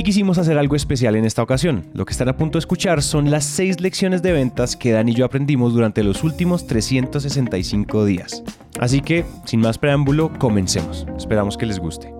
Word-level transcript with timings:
Y 0.00 0.02
quisimos 0.02 0.38
hacer 0.38 0.56
algo 0.56 0.76
especial 0.76 1.14
en 1.14 1.26
esta 1.26 1.42
ocasión. 1.42 1.90
Lo 1.92 2.06
que 2.06 2.12
están 2.12 2.30
a 2.30 2.36
punto 2.38 2.56
de 2.56 2.60
escuchar 2.60 3.02
son 3.02 3.30
las 3.30 3.44
6 3.44 3.82
lecciones 3.82 4.22
de 4.22 4.32
ventas 4.32 4.74
que 4.74 4.92
Dan 4.92 5.10
y 5.10 5.14
yo 5.14 5.26
aprendimos 5.26 5.74
durante 5.74 6.02
los 6.02 6.24
últimos 6.24 6.66
365 6.66 8.06
días. 8.06 8.42
Así 8.78 9.02
que, 9.02 9.26
sin 9.44 9.60
más 9.60 9.76
preámbulo, 9.76 10.32
comencemos. 10.38 11.06
Esperamos 11.18 11.58
que 11.58 11.66
les 11.66 11.78
guste. 11.78 12.10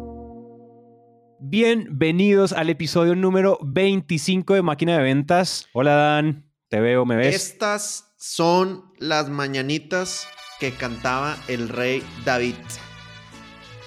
Bienvenidos 1.39 2.53
al 2.53 2.69
episodio 2.69 3.17
número 3.17 3.59
25 3.63 4.53
de 4.53 4.61
Máquina 4.61 4.99
de 4.99 5.03
Ventas. 5.03 5.67
Hola 5.73 5.95
Dan, 5.95 6.53
te 6.69 6.81
veo, 6.81 7.07
me 7.07 7.17
ves. 7.17 7.35
Estas 7.35 8.13
son 8.19 8.93
las 8.99 9.31
mañanitas 9.31 10.27
que 10.59 10.73
cantaba 10.73 11.35
el 11.49 11.71
rey 11.71 12.03
David. 12.27 12.57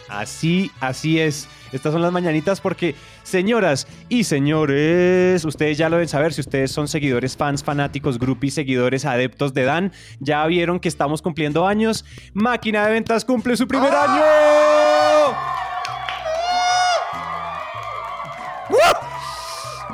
Así, 0.10 0.72
así 0.80 1.20
es. 1.20 1.48
Estas 1.72 1.94
son 1.94 2.02
las 2.02 2.12
mañanitas 2.12 2.62
porque, 2.62 2.96
señoras 3.24 3.88
y 4.10 4.26
señores, 4.26 5.44
ustedes 5.44 5.78
ya 5.78 5.90
lo 5.90 5.96
deben 5.96 6.08
saber, 6.08 6.34
si 6.34 6.42
ustedes 6.42 6.72
son 6.72 6.88
seguidores, 6.88 7.36
fans, 7.36 7.64
fanáticos, 7.64 8.20
groupies, 8.20 8.54
seguidores, 8.54 9.06
adeptos 9.06 9.54
de 9.54 9.64
Dan, 9.64 9.92
ya 10.20 10.46
vieron 10.46 10.80
que 10.80 10.88
estamos 10.88 11.22
cumpliendo 11.22 11.68
años. 11.68 12.06
Máquina 12.34 12.86
de 12.86 12.94
Ventas 12.94 13.26
cumple 13.26 13.58
su 13.58 13.68
primer 13.68 13.94
año. 13.94 14.22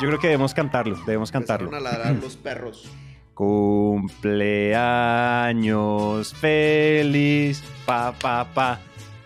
Yo 0.02 0.08
creo 0.08 0.20
que 0.20 0.28
debemos 0.28 0.54
cantarlo, 0.54 0.98
debemos 1.06 1.32
cantarlo. 1.32 1.68
Empezaron 1.68 1.88
a 1.88 1.98
ladrar 1.98 2.16
los 2.22 2.38
perros. 2.38 2.90
Cumpleaños 3.34 6.34
feliz, 6.36 7.62
pa, 7.86 8.14
pa, 8.14 8.46
pa. 8.54 8.80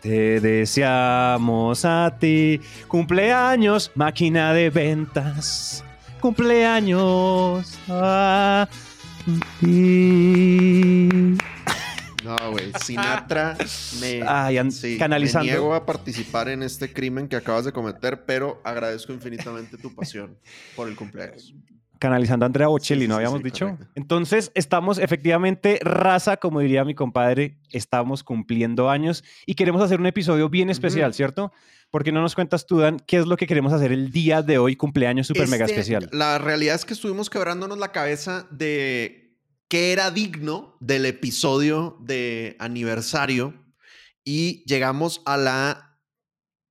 Te 0.04 0.42
deseamos 0.42 1.86
a 1.86 2.18
ti. 2.20 2.60
Cumpleaños, 2.90 3.90
máquina 3.96 4.54
de 4.54 4.70
ventas. 4.70 5.82
Cumpleaños 6.20 7.80
a 7.88 8.68
ti. 9.62 11.08
No, 12.22 12.36
güey. 12.52 12.74
Sinatra 12.84 13.56
me, 14.02 14.22
Ay, 14.28 14.72
sí, 14.72 14.98
canalizando. 14.98 15.46
me 15.46 15.52
niego 15.52 15.74
a 15.74 15.86
participar 15.86 16.50
en 16.50 16.64
este 16.64 16.92
crimen 16.92 17.30
que 17.30 17.38
acabas 17.38 17.64
de 17.64 17.72
cometer, 17.72 18.26
pero 18.26 18.62
agradezco 18.66 19.14
infinitamente 19.14 19.78
tu 19.78 19.96
pasión 19.96 20.38
por 20.76 20.90
el 20.90 20.98
cumpleaños. 20.98 21.54
Canalizando 22.04 22.44
a 22.44 22.48
Andrea 22.48 22.68
Bocelli, 22.68 23.04
Sí, 23.04 23.08
¿no 23.08 23.16
habíamos 23.16 23.38
sí, 23.40 23.44
dicho? 23.46 23.66
correcto. 23.66 23.88
Entonces, 23.96 24.52
estamos 24.56 24.98
efectivamente, 24.98 25.80
raza, 25.84 26.36
como 26.36 26.60
diría 26.60 26.84
mi 26.84 26.96
compadre, 26.96 27.60
estamos 27.72 28.26
cumpliendo 28.26 28.90
años 28.90 29.24
y 29.46 29.56
queremos 29.56 29.82
hacer 29.82 30.02
un 30.02 30.06
episodio 30.08 30.50
bien 30.50 30.70
especial. 30.70 31.14
¿cierto? 31.14 31.54
Porque 31.92 32.12
no 32.12 32.22
nos 32.22 32.36
cuentas 32.36 32.66
tú, 32.66 32.80
Dan, 32.80 33.00
qué 33.00 33.20
es 33.20 33.26
lo 33.26 33.38
que 33.38 33.48
queremos 33.48 33.72
hacer 33.72 33.94
el 33.94 34.12
día 34.12 34.42
de 34.42 34.58
hoy, 34.58 34.76
cumpleaños 34.76 35.28
súper 35.28 35.48
mega 35.48 35.64
Este, 35.64 35.80
especial. 35.80 36.10
La 36.12 36.40
realidad 36.40 36.76
es 36.76 36.84
que 36.84 36.94
estuvimos 36.94 37.30
quebrándonos 37.30 37.78
la 37.78 37.94
cabeza 37.94 38.48
de 38.52 39.38
qué 39.70 39.94
era 39.94 40.12
digno 40.12 40.76
del 40.82 41.06
episodio 41.06 41.96
de 42.02 42.58
aniversario 42.60 43.54
y 44.26 44.66
llegamos 44.66 45.22
a 45.26 45.38
la 45.38 45.93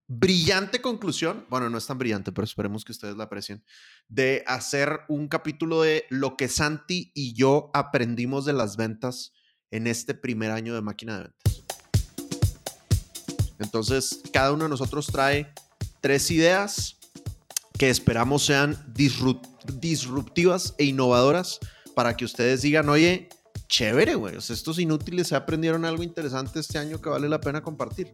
brillante 0.09 0.83
conclusión, 0.83 1.47
bueno, 1.49 1.71
no 1.71 1.79
es 1.79 1.87
tan 1.87 1.99
brillante, 1.99 2.33
pero 2.33 2.45
esperemos 2.45 2.85
que 2.85 2.93
ustedes 2.93 3.17
la 3.17 3.25
aprecien, 3.25 3.65
de 4.09 4.45
hacer 4.47 5.01
un 5.09 5.29
capítulo 5.29 5.83
de 5.83 6.05
lo 6.11 6.37
que 6.37 6.49
Santi 6.49 7.13
y 7.15 7.35
yo 7.35 7.71
aprendimos 7.73 8.45
de 8.45 8.53
las 8.53 8.77
ventas 8.77 9.33
en 9.71 9.87
este 9.87 10.15
primer 10.15 10.51
año 10.51 10.75
de 10.75 10.83
máquina 10.83 11.17
de 11.17 11.23
ventas. 11.25 11.65
Entonces, 13.59 14.21
cada 14.33 14.53
uno 14.53 14.65
de 14.65 14.71
nosotros 14.71 15.07
trae 15.07 15.53
tres 16.01 16.31
ideas 16.31 16.99
que 17.79 17.89
esperamos 17.89 18.45
sean 18.45 18.77
disrup- 18.93 19.49
disruptivas 19.81 20.75
e 20.79 20.85
innovadoras 20.85 21.59
para 21.95 22.17
que 22.17 22.25
ustedes 22.25 22.63
digan, 22.63 22.89
oye, 22.89 23.29
chévere, 23.69 24.17
güey, 24.17 24.37
estos 24.37 24.79
inútiles 24.79 25.29
se 25.29 25.37
aprendieron 25.37 25.85
algo 25.85 26.03
interesante 26.03 26.61
este 26.61 26.79
año 26.79 27.01
que 27.01 27.09
vale 27.09 27.29
la 27.29 27.41
pena 27.41 27.63
compartir. 27.63 28.13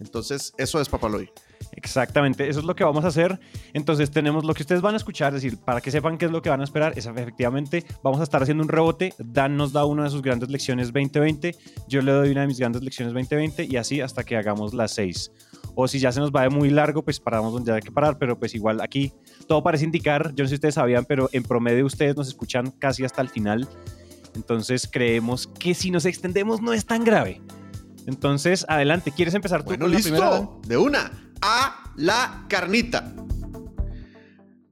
Entonces, 0.00 0.52
eso 0.56 0.80
es 0.80 0.88
Papaloy. 0.88 1.30
Exactamente, 1.72 2.48
eso 2.48 2.60
es 2.60 2.66
lo 2.66 2.74
que 2.74 2.84
vamos 2.84 3.04
a 3.04 3.08
hacer. 3.08 3.38
Entonces 3.74 4.10
tenemos 4.10 4.44
lo 4.44 4.54
que 4.54 4.62
ustedes 4.62 4.80
van 4.80 4.94
a 4.94 4.96
escuchar, 4.96 5.34
es 5.34 5.42
decir, 5.42 5.58
para 5.58 5.80
que 5.80 5.90
sepan 5.90 6.18
qué 6.18 6.24
es 6.24 6.32
lo 6.32 6.42
que 6.42 6.48
van 6.48 6.60
a 6.60 6.64
esperar, 6.64 6.94
es 6.96 7.06
efectivamente 7.06 7.84
vamos 8.02 8.20
a 8.20 8.24
estar 8.24 8.42
haciendo 8.42 8.62
un 8.62 8.68
rebote. 8.68 9.14
Dan 9.18 9.56
nos 9.56 9.72
da 9.72 9.84
una 9.84 10.04
de 10.04 10.10
sus 10.10 10.22
grandes 10.22 10.48
lecciones 10.48 10.88
2020, 10.88 11.54
yo 11.86 12.02
le 12.02 12.12
doy 12.12 12.30
una 12.30 12.42
de 12.42 12.46
mis 12.46 12.58
grandes 12.58 12.82
lecciones 12.82 13.12
2020 13.12 13.66
y 13.70 13.76
así 13.76 14.00
hasta 14.00 14.24
que 14.24 14.36
hagamos 14.36 14.74
las 14.74 14.92
seis. 14.92 15.30
O 15.74 15.86
si 15.86 15.98
ya 15.98 16.10
se 16.12 16.20
nos 16.20 16.32
va 16.32 16.42
de 16.42 16.50
muy 16.50 16.70
largo, 16.70 17.02
pues 17.02 17.20
paramos 17.20 17.52
donde 17.52 17.72
hay 17.72 17.80
que 17.80 17.92
parar, 17.92 18.18
pero 18.18 18.38
pues 18.38 18.54
igual 18.54 18.80
aquí 18.80 19.12
todo 19.46 19.62
parece 19.62 19.84
indicar, 19.84 20.34
yo 20.34 20.44
no 20.44 20.48
sé 20.48 20.50
si 20.50 20.54
ustedes 20.54 20.74
sabían, 20.74 21.04
pero 21.04 21.28
en 21.32 21.42
promedio 21.42 21.84
ustedes 21.86 22.16
nos 22.16 22.28
escuchan 22.28 22.70
casi 22.70 23.04
hasta 23.04 23.22
el 23.22 23.28
final. 23.28 23.68
Entonces 24.34 24.88
creemos 24.90 25.46
que 25.46 25.74
si 25.74 25.90
nos 25.90 26.04
extendemos 26.06 26.62
no 26.62 26.72
es 26.72 26.86
tan 26.86 27.04
grave. 27.04 27.40
Entonces, 28.10 28.66
adelante, 28.68 29.12
¿quieres 29.12 29.34
empezar 29.34 29.62
tú 29.62 29.68
Bueno, 29.68 29.84
con 29.84 29.92
la 29.92 30.00
primera? 30.00 30.48
De 30.66 30.76
una. 30.76 31.32
A 31.40 31.92
la 31.96 32.44
carnita. 32.48 33.14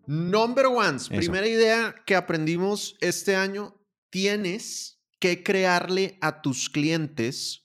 Number 0.07 0.67
ones. 0.67 1.03
Eso. 1.03 1.15
Primera 1.15 1.47
idea 1.47 1.95
que 2.05 2.17
aprendimos 2.17 2.97
este 3.01 3.37
año. 3.37 3.81
Tienes 4.11 5.01
que 5.21 5.45
crearle 5.45 6.19
a 6.21 6.43
tus 6.43 6.69
clientes 6.69 7.65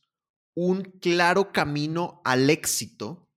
un 0.53 0.83
claro 1.01 1.51
camino 1.51 2.21
al 2.23 2.51
éxito 2.51 3.31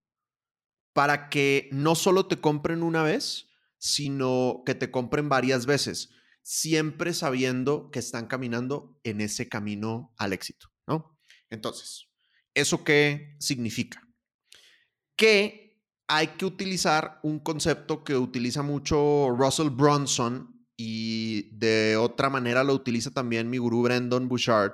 para 0.92 1.30
que 1.30 1.70
no 1.72 1.94
solo 1.94 2.26
te 2.26 2.38
compren 2.38 2.82
una 2.82 3.03
vez, 3.03 3.48
sino 3.78 4.62
que 4.66 4.74
te 4.74 4.91
compren 4.91 5.30
varias 5.30 5.64
veces, 5.64 6.10
siempre 6.42 7.14
sabiendo 7.14 7.91
que 7.91 7.98
están 7.98 8.26
caminando 8.26 9.00
en 9.04 9.22
ese 9.22 9.48
camino 9.48 10.12
al 10.18 10.34
éxito, 10.34 10.68
¿no? 10.86 11.18
Entonces, 11.48 12.06
¿eso 12.56 12.83
qué 12.83 13.37
significa? 13.39 14.03
Que 15.15 15.81
hay 16.09 16.28
que 16.39 16.44
utilizar 16.44 17.21
un 17.22 17.39
concepto 17.39 18.03
que 18.03 18.17
utiliza 18.17 18.62
mucho 18.62 19.31
Russell 19.31 19.71
Brunson 19.71 20.66
y 20.77 21.56
de 21.56 21.97
otra 21.97 22.31
manera 22.31 22.65
lo 22.65 22.75
utiliza 22.75 23.11
también 23.11 23.50
mi 23.50 23.59
gurú 23.59 23.83
Brandon 23.83 24.28
Bouchard, 24.28 24.72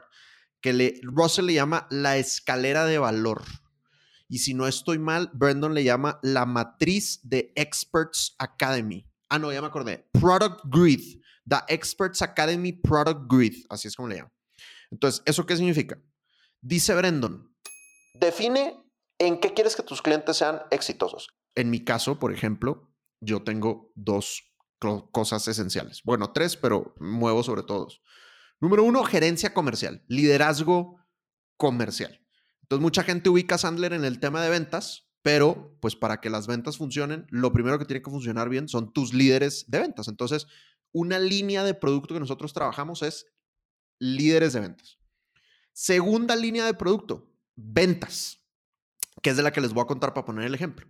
que 0.61 1.01
Russell 1.03 1.47
le 1.47 1.55
llama 1.55 1.87
la 1.91 2.17
escalera 2.17 2.85
de 2.87 2.99
valor. 2.99 3.43
Y 4.29 4.39
si 4.39 4.55
no 4.55 4.67
estoy 4.67 4.99
mal, 4.99 5.31
Brandon 5.35 5.75
le 5.75 5.85
llama 5.85 6.19
la 6.23 6.47
matriz 6.47 7.21
de 7.23 7.53
Experts 7.55 8.35
Academy. 8.39 9.07
Ah, 9.29 9.39
no, 9.39 9.53
ya 9.53 9.61
me 9.61 9.67
acordé. 9.67 10.09
Product 10.13 10.61
Grid. 10.65 11.21
The 11.49 11.57
Experts 11.69 12.23
Academy 12.23 12.73
Product 12.73 13.31
Grid. 13.31 13.67
Así 13.69 13.89
es 13.89 13.97
como 13.97 14.09
le 14.09 14.17
llama. 14.17 14.33
Entonces, 14.91 15.23
¿eso 15.27 15.45
qué 15.45 15.57
significa? 15.57 16.01
Dice 16.61 16.95
Brandon, 16.95 17.52
define 18.27 18.83
en 19.19 19.41
qué 19.41 19.53
quieres 19.53 19.77
que 19.77 19.83
tus 19.83 20.03
clientes 20.03 20.37
sean 20.37 20.63
exitosos. 20.71 21.29
En 21.55 21.71
mi 21.71 21.85
caso, 21.85 22.19
por 22.19 22.33
ejemplo, 22.33 22.93
yo 23.21 23.43
tengo 23.43 23.93
dos 23.95 24.43
cosas 25.13 25.47
esenciales. 25.47 26.03
Bueno, 26.05 26.33
tres, 26.33 26.57
pero 26.57 26.95
muevo 26.99 27.43
sobre 27.43 27.63
todos. 27.63 28.03
Número 28.61 28.83
uno, 28.83 29.05
gerencia 29.05 29.55
comercial, 29.55 30.05
liderazgo 30.09 30.99
comercial. 31.57 32.21
Entonces, 32.63 32.83
mucha 32.83 33.05
gente 33.05 33.29
ubica 33.29 33.59
Sandler 33.59 33.93
en 33.93 34.05
el 34.05 34.19
tema 34.19 34.43
de 34.43 34.51
ventas, 34.51 35.09
pero 35.23 35.77
pues 35.81 35.95
para 35.95 36.21
que 36.21 36.31
las 36.31 36.47
ventas 36.47 36.79
funcionen, 36.79 37.27
lo 37.31 37.53
primero 37.53 37.79
que 37.79 37.85
tiene 37.85 38.03
que 38.03 38.11
funcionar 38.11 38.49
bien 38.49 38.69
son 38.69 38.93
tus 38.93 39.15
líderes 39.15 39.67
de 39.69 39.79
ventas. 39.79 40.09
Entonces, 40.09 40.47
una 40.93 41.19
línea 41.19 41.65
de 41.65 41.75
producto 41.75 42.15
que 42.15 42.21
nosotros 42.21 42.53
trabajamos 42.53 43.03
es 43.03 43.27
líderes 44.01 44.53
de 44.53 44.61
ventas. 44.61 44.99
Segunda 45.73 46.35
línea 46.35 46.67
de 46.67 46.75
producto, 46.75 47.32
ventas, 47.57 48.39
que 49.23 49.31
es 49.31 49.37
de 49.37 49.43
la 49.43 49.53
que 49.53 49.61
les 49.61 49.73
voy 49.73 49.83
a 49.83 49.87
contar 49.87 50.15
para 50.15 50.25
poner 50.25 50.47
el 50.47 50.55
ejemplo. 50.55 50.87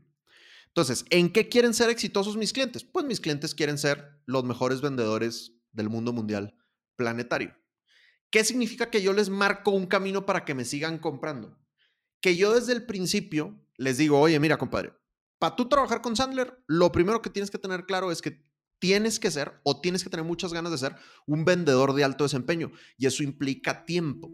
Entonces, 0.68 1.04
¿en 1.10 1.32
qué 1.32 1.48
quieren 1.48 1.74
ser 1.74 1.90
exitosos 1.90 2.36
mis 2.36 2.52
clientes? 2.52 2.84
Pues 2.84 3.04
mis 3.04 3.20
clientes 3.20 3.54
quieren 3.54 3.76
ser 3.76 4.22
los 4.24 4.44
mejores 4.44 4.80
vendedores 4.80 5.52
del 5.72 5.90
mundo 5.90 6.12
mundial 6.12 6.56
planetario. 6.96 7.54
¿Qué 8.30 8.44
significa 8.44 8.90
que 8.90 9.02
yo 9.02 9.12
les 9.12 9.28
marco 9.28 9.70
un 9.72 9.86
camino 9.86 10.24
para 10.24 10.44
que 10.46 10.54
me 10.54 10.64
sigan 10.64 10.98
comprando? 10.98 11.58
Que 12.22 12.36
yo 12.36 12.54
desde 12.54 12.72
el 12.72 12.86
principio 12.86 13.62
les 13.76 13.98
digo, 13.98 14.18
oye, 14.18 14.40
mira, 14.40 14.56
compadre, 14.56 14.94
para 15.38 15.56
tú 15.56 15.68
trabajar 15.68 16.00
con 16.00 16.16
Sandler, 16.16 16.56
lo 16.66 16.92
primero 16.92 17.20
que 17.20 17.28
tienes 17.28 17.50
que 17.50 17.58
tener 17.58 17.84
claro 17.84 18.10
es 18.10 18.22
que 18.22 18.42
tienes 18.78 19.20
que 19.20 19.30
ser 19.30 19.60
o 19.64 19.80
tienes 19.80 20.02
que 20.02 20.10
tener 20.10 20.24
muchas 20.24 20.52
ganas 20.52 20.72
de 20.72 20.78
ser 20.78 20.96
un 21.26 21.44
vendedor 21.44 21.92
de 21.92 22.04
alto 22.04 22.24
desempeño 22.24 22.72
y 22.96 23.06
eso 23.06 23.22
implica 23.22 23.84
tiempo. 23.84 24.30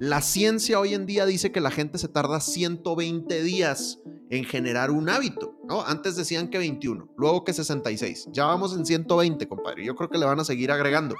La 0.00 0.22
ciencia 0.22 0.78
hoy 0.78 0.94
en 0.94 1.06
día 1.06 1.26
dice 1.26 1.50
que 1.50 1.60
la 1.60 1.72
gente 1.72 1.98
se 1.98 2.06
tarda 2.06 2.38
120 2.38 3.42
días 3.42 3.98
en 4.30 4.44
generar 4.44 4.92
un 4.92 5.08
hábito, 5.08 5.58
¿no? 5.68 5.84
Antes 5.84 6.14
decían 6.14 6.50
que 6.50 6.58
21, 6.58 7.14
luego 7.16 7.42
que 7.42 7.52
66. 7.52 8.28
Ya 8.30 8.44
vamos 8.44 8.76
en 8.76 8.86
120, 8.86 9.48
compadre. 9.48 9.84
Yo 9.84 9.96
creo 9.96 10.08
que 10.08 10.18
le 10.18 10.24
van 10.24 10.38
a 10.38 10.44
seguir 10.44 10.70
agregando. 10.70 11.16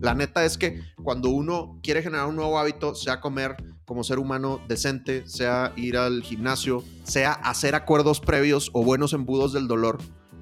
La 0.00 0.14
neta 0.14 0.44
es 0.44 0.58
que 0.58 0.80
cuando 1.04 1.28
uno 1.28 1.78
quiere 1.84 2.02
generar 2.02 2.26
un 2.26 2.34
nuevo 2.34 2.58
hábito, 2.58 2.96
sea 2.96 3.20
comer 3.20 3.56
como 3.84 4.02
ser 4.02 4.18
humano 4.18 4.60
decente, 4.66 5.28
sea 5.28 5.72
ir 5.76 5.96
al 5.96 6.24
gimnasio, 6.24 6.82
sea 7.04 7.32
hacer 7.32 7.76
acuerdos 7.76 8.18
previos 8.18 8.70
o 8.72 8.82
buenos 8.82 9.12
embudos 9.12 9.52
del 9.52 9.68
dolor, 9.68 9.98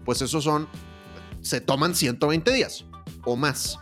pues 0.07 0.23
esos 0.23 0.45
son, 0.45 0.69
se 1.43 1.61
toman 1.61 1.95
120 1.95 2.51
días 2.51 2.87
o 3.25 3.37
más. 3.37 3.79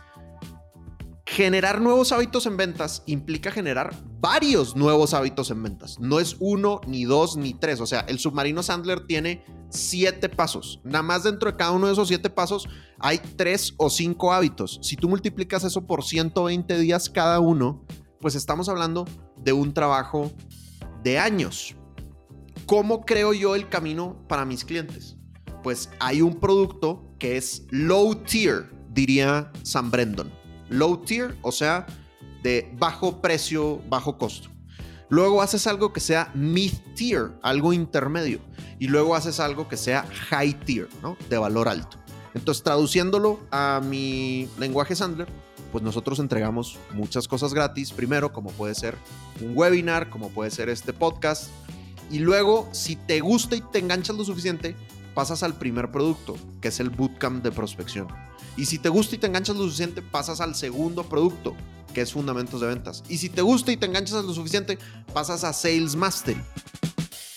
Generar 1.37 1.81
nuevos 1.81 2.13
hábitos 2.13 2.47
en 2.47 2.57
ventas 2.57 3.03
implica 3.05 3.51
generar 3.51 3.95
varios 4.19 4.75
nuevos 4.75 5.13
hábitos 5.13 5.51
en 5.51 5.61
ventas. 5.61 5.99
No 5.99 6.19
es 6.19 6.35
uno, 6.39 6.81
ni 6.87 7.05
dos, 7.05 7.37
ni 7.37 7.53
tres. 7.53 7.79
O 7.79 7.85
sea, 7.85 7.99
el 8.07 8.17
submarino 8.17 8.63
Sandler 8.63 9.05
tiene 9.05 9.45
siete 9.69 10.29
pasos. 10.29 10.81
Nada 10.83 11.03
más 11.03 11.21
dentro 11.21 11.51
de 11.51 11.55
cada 11.55 11.73
uno 11.73 11.85
de 11.85 11.93
esos 11.93 12.07
siete 12.07 12.31
pasos 12.31 12.67
hay 12.97 13.19
tres 13.35 13.75
o 13.77 13.91
cinco 13.91 14.33
hábitos. 14.33 14.79
Si 14.81 14.95
tú 14.95 15.09
multiplicas 15.09 15.63
eso 15.63 15.85
por 15.85 16.03
120 16.03 16.75
días 16.79 17.07
cada 17.07 17.39
uno, 17.39 17.85
pues 18.19 18.33
estamos 18.33 18.67
hablando 18.67 19.05
de 19.37 19.53
un 19.53 19.75
trabajo 19.75 20.31
de 21.03 21.19
años. 21.19 21.75
¿Cómo 22.65 23.05
creo 23.05 23.33
yo 23.33 23.53
el 23.53 23.69
camino 23.69 24.25
para 24.27 24.43
mis 24.43 24.65
clientes? 24.65 25.17
Pues 25.61 25.91
hay 25.99 26.23
un 26.23 26.39
producto 26.39 27.13
que 27.19 27.37
es 27.37 27.67
low 27.69 28.15
tier, 28.15 28.71
diría 28.89 29.51
Sam 29.61 29.91
Brendon. 29.91 30.36
Low 30.69 30.97
tier, 30.97 31.37
o 31.41 31.51
sea, 31.51 31.85
de 32.43 32.73
bajo 32.77 33.21
precio, 33.21 33.81
bajo 33.89 34.17
costo. 34.17 34.49
Luego 35.09 35.41
haces 35.41 35.67
algo 35.67 35.93
que 35.93 35.99
sea 35.99 36.31
mid 36.33 36.73
tier, 36.95 37.31
algo 37.41 37.73
intermedio. 37.73 38.39
Y 38.79 38.87
luego 38.87 39.15
haces 39.15 39.39
algo 39.39 39.67
que 39.67 39.77
sea 39.77 40.05
high 40.29 40.53
tier, 40.65 40.89
¿no? 41.01 41.17
De 41.29 41.37
valor 41.37 41.67
alto. 41.67 41.97
Entonces, 42.33 42.63
traduciéndolo 42.63 43.39
a 43.49 43.81
mi 43.83 44.47
lenguaje 44.59 44.95
Sandler, 44.95 45.27
pues 45.71 45.83
nosotros 45.83 46.19
entregamos 46.19 46.77
muchas 46.93 47.27
cosas 47.27 47.53
gratis. 47.53 47.91
Primero, 47.91 48.31
como 48.31 48.51
puede 48.51 48.75
ser 48.75 48.95
un 49.41 49.57
webinar, 49.57 50.09
como 50.09 50.29
puede 50.29 50.51
ser 50.51 50.69
este 50.69 50.93
podcast. 50.93 51.49
Y 52.11 52.19
luego, 52.19 52.69
si 52.71 52.95
te 52.95 53.19
gusta 53.21 53.55
y 53.55 53.61
te 53.61 53.79
enganchas 53.79 54.15
lo 54.15 54.23
suficiente, 54.23 54.75
pasas 55.13 55.41
al 55.41 55.57
primer 55.57 55.91
producto, 55.91 56.35
que 56.61 56.67
es 56.67 56.79
el 56.79 56.89
bootcamp 56.89 57.43
de 57.43 57.51
prospección. 57.51 58.07
Y 58.57 58.65
si 58.65 58.79
te 58.79 58.89
gusta 58.89 59.15
y 59.15 59.19
te 59.19 59.27
enganchas 59.27 59.55
lo 59.55 59.63
suficiente, 59.63 60.01
pasas 60.01 60.41
al 60.41 60.55
segundo 60.55 61.03
producto, 61.03 61.55
que 61.93 62.01
es 62.01 62.11
fundamentos 62.11 62.59
de 62.59 62.67
ventas. 62.67 63.03
Y 63.07 63.19
si 63.19 63.29
te 63.29 63.41
gusta 63.41 63.71
y 63.71 63.77
te 63.77 63.85
enganchas 63.85 64.25
lo 64.25 64.33
suficiente, 64.33 64.79
pasas 65.13 65.43
a 65.43 65.53
Sales 65.53 65.95
Mastery. 65.95 66.41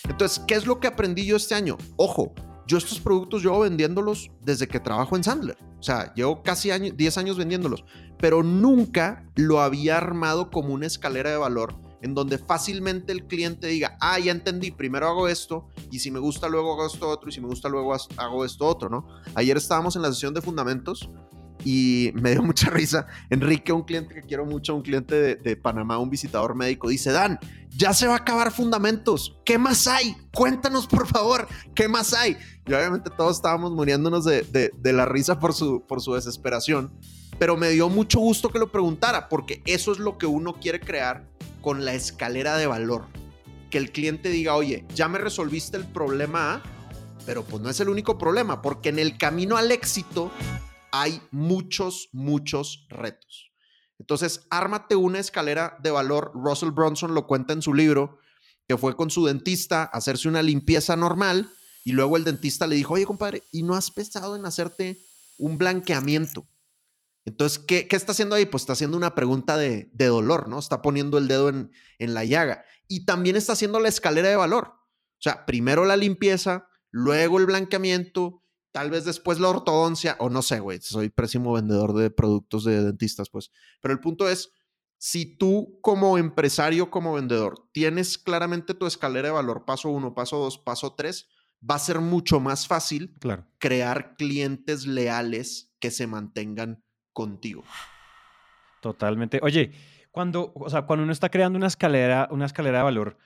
Entonces, 0.09 0.43
¿qué 0.49 0.55
es 0.55 0.67
lo 0.67 0.81
que 0.81 0.87
aprendí 0.87 1.27
yo 1.27 1.37
este 1.37 1.55
año? 1.55 1.77
Ojo, 1.97 2.33
yo 2.67 2.79
estos 2.79 3.01
productos 3.01 3.43
llevo 3.43 3.61
vendiéndolos 3.61 4.31
desde 4.41 4.67
que 4.67 4.81
trabajo 4.81 5.15
en 5.15 5.25
Sandler. 5.25 5.59
O 5.79 5.83
sea, 5.83 6.13
llevo 6.15 6.43
casi 6.43 6.71
10 6.71 7.19
años 7.19 7.37
vendiéndolos, 7.37 7.85
pero 8.19 8.43
nunca 8.43 9.25
lo 9.37 9.61
había 9.61 9.99
armado 9.99 10.51
como 10.51 10.73
una 10.73 10.87
escalera 10.87 11.31
de 11.31 11.37
valor 11.37 11.90
en 12.03 12.15
donde 12.15 12.39
fácilmente 12.39 13.13
el 13.13 13.27
cliente 13.27 13.67
diga, 13.67 13.97
ah, 14.01 14.19
ya 14.19 14.33
entendí, 14.33 14.71
primero 14.71 15.09
hago 15.09 15.29
esto 15.29 15.69
y 15.91 15.99
si 15.99 16.11
me 16.11 16.19
gusta 16.19 16.49
luego 16.49 16.73
hago 16.73 16.87
esto 16.87 17.09
otro 17.09 17.29
y 17.29 17.33
si 17.33 17.41
me 17.41 17.47
gusta 17.47 17.69
luego 17.69 17.95
hago 18.17 18.45
esto 18.45 18.67
otro, 18.67 18.89
¿no? 18.89 19.07
Ayer 19.35 19.57
estábamos 19.57 19.97
en 19.97 20.03
la 20.03 20.09
sesión 20.13 20.35
de 20.35 20.41
fundamentos 20.41 21.11
y 21.65 22.13
me 22.15 22.33
dio 22.33 22.43
mucha 22.43 22.71
risa. 22.71 23.07
Enrique, 23.29 23.73
un 23.73 23.83
cliente 23.83 24.15
que 24.15 24.23
quiero 24.23 24.47
mucho, 24.47 24.75
un 24.75 24.83
cliente 24.83 25.37
de, 25.37 25.57
Panamá, 25.57 25.99
un 25.99 26.11
visitador 26.11 26.55
médico, 26.55 26.89
dice, 26.89 27.13
Dan, 27.13 27.39
ya 27.71 27.93
se 27.93 28.07
va 28.07 28.15
a 28.15 28.19
acabar 28.19 28.51
fundamentos. 28.51 29.39
¿Qué 29.45 29.59
más 29.59 29.87
hay? 29.87 30.17
Cuéntanos, 30.33 30.87
por 30.87 31.07
favor, 31.07 31.49
¿qué 31.75 31.89
más 31.89 32.15
hay? 32.15 32.37
Y 32.67 32.73
obviamente 32.73 33.11
todos 33.17 33.37
estábamos 33.37 33.73
muriéndonos 33.73 34.25
de, 34.25 34.73
la 34.83 35.05
risa 35.05 35.39
por 35.39 35.55
su 35.55 36.15
desesperación, 36.15 36.93
pero 37.39 37.57
me 37.57 37.71
dio 37.71 37.89
mucho 37.89 38.21
gusto 38.21 38.51
que 38.51 38.59
lo 38.59 38.71
preguntara, 38.71 39.29
porque 39.29 39.63
eso 39.67 39.93
es 39.93 39.99
lo 39.99 40.19
que 40.19 40.27
uno 40.27 40.55
quiere 40.61 40.81
crear 40.81 41.30
con 41.61 41.85
la 41.85 41.95
escalera 41.95 42.57
de 42.57 42.67
valor. 42.67 43.07
Que 43.71 43.79
el 43.79 43.93
cliente 43.93 44.31
diga, 44.31 44.55
oye, 44.55 44.87
ya 44.95 45.09
me 45.09 45.19
resolviste 45.19 45.77
el 45.77 45.85
problema 45.85 46.55
A, 46.55 46.63
pero 47.27 47.45
pues 47.45 47.63
no 47.63 47.71
es 47.71 47.81
el 47.81 47.89
único 47.89 48.19
problema, 48.19 48.63
porque 48.63 48.89
en 48.89 48.99
el 48.99 49.19
camino 49.19 49.57
al 49.57 49.71
éxito 49.71 50.31
hay 50.93 51.23
muchos, 51.31 52.09
muchos 52.13 52.87
retos. 52.89 53.53
Entonces, 53.99 54.47
ármate 54.51 54.97
una 54.97 55.19
escalera 55.19 55.77
de 55.83 55.91
valor. 55.91 56.33
Russell 56.35 56.71
Bronson 56.71 57.15
lo 57.15 57.27
cuenta 57.27 57.53
en 57.53 57.63
su 57.63 57.75
libro, 57.75 58.19
que 58.67 58.79
fue 58.79 58.97
con 58.97 59.11
su 59.11 59.27
dentista 59.27 59.83
a 59.83 59.99
hacerse 59.99 60.29
una 60.29 60.43
limpieza 60.43 60.97
normal 60.97 61.51
y 61.85 61.93
luego 61.93 62.17
el 62.17 62.25
dentista 62.25 62.67
le 62.67 62.77
dijo, 62.77 62.95
oye, 62.95 63.07
compadre, 63.07 63.43
¿y 63.53 63.63
no 63.63 63.75
has 63.75 63.91
pensado 63.91 64.37
en 64.37 64.47
hacerte 64.47 65.01
un 65.39 65.59
blanqueamiento? 65.59 66.47
Entonces, 67.25 67.59
¿qué, 67.59 67.87
¿qué, 67.87 67.97
está 67.97 68.13
haciendo 68.13 68.35
ahí? 68.35 68.47
Pues 68.47 68.63
está 68.63 68.73
haciendo 68.73 68.97
una 68.97 69.15
pregunta 69.15 69.57
de, 69.57 69.91
de 69.93 70.07
dolor, 70.07 70.49
¿no? 70.49 70.59
Está 70.59 70.83
poniendo 70.83 71.19
el 71.19 71.29
dedo 71.29 71.49
en, 71.49 71.71
en 71.99 72.15
la 72.15 72.25
llaga. 72.25 72.65
Y 72.89 73.05
también 73.05 73.37
está 73.37 73.53
haciendo 73.53 73.79
la 73.79 73.89
escalera 73.89 74.29
de 74.29 74.37
valor. 74.37 74.69
O 74.69 75.23
sea, 75.23 75.45
primero 75.45 75.85
la 75.85 75.97
limpieza, 75.97 76.69
luego 76.91 77.39
el 77.39 77.47
blanqueamiento, 77.47 78.43
tal 78.73 78.91
vez 78.91 79.05
después 79.05 79.39
la 79.39 79.51
ortodoncia, 79.51 80.17
o 80.19 80.31
no 80.31 80.41
sé, 80.43 80.61
güey, 80.61 80.81
soy 80.81 81.11
pésimo 81.11 81.53
vendedor 81.53 81.93
de 81.93 82.11
productos 82.11 82.65
de 82.65 82.83
dentistas, 82.83 83.29
pues. 83.29 83.51
Pero 83.83 83.93
el 83.93 84.01
punto 84.01 84.29
es, 84.29 84.53
si 84.97 85.37
tú 85.37 85.79
como 85.83 86.17
empresario, 86.17 86.91
como 86.91 87.15
vendedor, 87.15 87.69
tienes 87.73 88.17
claramente 88.17 88.75
tu 88.75 88.87
escalera 88.87 89.29
de 89.29 89.35
valor, 89.35 89.65
paso 89.67 89.91
uno, 89.91 90.15
paso 90.15 90.39
dos, 90.39 90.59
paso 90.59 90.95
tres, 90.95 91.29
va 91.69 91.75
a 91.75 91.81
ser 91.81 92.01
mucho 92.01 92.41
más 92.41 92.67
fácil 92.67 93.15
claro. 93.21 93.47
crear 93.59 94.17
clientes 94.17 94.87
leales 94.87 95.75
que 95.81 95.91
se 95.91 96.07
mantengan 96.07 96.83
contigo. 97.21 97.63
Totalmente. 98.81 99.41
Oye, 99.43 99.73
cuando, 100.11 100.53
o 100.55 100.71
sea, 100.71 100.83
cuando 100.87 101.03
uno 101.03 101.13
está 101.13 101.29
creando 101.29 101.59
una 101.59 101.67
escalera, 101.67 102.29
una 102.31 102.47
escalera 102.47 102.79
de 102.79 102.85
valor, 102.85 103.19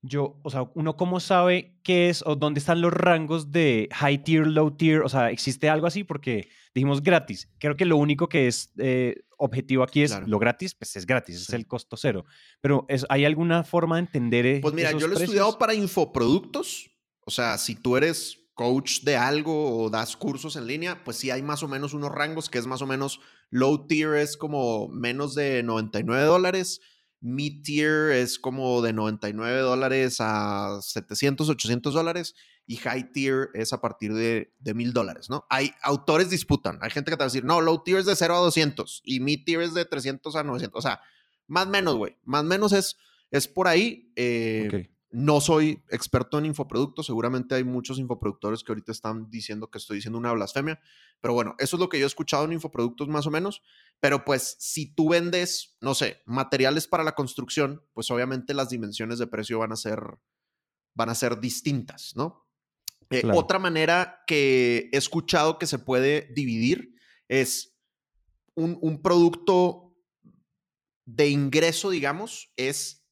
yo, 0.00 0.40
o 0.42 0.48
sea, 0.48 0.70
uno 0.74 0.96
cómo 0.96 1.20
sabe 1.20 1.74
qué 1.82 2.08
es 2.08 2.22
o 2.26 2.34
dónde 2.34 2.60
están 2.60 2.80
los 2.80 2.94
rangos 2.94 3.52
de 3.52 3.90
high 3.92 4.24
tier, 4.24 4.46
low 4.46 4.70
tier, 4.70 5.02
o 5.02 5.08
sea, 5.10 5.30
¿existe 5.30 5.68
algo 5.68 5.86
así? 5.86 6.02
Porque 6.02 6.48
dijimos 6.74 7.02
gratis. 7.02 7.50
Creo 7.58 7.76
que 7.76 7.84
lo 7.84 7.98
único 7.98 8.26
que 8.26 8.46
es 8.46 8.72
eh, 8.78 9.16
objetivo 9.36 9.82
aquí 9.82 10.02
es 10.02 10.12
claro. 10.12 10.26
lo 10.26 10.38
gratis, 10.38 10.74
pues 10.74 10.96
es 10.96 11.04
gratis, 11.04 11.36
sí. 11.36 11.42
es 11.48 11.52
el 11.52 11.66
costo 11.66 11.98
cero. 11.98 12.24
Pero 12.62 12.86
es, 12.88 13.04
¿hay 13.10 13.26
alguna 13.26 13.64
forma 13.64 13.96
de 13.96 14.00
entender? 14.00 14.46
eh, 14.46 14.60
Pues 14.62 14.72
mira, 14.72 14.92
yo 14.92 15.06
lo 15.08 15.18
he 15.18 15.22
estudiado 15.22 15.58
para 15.58 15.74
infoproductos. 15.74 16.90
O 17.26 17.30
sea, 17.30 17.58
si 17.58 17.74
tú 17.74 17.98
eres 17.98 18.38
coach 18.54 19.02
de 19.02 19.16
algo 19.16 19.84
o 19.84 19.90
das 19.90 20.16
cursos 20.16 20.56
en 20.56 20.66
línea, 20.66 21.04
pues 21.04 21.18
sí 21.18 21.30
hay 21.30 21.42
más 21.42 21.62
o 21.62 21.68
menos 21.68 21.92
unos 21.92 22.10
rangos 22.10 22.48
que 22.48 22.58
es 22.58 22.66
más 22.66 22.82
o 22.82 22.86
menos 22.86 23.20
low 23.52 23.86
tier 23.86 24.14
es 24.14 24.36
como 24.36 24.88
menos 24.88 25.36
de 25.36 25.62
99 25.62 26.24
dólares 26.24 26.80
Mid 27.22 27.62
tier 27.62 28.10
es 28.10 28.36
como 28.36 28.82
de 28.82 28.92
99 28.92 29.60
dólares 29.60 30.16
a 30.18 30.80
700, 30.82 31.48
800 31.50 31.94
dólares 31.94 32.34
y 32.66 32.76
high 32.78 33.12
tier 33.12 33.50
es 33.54 33.72
a 33.72 33.80
partir 33.80 34.12
de, 34.12 34.52
de 34.58 34.74
1000 34.74 34.92
dólares, 34.92 35.30
¿no? 35.30 35.46
Hay 35.48 35.70
autores 35.82 36.30
disputan, 36.30 36.80
hay 36.82 36.90
gente 36.90 37.12
que 37.12 37.16
te 37.16 37.20
va 37.20 37.26
a 37.26 37.28
decir, 37.28 37.44
no, 37.44 37.60
low 37.60 37.84
tier 37.84 38.00
es 38.00 38.06
de 38.06 38.16
0 38.16 38.34
a 38.34 38.38
200 38.40 39.02
y 39.04 39.20
mid 39.20 39.44
tier 39.44 39.60
es 39.62 39.72
de 39.72 39.84
300 39.84 40.34
a 40.34 40.42
900, 40.42 40.76
o 40.76 40.82
sea, 40.82 41.00
más 41.46 41.66
o 41.66 41.70
menos, 41.70 41.94
güey, 41.94 42.16
más 42.24 42.40
o 42.40 42.46
menos 42.46 42.72
es, 42.72 42.96
es 43.30 43.46
por 43.46 43.68
ahí. 43.68 44.12
Eh. 44.16 44.90
No 45.12 45.42
soy 45.42 45.82
experto 45.90 46.38
en 46.38 46.46
infoproductos, 46.46 47.06
seguramente 47.06 47.54
hay 47.54 47.64
muchos 47.64 47.98
infoproductores 47.98 48.64
que 48.64 48.72
ahorita 48.72 48.92
están 48.92 49.28
diciendo 49.28 49.70
que 49.70 49.76
estoy 49.76 49.96
diciendo 49.96 50.18
una 50.18 50.32
blasfemia, 50.32 50.80
pero 51.20 51.34
bueno, 51.34 51.54
eso 51.58 51.76
es 51.76 51.80
lo 51.80 51.90
que 51.90 51.98
yo 51.98 52.06
he 52.06 52.08
escuchado 52.08 52.46
en 52.46 52.54
infoproductos 52.54 53.08
más 53.08 53.26
o 53.26 53.30
menos, 53.30 53.62
pero 54.00 54.24
pues 54.24 54.56
si 54.58 54.94
tú 54.94 55.10
vendes, 55.10 55.76
no 55.82 55.94
sé, 55.94 56.22
materiales 56.24 56.88
para 56.88 57.04
la 57.04 57.14
construcción, 57.14 57.84
pues 57.92 58.10
obviamente 58.10 58.54
las 58.54 58.70
dimensiones 58.70 59.18
de 59.18 59.26
precio 59.26 59.58
van 59.58 59.72
a 59.72 59.76
ser, 59.76 60.00
van 60.94 61.10
a 61.10 61.14
ser 61.14 61.40
distintas, 61.40 62.16
¿no? 62.16 62.48
Eh, 63.10 63.20
claro. 63.20 63.38
Otra 63.38 63.58
manera 63.58 64.22
que 64.26 64.88
he 64.92 64.96
escuchado 64.96 65.58
que 65.58 65.66
se 65.66 65.78
puede 65.78 66.32
dividir 66.34 66.94
es 67.28 67.76
un, 68.54 68.78
un 68.80 69.02
producto 69.02 69.94
de 71.04 71.28
ingreso, 71.28 71.90
digamos, 71.90 72.50
es 72.56 73.06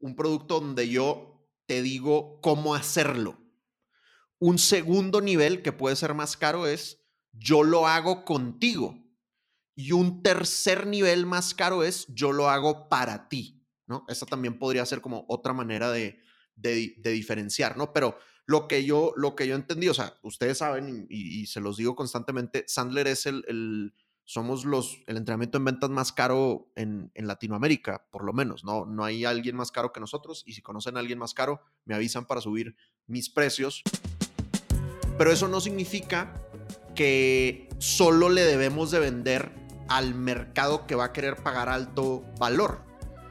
un 0.00 0.16
producto 0.16 0.60
donde 0.60 0.88
yo 0.88 1.35
te 1.66 1.82
digo 1.82 2.40
cómo 2.40 2.74
hacerlo. 2.74 3.38
Un 4.38 4.58
segundo 4.58 5.20
nivel 5.20 5.62
que 5.62 5.72
puede 5.72 5.96
ser 5.96 6.14
más 6.14 6.36
caro 6.36 6.66
es 6.66 7.02
yo 7.32 7.62
lo 7.62 7.86
hago 7.86 8.24
contigo. 8.24 9.02
Y 9.74 9.92
un 9.92 10.22
tercer 10.22 10.86
nivel 10.86 11.26
más 11.26 11.54
caro 11.54 11.82
es 11.82 12.06
yo 12.08 12.32
lo 12.32 12.48
hago 12.48 12.88
para 12.88 13.28
ti, 13.28 13.62
¿no? 13.86 14.04
Esa 14.08 14.24
también 14.24 14.58
podría 14.58 14.86
ser 14.86 15.02
como 15.02 15.26
otra 15.28 15.52
manera 15.52 15.90
de, 15.90 16.18
de, 16.56 17.10
diferenciar, 17.12 17.76
¿no? 17.76 17.92
Pero 17.92 18.18
lo 18.46 18.68
que 18.68 18.84
yo, 18.84 19.12
lo 19.16 19.36
que 19.36 19.46
yo 19.46 19.54
entendí, 19.54 19.88
o 19.88 19.94
sea, 19.94 20.18
ustedes 20.22 20.58
saben 20.58 21.06
y, 21.10 21.46
se 21.46 21.60
los 21.60 21.76
digo 21.76 21.94
constantemente, 21.94 22.64
Sandler 22.66 23.06
es 23.08 23.26
el, 23.26 23.94
somos 24.26 24.64
los, 24.64 24.98
el 25.06 25.16
entrenamiento 25.16 25.56
en 25.56 25.64
ventas 25.64 25.88
más 25.88 26.12
caro 26.12 26.68
en, 26.74 27.10
en, 27.14 27.26
Latinoamérica, 27.28 28.06
por 28.10 28.24
lo 28.24 28.32
menos, 28.32 28.64
¿no? 28.64 28.84
No 28.84 29.04
hay 29.04 29.24
alguien 29.24 29.56
más 29.56 29.70
caro 29.70 29.92
que 29.92 30.00
nosotros 30.00 30.42
y 30.46 30.52
si 30.52 30.62
conocen 30.62 30.96
a 30.96 31.00
alguien 31.00 31.18
más 31.18 31.32
caro, 31.32 31.60
me 31.84 31.94
avisan 31.94 32.26
para 32.26 32.40
subir 32.40 32.76
mis 33.06 33.30
precios. 33.30 33.82
Pero 35.16 35.30
eso 35.30 35.46
no 35.46 35.60
significa 35.60 36.42
que 36.96 37.68
solo 37.78 38.28
le 38.28 38.42
debemos 38.42 38.90
de 38.90 38.98
vender 38.98 39.52
al 39.88 40.14
mercado 40.14 40.86
que 40.86 40.96
va 40.96 41.04
a 41.04 41.12
querer 41.12 41.36
pagar 41.36 41.68
alto 41.68 42.24
valor. 42.38 42.80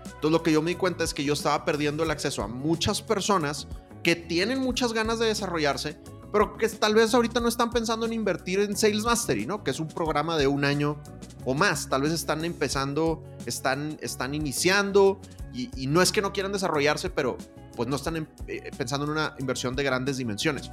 Entonces 0.06 0.32
lo 0.32 0.44
que 0.44 0.54
yo 0.54 0.62
me 0.62 0.72
di 0.72 0.76
cuenta 0.76 1.04
es 1.04 1.14
que 1.14 1.26
yo 1.26 1.34
estaba 1.34 1.66
perdiendo 1.66 2.04
el 2.04 2.12
acceso 2.12 2.42
a 2.42 2.48
muchas 2.48 3.02
personas 3.02 3.68
que 4.02 4.16
tienen 4.16 4.60
muchas 4.60 4.94
ganas 4.94 5.20
de 5.20 5.26
desarrollarse, 5.26 5.98
pero 6.32 6.58
que 6.58 6.68
tal 6.70 6.96
vez 6.96 7.14
ahorita 7.14 7.40
no 7.40 7.48
están 7.48 7.72
pensando 7.72 8.06
en 8.06 8.14
invertir 8.14 8.60
en 8.60 8.76
Sales 8.76 9.04
Mastery, 9.04 9.46
¿no? 9.46 9.64
Que 9.64 9.72
es 9.72 9.80
un 9.80 9.88
programa 9.88 10.38
de 10.38 10.48
un 10.48 10.66
año 10.66 10.98
o 11.46 11.54
más. 11.54 11.90
Tal 11.90 12.02
vez 12.02 12.12
están 12.12 12.44
empezando, 12.46 13.24
están, 13.46 13.98
están 14.02 14.34
iniciando 14.34 15.20
y, 15.54 15.88
no 15.88 16.02
es 16.02 16.12
que 16.12 16.22
no 16.22 16.34
quieran 16.34 16.52
desarrollarse, 16.52 17.10
pero 17.10 17.38
pues 17.76 17.88
no 17.88 17.96
están 17.96 18.28
eh, 18.48 18.72
pensando 18.78 19.06
en 19.06 19.12
una 19.12 19.36
inversión 19.40 19.76
de 19.76 19.84
grandes 19.84 20.18
dimensiones. 20.18 20.70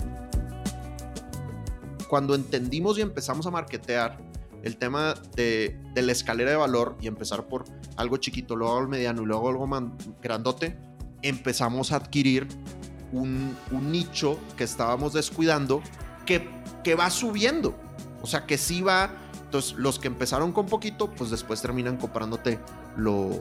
Cuando 2.09 2.35
entendimos 2.35 2.99
y 2.99 3.02
empezamos 3.02 3.47
a 3.47 3.50
marketear 3.50 4.18
el 4.62 4.76
tema 4.76 5.14
de, 5.35 5.78
la 5.94 6.12
escalera 6.12 6.50
de 6.50 6.56
valor 6.56 6.97
y 7.00 7.06
empezar 7.06 7.47
por 7.47 7.64
algo 7.97 8.16
chiquito, 8.16 8.56
luego 8.56 8.76
algo 8.76 8.90
mediano 8.90 9.23
y 9.23 9.26
luego 9.26 9.49
algo 9.49 9.66
más 9.66 9.85
grandote, 10.21 10.76
empezamos 11.23 11.92
a 11.92 11.97
adquirir 11.97 12.49
un, 13.12 13.57
nicho 13.71 14.38
que 14.57 14.64
estábamos 14.64 15.12
descuidando 15.12 15.83
que, 16.26 16.49
que 16.83 16.95
va 16.95 17.11
subiendo. 17.11 17.75
O 18.23 18.26
sea, 18.26 18.47
que 18.47 18.59
sí 18.59 18.83
va. 18.83 19.11
Entonces, 19.45 19.75
los 19.75 19.99
que 19.99 20.09
empezaron 20.09 20.52
con 20.52 20.66
poquito, 20.66 21.11
pues 21.11 21.31
después 21.31 21.61
terminan 21.61 21.99
comprándote 21.99 22.59
lo, 22.97 23.40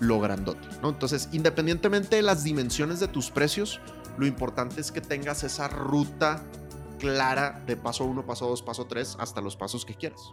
lo 0.00 0.20
grandote, 0.20 0.68
¿no? 0.82 0.90
Entonces, 0.90 1.28
independientemente 1.32 2.16
de 2.16 2.22
las 2.22 2.44
dimensiones 2.44 3.00
de 3.00 3.08
tus 3.08 3.30
precios, 3.30 3.80
lo 4.18 4.26
importante 4.26 4.80
es 4.80 4.92
que 4.92 5.00
tengas 5.00 5.44
esa 5.44 5.68
ruta 5.68 6.42
clara 6.98 7.62
de 7.66 7.76
paso 7.76 8.04
1, 8.04 8.26
paso 8.26 8.48
2, 8.48 8.62
paso 8.62 8.86
3, 8.86 9.16
hasta 9.20 9.40
los 9.40 9.56
pasos 9.56 9.84
que 9.84 9.94
quieras. 9.94 10.32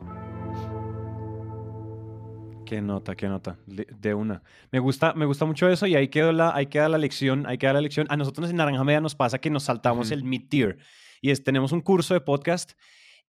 Qué 2.65 2.81
nota, 2.81 3.15
qué 3.15 3.27
nota. 3.27 3.57
De 3.65 4.13
una. 4.13 4.41
Me 4.71 4.79
gusta, 4.79 5.13
me 5.13 5.25
gusta 5.25 5.45
mucho 5.45 5.67
eso 5.67 5.85
y 5.87 5.95
ahí 5.95 6.07
queda 6.07 6.31
la, 6.31 6.55
ahí 6.55 6.67
queda 6.67 6.89
la 6.89 6.97
lección, 6.97 7.45
ahí 7.45 7.57
queda 7.57 7.73
la 7.73 7.81
lección. 7.81 8.07
A 8.09 8.17
nosotros 8.17 8.49
en 8.49 8.55
Naranja 8.55 8.83
Media 8.83 9.01
nos 9.01 9.15
pasa 9.15 9.39
que 9.39 9.49
nos 9.49 9.63
saltamos 9.63 10.11
el 10.11 10.23
mid-tier 10.23 10.77
y 11.21 11.31
es, 11.31 11.43
tenemos 11.43 11.71
un 11.71 11.81
curso 11.81 12.13
de 12.13 12.21
podcast 12.21 12.73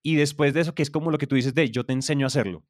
y 0.02 0.16
después 0.16 0.54
de 0.54 0.60
eso, 0.60 0.74
que 0.74 0.82
es 0.82 0.90
como 0.90 1.10
lo 1.10 1.18
que 1.18 1.26
tú 1.26 1.34
dices 1.34 1.54
de 1.54 1.70
yo 1.70 1.84
te 1.84 1.92
enseño 1.92 2.26
a 2.26 2.28
hacerlo. 2.28 2.64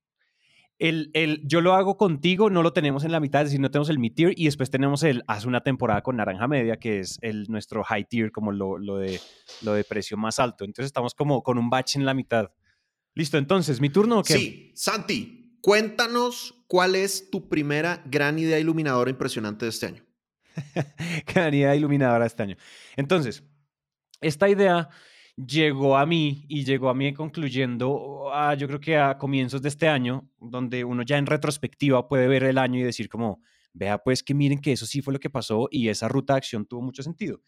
El, 0.79 1.11
el, 1.15 1.41
yo 1.45 1.61
lo 1.61 1.75
hago 1.75 1.97
contigo, 1.97 2.51
no 2.51 2.63
lo 2.63 2.73
tenemos 2.73 3.05
en 3.05 3.13
la 3.13 3.21
mitad, 3.21 3.43
es 3.43 3.49
decir, 3.49 3.61
no 3.61 3.71
tenemos 3.71 3.91
el 3.91 3.99
mid-tier 3.99 4.33
y 4.37 4.47
después 4.47 4.71
tenemos 4.71 5.05
el 5.05 5.23
hace 5.29 5.47
una 5.47 5.61
temporada 5.61 6.03
con 6.03 6.17
Naranja 6.17 6.49
Media, 6.49 6.79
que 6.79 6.99
es 6.99 7.19
el, 7.23 7.47
nuestro 7.49 7.85
high 7.85 8.07
tier, 8.09 8.33
como 8.33 8.51
lo, 8.51 8.79
lo, 8.79 8.97
de, 8.97 9.21
lo 9.63 9.75
de 9.75 9.85
precio 9.85 10.17
más 10.17 10.41
alto. 10.41 10.65
Entonces 10.65 10.87
estamos 10.87 11.15
como 11.15 11.43
con 11.43 11.59
un 11.59 11.71
batch 11.71 11.97
en 11.97 12.05
la 12.05 12.15
mitad. 12.15 12.51
Listo, 13.15 13.39
entonces, 13.39 13.81
¿mi 13.81 13.91
turno 13.91 14.19
o 14.19 14.23
qué? 14.25 14.35
Sí, 14.35 14.73
Santi, 14.75 15.44
cuéntanos 15.65 16.63
cuál 16.67 16.95
es 16.95 17.31
tu 17.31 17.49
primera 17.49 18.03
gran 18.05 18.39
idea 18.39 18.59
iluminadora 18.59 19.09
impresionante 19.09 19.65
de 19.65 19.71
este 19.71 19.87
año. 19.87 20.05
gran 21.35 21.55
idea 21.55 21.75
iluminadora 21.75 22.25
de 22.25 22.27
este 22.27 22.43
año. 22.43 22.57
Entonces, 22.97 23.43
esta 24.21 24.47
idea 24.51 24.91
llegó 25.37 25.97
a 25.97 26.05
mí 26.05 26.45
y 26.51 26.67
llegó 26.67 26.91
a 26.91 26.95
mí 26.95 27.15
concluyendo, 27.15 28.31
yo 28.59 28.67
creo 28.67 28.79
que 28.79 28.99
a 28.99 29.17
comienzos 29.17 29.63
de 29.63 29.71
este 29.71 29.89
año, 29.89 30.31
donde 30.39 30.85
uno 30.85 31.03
ya 31.03 31.17
en 31.17 31.25
retrospectiva 31.25 32.09
puede 32.09 32.29
ver 32.29 32.43
el 32.45 32.59
año 32.59 32.79
y 32.79 32.83
decir 32.83 33.09
como, 33.09 33.41
vea 33.73 33.97
pues 33.97 34.23
que 34.23 34.35
miren 34.35 34.61
que 34.61 34.73
eso 34.73 34.85
sí 34.85 35.01
fue 35.01 35.15
lo 35.15 35.19
que 35.19 35.31
pasó 35.31 35.69
y 35.71 35.89
esa 35.89 36.09
ruta 36.09 36.35
de 36.35 36.39
acción 36.39 36.67
tuvo 36.67 36.83
mucho 36.83 37.03
sentido. 37.03 37.41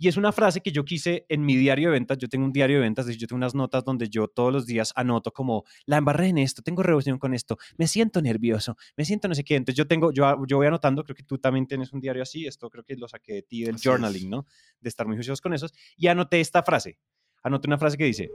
Y 0.00 0.08
es 0.08 0.16
una 0.16 0.32
frase 0.32 0.60
que 0.60 0.72
yo 0.72 0.84
quise 0.84 1.26
en 1.28 1.44
mi 1.44 1.56
diario 1.56 1.90
de 1.90 1.92
ventas. 1.92 2.18
Yo 2.18 2.26
tengo 2.28 2.44
un 2.44 2.52
diario 2.52 2.78
de 2.78 2.82
ventas, 2.82 3.06
yo 3.06 3.26
tengo 3.28 3.36
unas 3.36 3.54
notas 3.54 3.84
donde 3.84 4.08
yo 4.08 4.26
todos 4.26 4.52
los 4.52 4.66
días 4.66 4.92
anoto 4.96 5.30
como 5.30 5.64
la 5.84 5.98
embarré 5.98 6.28
en 6.28 6.38
esto, 6.38 6.62
tengo 6.62 6.82
reunión 6.82 7.18
con 7.18 7.34
esto, 7.34 7.58
me 7.76 7.86
siento 7.86 8.20
nervioso, 8.20 8.76
me 8.96 9.04
siento 9.04 9.28
no 9.28 9.34
sé 9.34 9.44
qué. 9.44 9.56
Entonces 9.56 9.76
yo 9.76 9.86
tengo, 9.86 10.10
yo, 10.10 10.44
yo 10.46 10.56
voy 10.56 10.66
anotando, 10.66 11.04
creo 11.04 11.14
que 11.14 11.22
tú 11.22 11.38
también 11.38 11.66
tienes 11.66 11.92
un 11.92 12.00
diario 12.00 12.22
así, 12.22 12.46
esto 12.46 12.68
creo 12.70 12.82
que 12.82 12.96
lo 12.96 13.06
saqué 13.06 13.34
de 13.34 13.42
ti 13.42 13.62
del 13.62 13.76
journaling, 13.76 14.28
¿no? 14.28 14.46
De 14.80 14.88
estar 14.88 15.06
muy 15.06 15.16
juiciosos 15.16 15.40
con 15.40 15.52
esos. 15.52 15.72
Y 15.96 16.08
anoté 16.08 16.40
esta 16.40 16.62
frase 16.62 16.98
anote 17.42 17.68
una 17.68 17.78
frase 17.78 17.96
que 17.96 18.04
dice, 18.04 18.30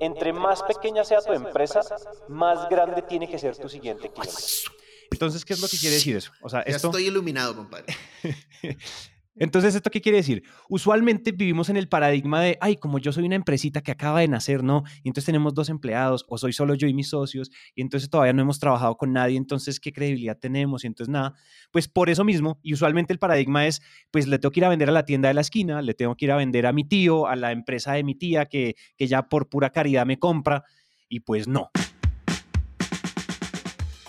entre 0.00 0.32
más 0.32 0.62
pequeña 0.62 1.04
sea 1.04 1.20
tu 1.20 1.32
empresa, 1.32 1.80
más 2.28 2.68
grande 2.68 3.02
tiene 3.02 3.28
que 3.28 3.38
ser 3.38 3.56
tu 3.56 3.68
siguiente 3.68 4.10
cliente. 4.10 4.42
Entonces, 5.12 5.44
¿qué 5.44 5.54
es 5.54 5.60
lo 5.60 5.68
que 5.68 5.76
quiere 5.76 5.96
decir 5.96 6.16
eso? 6.16 6.32
O 6.40 6.48
sea, 6.48 6.60
esto... 6.60 6.88
estoy 6.88 7.06
iluminado, 7.06 7.56
compadre. 7.56 7.86
Entonces, 9.40 9.74
¿esto 9.74 9.90
qué 9.90 10.02
quiere 10.02 10.18
decir? 10.18 10.42
Usualmente 10.68 11.32
vivimos 11.32 11.70
en 11.70 11.78
el 11.78 11.88
paradigma 11.88 12.42
de, 12.42 12.58
ay, 12.60 12.76
como 12.76 12.98
yo 12.98 13.10
soy 13.10 13.24
una 13.24 13.36
empresita 13.36 13.80
que 13.80 13.90
acaba 13.90 14.20
de 14.20 14.28
nacer, 14.28 14.62
¿no? 14.62 14.84
Y 15.02 15.08
entonces 15.08 15.24
tenemos 15.24 15.54
dos 15.54 15.70
empleados, 15.70 16.26
o 16.28 16.36
soy 16.36 16.52
solo 16.52 16.74
yo 16.74 16.86
y 16.86 16.92
mis 16.92 17.08
socios, 17.08 17.50
y 17.74 17.80
entonces 17.80 18.10
todavía 18.10 18.34
no 18.34 18.42
hemos 18.42 18.60
trabajado 18.60 18.96
con 18.98 19.14
nadie, 19.14 19.38
entonces, 19.38 19.80
¿qué 19.80 19.92
credibilidad 19.92 20.38
tenemos? 20.38 20.84
Y 20.84 20.88
entonces, 20.88 21.10
nada, 21.10 21.32
pues 21.70 21.88
por 21.88 22.10
eso 22.10 22.22
mismo, 22.22 22.60
y 22.62 22.74
usualmente 22.74 23.14
el 23.14 23.18
paradigma 23.18 23.66
es, 23.66 23.80
pues 24.10 24.28
le 24.28 24.38
tengo 24.38 24.52
que 24.52 24.60
ir 24.60 24.66
a 24.66 24.68
vender 24.68 24.90
a 24.90 24.92
la 24.92 25.06
tienda 25.06 25.28
de 25.28 25.34
la 25.34 25.40
esquina, 25.40 25.80
le 25.80 25.94
tengo 25.94 26.16
que 26.16 26.26
ir 26.26 26.32
a 26.32 26.36
vender 26.36 26.66
a 26.66 26.72
mi 26.74 26.84
tío, 26.84 27.26
a 27.26 27.34
la 27.34 27.50
empresa 27.50 27.94
de 27.94 28.04
mi 28.04 28.14
tía, 28.14 28.44
que, 28.44 28.76
que 28.98 29.06
ya 29.06 29.22
por 29.30 29.48
pura 29.48 29.70
caridad 29.70 30.04
me 30.04 30.18
compra, 30.18 30.64
y 31.08 31.20
pues 31.20 31.48
no. 31.48 31.70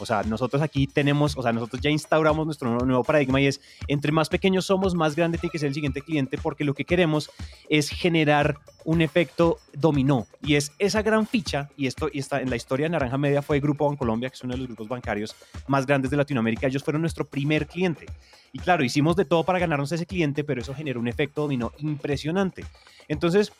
O 0.01 0.05
sea, 0.05 0.23
nosotros 0.23 0.61
aquí 0.61 0.87
tenemos, 0.87 1.37
o 1.37 1.41
sea, 1.41 1.53
nosotros 1.53 1.81
ya 1.81 1.89
instauramos 1.89 2.45
nuestro 2.45 2.79
nuevo 2.79 3.03
paradigma 3.03 3.39
y 3.39 3.47
es, 3.47 3.61
entre 3.87 4.11
más 4.11 4.29
pequeños 4.29 4.65
somos, 4.65 4.95
más 4.95 5.15
grande 5.15 5.37
tiene 5.37 5.51
que 5.51 5.59
ser 5.59 5.67
el 5.67 5.73
siguiente 5.73 6.01
cliente 6.01 6.37
porque 6.37 6.63
lo 6.63 6.73
que 6.73 6.85
queremos 6.85 7.29
es 7.69 7.89
generar 7.89 8.57
un 8.83 9.01
efecto 9.01 9.59
dominó 9.73 10.25
y 10.41 10.55
es 10.55 10.71
esa 10.79 11.03
gran 11.03 11.27
ficha 11.27 11.69
y 11.77 11.85
esto 11.85 12.09
y 12.11 12.19
está 12.19 12.41
en 12.41 12.49
la 12.49 12.55
historia 12.55 12.87
de 12.87 12.91
Naranja 12.91 13.17
Media 13.17 13.41
fue 13.41 13.57
el 13.57 13.61
Grupo 13.61 13.95
Colombia, 13.95 14.29
que 14.29 14.35
es 14.35 14.43
uno 14.43 14.53
de 14.53 14.59
los 14.59 14.67
grupos 14.67 14.87
bancarios 14.87 15.35
más 15.67 15.85
grandes 15.85 16.11
de 16.11 16.17
Latinoamérica, 16.17 16.67
ellos 16.67 16.83
fueron 16.83 17.01
nuestro 17.01 17.25
primer 17.25 17.67
cliente. 17.67 18.05
Y 18.53 18.59
claro, 18.59 18.83
hicimos 18.83 19.15
de 19.15 19.25
todo 19.25 19.43
para 19.43 19.59
ganarnos 19.59 19.91
ese 19.91 20.05
cliente, 20.05 20.43
pero 20.43 20.61
eso 20.61 20.73
generó 20.73 20.99
un 20.99 21.07
efecto 21.07 21.41
dominó 21.43 21.71
impresionante. 21.77 22.65
Entonces, 23.07 23.53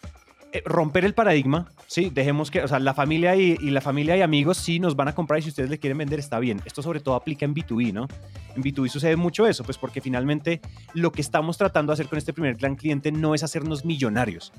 romper 0.65 1.05
el 1.05 1.13
paradigma, 1.13 1.72
sí, 1.88 2.10
dejemos 2.13 2.51
que, 2.51 2.62
o 2.62 2.67
sea, 2.67 2.79
la 2.79 2.93
familia 2.93 3.36
y, 3.36 3.58
la 3.58 3.81
familia 3.81 4.17
y 4.17 4.22
amigos 4.22 4.58
sí 4.58 4.79
nos 4.79 4.96
van 4.96 5.08
a 5.08 5.15
comprar 5.15 5.39
y 5.39 5.43
si 5.43 5.50
ustedes 5.50 5.70
le 5.70 5.79
quieren 5.79 5.98
vender 5.98 6.20
está 6.20 6.39
bien. 6.39 6.62
Esto 6.65 6.81
sobre 6.81 7.00
todo 7.00 7.15
aplica 7.15 7.46
en 7.46 7.55
B2B, 7.55 7.93
¿no? 7.93 8.08
En 8.55 8.63
B2B 8.63 8.89
sucede 8.89 9.15
mucho 9.15 9.48
eso, 9.48 9.63
pues 9.63 9.77
porque 9.77 10.01
finalmente 10.01 10.62
lo 10.93 11.12
que 11.12 11.22
estamos 11.22 11.58
tratando 11.58 11.91
de 11.91 11.93
hacer 11.96 12.08
con 12.08 12.17
este 12.17 12.34
primer 12.34 12.55
gran 12.55 12.75
cliente 12.75 13.12
no 13.12 13.34
es 13.34 13.43
hacernos 13.43 13.86
millonarios. 13.86 14.51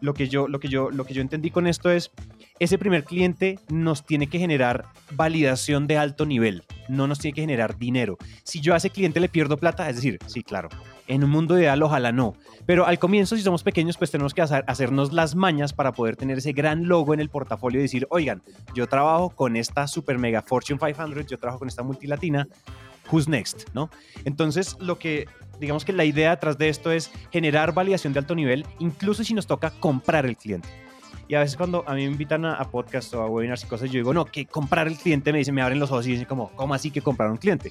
Lo 0.00 0.14
que 0.14 0.28
yo, 0.28 0.48
lo 0.48 0.60
que 0.60 0.68
yo, 0.68 0.90
lo 0.90 1.04
que 1.04 1.14
yo 1.14 1.20
entendí 1.20 1.50
con 1.50 1.66
esto 1.66 1.90
es, 1.90 2.10
ese 2.60 2.76
primer 2.76 3.04
cliente 3.04 3.58
nos 3.70 4.04
tiene 4.04 4.26
que 4.26 4.38
generar 4.38 4.84
validación 5.12 5.86
de 5.86 5.96
alto 5.96 6.26
nivel, 6.26 6.62
no 6.88 7.06
nos 7.06 7.18
tiene 7.18 7.34
que 7.34 7.40
generar 7.40 7.78
dinero. 7.78 8.18
Si 8.44 8.60
yo 8.60 8.74
a 8.74 8.76
ese 8.76 8.90
cliente 8.90 9.18
le 9.18 9.30
pierdo 9.30 9.56
plata, 9.56 9.88
es 9.88 9.96
decir, 9.96 10.18
sí, 10.26 10.42
claro, 10.42 10.68
en 11.08 11.24
un 11.24 11.30
mundo 11.30 11.58
ideal 11.58 11.82
ojalá 11.82 12.12
no, 12.12 12.34
pero 12.66 12.86
al 12.86 12.98
comienzo 12.98 13.34
si 13.34 13.42
somos 13.42 13.62
pequeños 13.62 13.96
pues 13.96 14.10
tenemos 14.10 14.34
que 14.34 14.42
hacer, 14.42 14.62
hacernos 14.66 15.10
las 15.10 15.34
mañas 15.34 15.72
para 15.72 15.92
poder 15.92 16.16
tener 16.16 16.36
ese 16.36 16.52
gran 16.52 16.86
logo 16.86 17.14
en 17.14 17.20
el 17.20 17.30
portafolio 17.30 17.80
y 17.80 17.84
decir, 17.84 18.06
oigan, 18.10 18.42
yo 18.74 18.86
trabajo 18.86 19.30
con 19.30 19.56
esta 19.56 19.86
super 19.86 20.18
mega 20.18 20.42
Fortune 20.42 20.78
500, 20.78 21.26
yo 21.26 21.38
trabajo 21.38 21.60
con 21.60 21.68
esta 21.68 21.82
multilatina, 21.82 22.46
who's 23.10 23.26
next, 23.26 23.70
¿no? 23.72 23.88
Entonces 24.26 24.76
lo 24.80 24.98
que 24.98 25.26
digamos 25.60 25.86
que 25.86 25.94
la 25.94 26.04
idea 26.04 26.30
detrás 26.30 26.58
de 26.58 26.68
esto 26.68 26.92
es 26.92 27.10
generar 27.32 27.72
validación 27.72 28.12
de 28.12 28.18
alto 28.18 28.34
nivel, 28.34 28.66
incluso 28.78 29.24
si 29.24 29.32
nos 29.32 29.46
toca 29.46 29.70
comprar 29.70 30.26
el 30.26 30.36
cliente. 30.36 30.68
Y 31.30 31.36
a 31.36 31.38
veces 31.38 31.56
cuando 31.56 31.84
a 31.86 31.94
mí 31.94 32.06
me 32.06 32.10
invitan 32.10 32.44
a, 32.44 32.58
podcast 32.64 33.14
o 33.14 33.22
a 33.22 33.26
webinars 33.28 33.62
y 33.62 33.68
cosas, 33.68 33.88
yo 33.88 33.98
digo, 33.98 34.12
no, 34.12 34.24
que 34.24 34.46
comprar 34.46 34.88
el 34.88 34.96
cliente, 34.96 35.30
me 35.32 35.38
dicen, 35.38 35.54
me 35.54 35.62
abren 35.62 35.78
los 35.78 35.92
ojos 35.92 36.04
y 36.08 36.10
dicen 36.10 36.24
como, 36.24 36.50
¿cómo 36.56 36.74
así 36.74 36.90
que 36.90 37.02
comprar 37.02 37.30
un 37.30 37.36
cliente? 37.36 37.70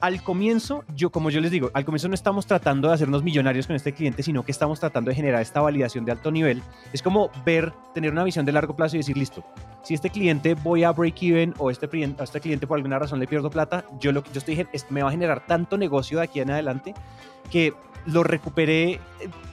al 0.00 0.22
comienzo, 0.22 0.84
yo 0.94 1.08
como 1.08 1.30
yo 1.30 1.40
les 1.40 1.50
digo, 1.50 1.70
al 1.72 1.86
comienzo 1.86 2.08
no 2.08 2.14
estamos 2.14 2.46
tratando 2.46 2.88
de 2.88 2.94
hacernos 2.94 3.22
millonarios 3.22 3.66
con 3.66 3.74
este 3.74 3.94
cliente, 3.94 4.22
sino 4.22 4.44
que 4.44 4.52
estamos 4.52 4.78
tratando 4.78 5.08
de 5.08 5.14
generar 5.14 5.40
esta 5.40 5.62
validación 5.62 6.04
de 6.04 6.12
alto 6.12 6.30
nivel. 6.30 6.62
Es 6.92 7.00
como 7.00 7.30
ver, 7.46 7.72
tener 7.94 8.12
una 8.12 8.22
visión 8.22 8.44
de 8.44 8.52
largo 8.52 8.76
plazo 8.76 8.96
y 8.96 8.98
decir, 8.98 9.16
listo, 9.16 9.42
si 9.82 9.94
este 9.94 10.10
cliente 10.10 10.52
voy 10.52 10.84
a 10.84 10.90
break 10.90 11.22
even 11.22 11.54
o 11.56 11.70
este, 11.70 11.88
este 11.90 12.40
cliente 12.40 12.66
por 12.66 12.76
alguna 12.76 12.98
razón 12.98 13.18
le 13.18 13.26
pierdo 13.26 13.48
plata, 13.48 13.86
yo 13.98 14.12
lo 14.12 14.22
que 14.22 14.30
yo 14.30 14.40
estoy 14.40 14.66
es, 14.74 14.90
me 14.90 15.02
va 15.02 15.08
a 15.08 15.12
generar 15.12 15.46
tanto 15.46 15.78
negocio 15.78 16.18
de 16.18 16.24
aquí 16.24 16.40
en 16.40 16.50
adelante 16.50 16.92
que 17.50 17.72
lo 18.04 18.24
recuperé 18.24 19.00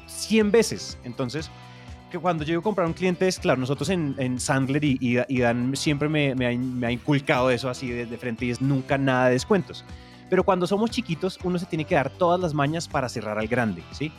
100 0.07 0.47
eh, 0.47 0.49
veces. 0.49 0.97
Entonces, 1.05 1.49
que 2.11 2.19
cuando 2.19 2.43
yo 2.43 2.59
a 2.59 2.61
comprar 2.61 2.85
un 2.85 2.93
cliente 2.93 3.27
es, 3.27 3.39
claro, 3.39 3.59
nosotros 3.59 3.89
en, 3.89 4.39
Sandler 4.39 4.83
y, 4.83 5.39
Dan 5.39 5.75
siempre 5.75 6.09
me, 6.09 6.45
ha, 6.45 6.91
inculcado 6.91 7.49
eso 7.49 7.69
así 7.69 7.89
de, 7.89 8.05
de 8.05 8.17
frente 8.17 8.45
y 8.45 8.51
es 8.51 8.61
nunca 8.61 8.97
nada 8.97 9.27
de 9.27 9.33
descuentos. 9.33 9.83
Pero 10.29 10.43
cuando 10.43 10.67
somos 10.67 10.91
chiquitos, 10.91 11.39
uno 11.43 11.57
se 11.57 11.65
tiene 11.65 11.85
que 11.85 11.95
dar 11.95 12.09
todas 12.09 12.39
las 12.39 12.53
mañas 12.53 12.87
para 12.87 13.09
cerrar 13.09 13.39
al 13.39 13.47
grande, 13.47 13.83
¿sí? 13.91 14.11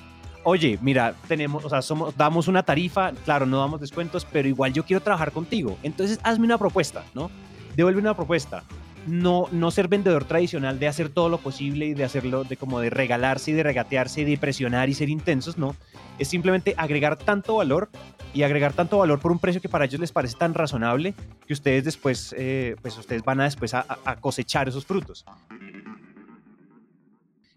oye, 0.44 0.78
mira, 0.82 1.14
tenemos, 1.28 1.64
o 1.64 1.68
sea, 1.68 1.82
somos, 1.82 2.16
damos 2.16 2.48
una 2.48 2.62
tarifa, 2.62 3.12
claro, 3.24 3.46
no 3.46 3.58
damos 3.58 3.80
descuentos, 3.80 4.26
pero 4.30 4.48
igual 4.48 4.72
yo 4.72 4.84
quiero 4.84 5.02
trabajar 5.02 5.32
contigo. 5.32 5.78
Entonces, 5.82 6.18
hazme 6.22 6.44
una 6.44 6.58
propuesta, 6.58 7.04
¿no? 7.14 7.30
Devuelve 7.76 8.00
una 8.00 8.14
propuesta. 8.14 8.62
No, 9.06 9.48
no 9.50 9.70
ser 9.70 9.88
vendedor 9.88 10.24
tradicional 10.24 10.78
de 10.78 10.86
hacer 10.86 11.08
todo 11.08 11.28
lo 11.28 11.38
posible 11.38 11.86
y 11.86 11.94
de 11.94 12.04
hacerlo, 12.04 12.44
de 12.44 12.56
como 12.56 12.78
de 12.80 12.88
regalarse 12.88 13.50
y 13.50 13.54
de 13.54 13.64
regatearse 13.64 14.20
y 14.20 14.24
de 14.24 14.38
presionar 14.38 14.88
y 14.88 14.94
ser 14.94 15.08
intensos, 15.08 15.58
no. 15.58 15.74
Es 16.18 16.28
simplemente 16.28 16.74
agregar 16.76 17.16
tanto 17.16 17.56
valor 17.56 17.90
y 18.34 18.42
agregar 18.42 18.72
tanto 18.72 18.98
valor 18.98 19.20
por 19.20 19.32
un 19.32 19.38
precio 19.38 19.60
que 19.60 19.68
para 19.68 19.84
ellos 19.84 20.00
les 20.00 20.12
parece 20.12 20.36
tan 20.36 20.54
razonable 20.54 21.14
que 21.46 21.52
ustedes 21.52 21.84
después, 21.84 22.34
eh, 22.38 22.76
pues 22.80 22.96
ustedes 22.96 23.22
van 23.22 23.40
a 23.40 23.44
después 23.44 23.74
a, 23.74 23.84
cosechar 24.20 24.68
esos 24.68 24.86
frutos. 24.86 25.24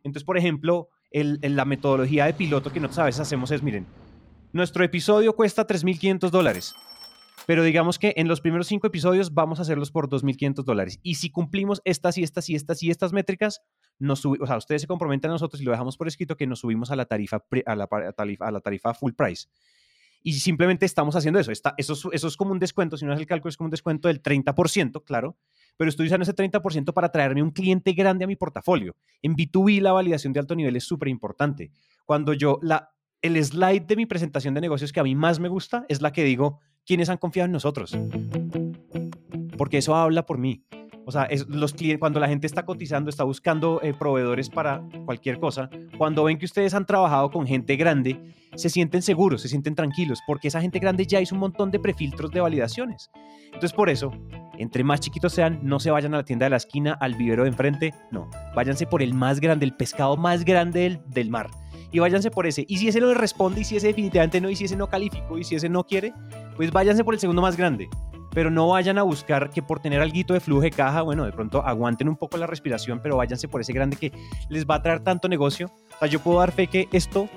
Entonces, 0.04 0.24
por 0.24 0.38
ejemplo, 0.38 0.90
el, 1.12 1.40
la 1.42 1.66
metodología 1.66 2.25
de 2.25 2.34
piloto 2.34 2.72
que 2.72 2.80
nosotros 2.80 3.00
a 3.00 3.06
veces 3.06 3.22
hacemos 3.22 3.52
es, 3.52 3.64
miren, 3.64 3.86
nuestro 4.52 4.84
episodio 4.84 5.34
cuesta 5.34 5.66
3.500 5.66 6.30
dólares, 6.30 6.75
pero 7.46 7.63
digamos 7.63 8.00
que 8.00 8.13
en 8.18 8.27
los 8.27 8.42
primeros 8.42 8.68
cinco 8.68 8.88
episodios 8.88 9.34
vamos 9.34 9.60
a 9.60 9.63
hacerlos 9.63 9.92
por 9.92 10.10
2.500 10.10 10.63
dólares. 10.63 11.00
Y 11.04 11.15
si 11.15 11.30
cumplimos 11.30 11.82
estas 11.86 12.18
y 12.18 12.24
estas 12.24 12.50
y 12.50 12.56
estas 12.56 12.82
y 12.84 12.89
estas 12.89 13.13
métricas, 13.13 13.62
nos 14.00 14.25
o 14.25 14.36
sea, 14.46 14.58
ustedes 14.58 14.82
se 14.82 14.88
comprometen 14.88 15.32
a 15.32 15.34
nosotros 15.34 15.62
y 15.62 15.65
lo 15.65 15.72
dejamos 15.72 15.98
por 15.98 16.08
escrito 16.08 16.36
que 16.36 16.48
nos 16.48 16.60
subimos 16.60 16.92
a 16.92 16.96
la 16.96 17.06
tarifa, 17.06 17.44
a 17.65 17.75
la, 17.75 17.88
tarifa, 17.88 18.48
a 18.48 18.51
la 18.51 18.60
tarifa 18.60 18.94
full 18.94 19.13
price. 19.13 19.48
Y 20.24 20.34
simplemente 20.34 20.88
estamos 20.88 21.15
haciendo 21.15 21.39
eso. 21.39 21.51
Está, 21.51 21.75
eso, 21.77 21.94
es, 21.94 22.04
eso 22.12 22.27
es 22.27 22.36
como 22.36 22.51
un 22.51 22.60
descuento, 22.60 22.98
si 22.98 23.06
no 23.06 23.13
es 23.13 23.20
el 23.20 23.27
cálculo, 23.27 23.50
es 23.50 23.58
como 23.58 23.68
un 23.68 23.72
descuento 23.72 24.08
del 24.08 24.24
30%, 24.24 25.04
claro, 25.04 25.38
pero 25.77 25.89
estoy 25.89 26.08
usando 26.08 26.24
ese 26.24 26.34
30% 26.34 26.94
para 26.94 27.12
traerme 27.12 27.44
un 27.44 27.51
cliente 27.51 27.94
grande 27.94 28.24
a 28.24 28.27
mi 28.27 28.36
portafolio. 28.36 28.96
En 29.22 29.36
B2B 29.36 29.82
la 29.82 29.92
validación 29.92 30.34
de 30.34 30.39
alto 30.39 30.56
nivel 30.56 30.75
es 30.75 30.84
súper 30.84 31.10
importante. 31.10 31.72
Cuando 32.06 32.34
yo, 32.34 32.58
la, 32.63 32.96
el 33.22 33.44
slide 33.44 33.86
de 33.86 33.96
mi 33.96 34.06
presentación 34.06 34.54
de 34.54 34.62
negocios 34.62 34.92
que 34.92 35.00
a 35.00 35.04
mí 35.04 35.15
más 35.15 35.39
me 35.39 35.48
gusta 35.48 35.86
es 35.89 36.01
la 36.01 36.12
que 36.12 36.24
digo, 36.24 36.60
¿quiénes 36.86 37.10
han 37.10 37.18
confiado 37.18 37.46
en 37.46 37.51
nosotros? 37.51 37.98
Porque 39.58 39.77
eso 39.77 39.96
habla 39.96 40.25
por 40.25 40.38
mí. 40.38 40.63
O 41.08 41.12
sea, 41.12 41.24
es 41.25 41.48
los 41.48 41.74
clientes, 41.74 42.00
cuando 42.00 42.20
la 42.20 42.27
gente 42.27 42.48
está 42.48 42.65
cotizando, 42.65 43.10
está 43.10 43.24
buscando 43.24 43.80
eh, 43.84 43.94
proveedores 43.94 44.50
para 44.50 44.84
cualquier 45.06 45.39
cosa, 45.39 45.70
cuando 45.98 46.24
ven 46.24 46.39
que 46.39 46.46
ustedes 46.46 46.74
han 46.74 46.86
trabajado 46.86 47.30
con 47.30 47.46
gente 47.46 47.75
grande, 47.75 48.20
se 48.56 48.70
sienten 48.70 49.04
seguros, 49.04 49.42
se 49.42 49.48
sienten 49.48 49.75
tranquilos, 49.75 50.20
porque 50.25 50.48
esa 50.48 50.62
gente 50.62 50.80
grande 50.80 51.06
ya 51.06 51.22
hizo 51.22 51.36
un 51.36 51.42
montón 51.42 51.70
de 51.70 51.80
prefiltros 51.80 52.32
de 52.32 52.42
validaciones. 52.42 53.12
Entonces, 53.46 53.74
por 53.74 53.89
eso, 53.89 54.12
entre 54.58 54.84
más 54.84 55.00
chiquitos 55.00 55.34
sean, 55.34 55.60
no 55.62 55.80
se 55.80 55.92
vayan 55.92 56.13
a 56.15 56.18
la 56.18 56.25
tienda 56.25 56.48
de 56.48 56.50
la 56.51 56.58
esquina, 56.58 56.98
al 57.00 57.13
vivero 57.13 57.44
de 57.44 57.50
enfrente, 57.50 57.94
no, 58.12 58.30
váyanse 58.56 58.88
por 58.88 59.04
el 59.04 59.13
más 59.13 59.39
grande, 59.39 59.65
el 59.65 59.75
pescado 59.75 60.18
más 60.18 60.44
grande 60.44 60.82
del, 60.82 61.01
del 61.08 61.30
mar. 61.30 61.51
Y 61.92 62.00
váyanse 62.00 62.32
por 62.32 62.48
ese. 62.48 62.65
Y 62.68 62.77
si 62.77 62.88
ese 62.88 63.00
no 63.00 63.08
le 63.08 63.13
responde, 63.13 63.62
y 63.62 63.63
si 63.63 63.77
ese 63.77 63.88
definitivamente 63.88 64.42
no, 64.42 64.50
y 64.50 64.56
si 64.56 64.65
ese 64.65 64.75
no 64.75 64.88
calificó, 64.88 65.38
y 65.38 65.44
si 65.44 65.56
ese 65.56 65.70
no 65.70 65.86
quiere, 65.86 66.13
pues 66.56 66.72
váyanse 66.72 67.04
por 67.04 67.14
el 67.14 67.20
segundo 67.20 67.42
más 67.42 67.58
grande 67.58 67.90
pero 68.36 68.52
no 68.52 68.68
vayan 68.68 68.98
a 68.98 69.04
buscar 69.04 69.50
que 69.50 69.64
por 69.64 69.80
tener 69.80 70.02
algo 70.02 70.34
de 70.34 70.40
flujo 70.42 70.62
de 70.62 70.70
caja, 70.70 71.02
bueno, 71.02 71.26
de 71.26 71.32
pronto 71.32 71.66
aguanten 71.66 72.10
un 72.10 72.18
poco 72.18 72.36
la 72.38 72.46
respiración, 72.46 73.00
pero 73.02 73.16
váyanse 73.16 73.48
por 73.48 73.62
ese 73.62 73.72
grande 73.72 73.96
que 73.96 74.12
les 74.50 74.66
va 74.66 74.76
a 74.76 74.82
traer 74.82 75.00
tanto 75.00 75.30
negocio. 75.30 75.72
O 75.96 76.00
sea, 76.00 76.10
yo 76.10 76.20
puedo 76.20 76.40
dar 76.40 76.52
fe 76.52 76.68
que 76.68 76.90
esto, 76.92 77.30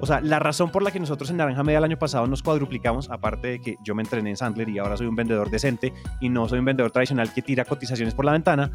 o 0.00 0.06
sea, 0.06 0.22
la 0.22 0.38
razón 0.38 0.70
por 0.70 0.82
la 0.82 0.90
que 0.90 1.00
nosotros 1.00 1.28
en 1.28 1.36
Naranja 1.36 1.62
Media 1.62 1.78
el 1.78 1.84
año 1.84 1.98
pasado 1.98 2.26
nos 2.26 2.42
cuadruplicamos, 2.42 3.10
aparte 3.10 3.48
de 3.48 3.60
que 3.60 3.76
yo 3.84 3.94
me 3.94 4.02
entrené 4.02 4.30
en 4.30 4.38
Sandler 4.38 4.70
y 4.70 4.78
ahora 4.78 4.96
soy 4.96 5.06
un 5.06 5.16
vendedor 5.16 5.50
decente 5.50 5.92
y 6.18 6.30
no 6.30 6.48
soy 6.48 6.60
un 6.60 6.64
vendedor 6.64 6.92
tradicional 6.92 7.30
que 7.30 7.42
tira 7.42 7.66
cotizaciones 7.66 8.14
por 8.14 8.24
la 8.24 8.32
ventana, 8.32 8.70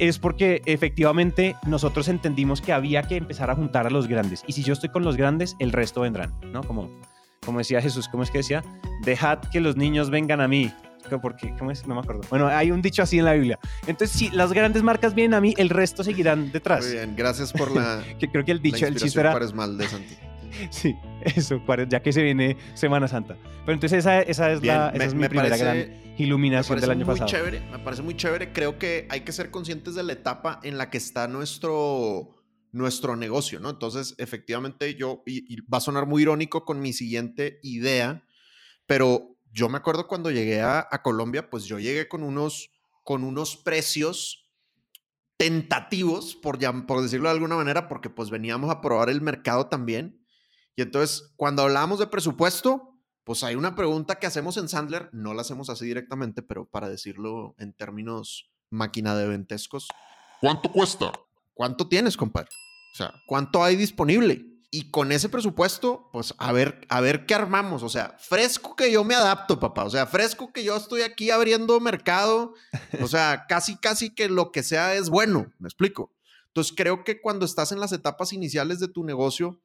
es 0.00 0.18
porque 0.18 0.60
efectivamente 0.66 1.54
nosotros 1.66 2.08
entendimos 2.08 2.60
que 2.60 2.72
había 2.72 3.04
que 3.04 3.16
empezar 3.16 3.48
a 3.50 3.54
juntar 3.54 3.86
a 3.86 3.90
los 3.90 4.08
grandes. 4.08 4.42
Y 4.48 4.54
si 4.54 4.64
yo 4.64 4.72
estoy 4.72 4.88
con 4.88 5.04
los 5.04 5.16
grandes, 5.16 5.54
el 5.60 5.70
resto 5.70 6.00
vendrán, 6.00 6.34
¿no? 6.52 6.64
Como, 6.64 6.90
como 7.46 7.58
decía 7.58 7.80
Jesús, 7.80 8.08
¿cómo 8.08 8.22
es 8.22 8.30
que 8.30 8.38
decía? 8.38 8.62
Dejad 9.02 9.38
que 9.50 9.60
los 9.60 9.76
niños 9.76 10.10
vengan 10.10 10.42
a 10.42 10.48
mí, 10.48 10.70
porque, 11.22 11.54
¿cómo 11.58 11.70
es? 11.70 11.86
No 11.86 11.94
me 11.94 12.00
acuerdo. 12.00 12.22
Bueno, 12.28 12.48
hay 12.48 12.70
un 12.70 12.82
dicho 12.82 13.02
así 13.02 13.18
en 13.18 13.24
la 13.24 13.32
Biblia. 13.32 13.58
Entonces, 13.86 14.10
si 14.10 14.30
las 14.30 14.52
grandes 14.52 14.82
marcas 14.82 15.14
vienen 15.14 15.34
a 15.34 15.40
mí, 15.40 15.54
el 15.56 15.70
resto 15.70 16.04
seguirán 16.04 16.52
detrás. 16.52 16.84
Muy 16.84 16.94
bien, 16.94 17.14
gracias 17.16 17.52
por 17.52 17.70
la. 17.70 18.02
que 18.18 18.28
creo 18.28 18.44
que 18.44 18.52
el 18.52 18.60
dicho, 18.60 18.86
el 18.86 18.96
chiste 18.96 19.20
era. 19.20 19.38
mal 19.54 19.78
de 19.78 19.88
Santi. 19.88 20.16
sí, 20.70 20.96
eso, 21.22 21.60
ya 21.88 22.00
que 22.00 22.12
se 22.12 22.22
viene 22.22 22.56
Semana 22.74 23.08
Santa. 23.08 23.36
Pero 23.64 23.74
entonces 23.74 24.00
esa, 24.00 24.20
esa 24.20 24.52
es, 24.52 24.62
la, 24.62 24.90
esa 24.94 25.04
es 25.04 25.14
mi 25.14 25.28
primera 25.28 25.56
gran 25.56 25.94
iluminación 26.18 26.80
del 26.80 26.90
año 26.90 27.06
muy 27.06 27.14
pasado. 27.14 27.30
Chévere, 27.30 27.60
me 27.70 27.78
parece 27.78 28.02
muy 28.02 28.16
chévere. 28.16 28.52
Creo 28.52 28.78
que 28.78 29.06
hay 29.10 29.20
que 29.20 29.32
ser 29.32 29.50
conscientes 29.50 29.94
de 29.94 30.02
la 30.02 30.12
etapa 30.12 30.60
en 30.62 30.78
la 30.78 30.90
que 30.90 30.98
está 30.98 31.28
nuestro 31.28 32.35
nuestro 32.76 33.16
negocio, 33.16 33.58
¿no? 33.58 33.70
Entonces, 33.70 34.14
efectivamente, 34.18 34.94
yo, 34.94 35.22
y 35.26 35.60
va 35.62 35.78
a 35.78 35.80
sonar 35.80 36.06
muy 36.06 36.22
irónico 36.22 36.64
con 36.64 36.80
mi 36.80 36.92
siguiente 36.92 37.58
idea, 37.62 38.24
pero 38.86 39.36
yo 39.50 39.68
me 39.70 39.78
acuerdo 39.78 40.06
cuando 40.06 40.30
llegué 40.30 40.60
a, 40.60 40.86
Colombia, 41.02 41.48
pues 41.48 41.64
yo 41.64 41.78
llegué 41.78 42.08
con 42.08 42.22
unos, 42.22 42.70
con 43.02 43.24
unos 43.24 43.56
precios 43.56 44.50
tentativos, 45.38 46.34
por, 46.34 46.58
por 46.86 47.02
decirlo 47.02 47.28
de 47.28 47.34
alguna 47.34 47.56
manera, 47.56 47.88
porque 47.88 48.10
pues 48.10 48.28
veníamos 48.28 48.70
a 48.70 48.82
probar 48.82 49.08
el 49.08 49.22
mercado 49.22 49.68
también. 49.68 50.22
Y 50.76 50.82
entonces, 50.82 51.32
cuando 51.36 51.62
hablamos 51.62 51.98
de 51.98 52.06
presupuesto, 52.06 53.00
pues 53.24 53.42
hay 53.44 53.54
una 53.54 53.74
pregunta 53.74 54.16
que 54.16 54.26
hacemos 54.26 54.58
en 54.58 54.68
Sandler, 54.68 55.08
no 55.12 55.32
la 55.32 55.40
hacemos 55.40 55.70
así 55.70 55.86
directamente, 55.86 56.42
pero 56.42 56.68
para 56.68 56.90
decirlo 56.90 57.54
en 57.58 57.72
términos 57.72 58.50
máquina 58.68 59.16
de 59.16 59.26
ventescos. 59.26 59.88
¿Cuánto 60.40 60.70
cuesta? 60.70 61.12
¿Cuánto 61.54 61.88
tienes, 61.88 62.18
compadre? 62.18 62.50
O 62.96 62.98
sea, 62.98 63.14
¿cuánto 63.26 63.62
hay 63.62 63.76
disponible? 63.76 64.56
y 64.76 64.90
con 64.90 65.10
ese 65.10 65.30
presupuesto, 65.30 66.10
pues 66.12 66.34
a 66.36 66.52
ver, 66.52 66.86
a 66.90 67.00
ver 67.00 67.24
qué 67.24 67.34
armamos. 67.34 67.82
O 67.82 67.88
sea, 67.88 68.14
fresco 68.18 68.76
que 68.76 68.92
yo 68.92 69.04
me 69.04 69.14
adapto, 69.14 69.58
papá. 69.58 69.84
O 69.84 69.90
sea, 69.90 70.06
fresco 70.06 70.52
que 70.52 70.64
yo 70.64 70.76
estoy 70.76 71.00
aquí 71.00 71.30
abriendo 71.30 71.80
mercado. 71.80 72.52
O 73.00 73.08
sea, 73.08 73.46
casi, 73.48 73.76
casi 73.76 74.14
que 74.14 74.28
lo 74.28 74.52
que 74.52 74.62
sea 74.62 74.94
es 74.94 75.08
bueno. 75.08 75.50
Me 75.58 75.66
explico. 75.66 76.12
Entonces, 76.48 76.74
creo 76.76 77.04
que 77.04 77.22
cuando 77.22 77.46
estás 77.46 77.72
en 77.72 77.80
las 77.80 77.92
etapas 77.92 78.34
iniciales 78.34 78.78
de 78.78 78.88
tu 78.88 79.02
negocio, 79.02 79.62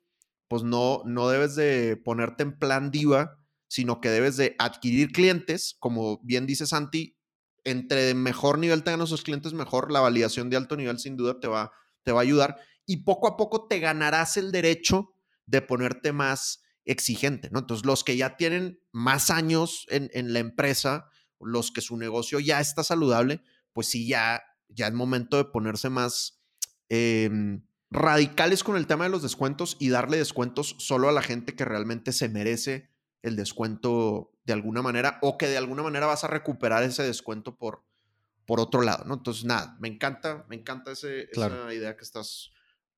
pues 0.47 0.63
no, 0.63 1.01
no 1.05 1.27
debes 1.27 1.55
de 1.55 1.97
ponerte 1.97 2.43
en 2.43 2.57
plan 2.57 2.89
diva, 2.89 3.37
sino 3.67 3.99
que 3.99 4.09
debes 4.09 4.37
de 4.37 4.55
adquirir 4.59 5.11
clientes. 5.11 5.75
Como 5.79 6.21
bien 6.23 6.45
dice 6.45 6.67
Santi, 6.67 7.17
entre 7.65 8.13
mejor 8.13 8.59
nivel 8.59 8.83
tengan 8.83 9.01
esos 9.01 9.23
clientes, 9.23 9.51
mejor 9.51 9.91
la 9.91 9.99
validación 9.99 10.49
de 10.49 10.55
alto 10.55 10.77
nivel 10.77 10.99
sin 10.99 11.17
duda 11.17 11.39
te 11.41 11.49
va, 11.49 11.73
te 12.03 12.13
va 12.13 12.19
a 12.19 12.23
ayudar 12.23 12.57
y 12.91 12.97
poco 12.97 13.25
a 13.29 13.37
poco 13.37 13.67
te 13.67 13.79
ganarás 13.79 14.35
el 14.35 14.51
derecho 14.51 15.13
de 15.45 15.61
ponerte 15.61 16.11
más 16.11 16.61
exigente, 16.83 17.49
¿no? 17.49 17.59
Entonces, 17.59 17.85
los 17.85 18.03
que 18.03 18.17
ya 18.17 18.35
tienen 18.35 18.81
más 18.91 19.29
años 19.29 19.85
en, 19.87 20.33
la 20.33 20.39
empresa, 20.39 21.07
los 21.39 21.71
que 21.71 21.79
su 21.79 21.95
negocio 21.95 22.41
ya 22.41 22.59
está 22.59 22.83
saludable, 22.83 23.41
pues 23.71 23.87
sí, 23.87 24.09
ya, 24.09 24.43
ya 24.67 24.87
es 24.87 24.93
momento 24.93 25.37
de 25.37 25.45
ponerse 25.45 25.89
más 25.89 26.41
em, 26.89 27.63
radicales 27.91 28.61
con 28.61 28.75
el 28.75 28.87
tema 28.87 29.05
de 29.05 29.11
los 29.11 29.21
descuentos 29.21 29.77
y 29.79 29.87
darle 29.87 30.17
descuentos 30.17 30.75
solo 30.79 31.07
a 31.07 31.13
la 31.13 31.21
gente 31.21 31.55
que 31.55 31.63
realmente 31.63 32.11
se 32.11 32.27
merece 32.27 32.89
el 33.21 33.37
descuento 33.37 34.33
de 34.43 34.51
alguna 34.51 34.81
manera 34.81 35.17
o 35.21 35.37
que 35.37 35.47
de 35.47 35.57
alguna 35.57 35.81
manera 35.81 36.07
vas 36.07 36.25
a 36.25 36.27
recuperar 36.27 36.83
ese 36.83 37.03
descuento 37.03 37.57
por, 37.57 37.85
por 38.45 38.59
otro 38.59 38.81
lado, 38.81 39.05
¿no? 39.05 39.13
Entonces, 39.13 39.45
nada, 39.45 39.77
me 39.79 39.87
encanta, 39.87 40.45
me 40.49 40.57
encanta 40.57 40.91
ese, 40.91 41.29
esa 41.31 41.73
idea 41.73 41.95
que 41.95 42.03
estás 42.03 42.51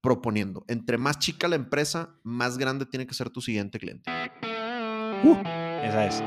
proponiendo. 0.03 0.65
Entre 0.67 0.97
más 0.97 1.17
chica 1.17 1.47
la 1.47 1.55
empresa, 1.55 2.19
más 2.23 2.57
grande 2.57 2.85
tiene 2.85 3.07
que 3.07 3.13
ser 3.13 3.29
tu 3.29 3.39
siguiente 3.39 3.79
cliente. 3.79 4.11
Uh, 5.23 5.37
esa 5.81 6.05
es. 6.05 6.21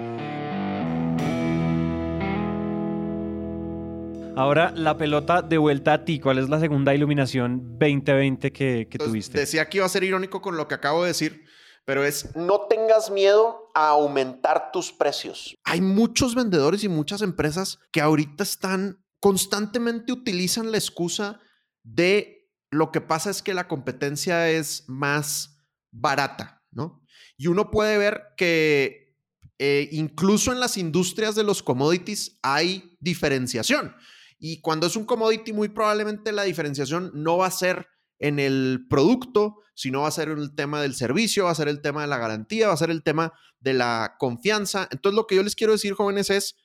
Ahora 4.35 4.73
la 4.75 4.97
pelota 4.97 5.43
de 5.43 5.59
vuelta 5.59 5.93
a 5.93 6.05
ti. 6.07 6.19
¿Cuál 6.21 6.39
es 6.39 6.49
la 6.49 6.59
segunda 6.59 6.95
iluminación 6.95 7.79
2020 7.79 8.51
que, 8.51 8.89
que 8.91 8.99
tuviste? 8.99 9.39
Decía 9.39 9.69
que 9.69 9.79
iba 9.79 9.87
a 9.87 9.91
ser 9.91 10.05
irónico 10.05 10.41
con 10.41 10.57
lo 10.57 10.67
que 10.69 10.75
acabo 10.75 11.03
de 11.03 11.09
decir, 11.09 11.45
pero 11.85 12.03
es 12.03 12.35
no 12.35 12.63
tengas 12.69 13.11
miedo 13.11 13.69
a 13.75 13.89
aumentar 13.91 14.73
tus 14.73 14.91
precios. 14.91 15.55
Hay 15.65 15.83
muchos 15.83 16.35
vendedores 16.35 16.83
y 16.83 16.89
muchas 16.89 17.21
empresas 17.21 17.79
que 17.93 18.01
ahorita 18.01 18.43
están 18.43 19.05
constantemente 19.21 20.13
utilizan 20.13 20.71
la 20.71 20.79
excusa 20.79 21.41
de 21.83 22.36
lo 22.71 22.91
que 22.93 23.01
pasa 23.01 23.31
es 23.31 23.43
que 23.43 23.55
la 23.55 23.69
competencia 23.69 24.51
es 24.51 24.85
más 24.89 25.63
barata, 25.93 26.65
¿no? 26.71 27.03
Y 27.37 27.47
uno 27.47 27.71
puede 27.71 27.99
ver 27.99 28.23
que 28.37 29.17
eh, 29.59 29.89
incluso 29.93 30.53
en 30.53 30.61
las 30.61 30.77
industrias 30.77 31.35
de 31.35 31.45
los 31.45 31.63
commodities 31.63 32.39
hay 32.43 32.97
diferenciación. 33.01 33.95
Y 34.39 34.61
cuando 34.61 34.87
es 34.87 34.97
un 34.97 35.07
commodity, 35.07 35.53
muy 35.53 35.69
probablemente 35.69 36.33
la 36.33 36.43
diferenciación 36.43 37.11
no 37.15 37.39
va 37.39 37.47
a 37.47 37.51
ser 37.51 37.89
en 38.19 38.39
el 38.39 38.87
producto, 38.89 39.57
sino 39.75 40.03
va 40.03 40.09
a 40.09 40.13
ser 40.13 40.29
el 40.29 40.55
tema 40.55 40.81
del 40.81 40.95
servicio, 40.95 41.45
va 41.45 41.51
a 41.51 41.55
ser 41.55 41.69
el 41.69 41.81
tema 41.81 42.03
de 42.03 42.09
la 42.09 42.19
garantía, 42.19 42.69
va 42.69 42.75
a 42.75 42.79
ser 42.79 42.91
el 42.91 43.03
tema 43.03 43.33
de 43.61 43.75
la 43.75 44.17
confianza. 44.19 44.89
Entonces, 44.91 45.17
lo 45.17 45.27
que 45.27 45.37
yo 45.37 45.43
les 45.43 45.55
quiero 45.55 45.73
decir, 45.73 45.95
jóvenes, 45.95 46.31
es, 46.31 46.57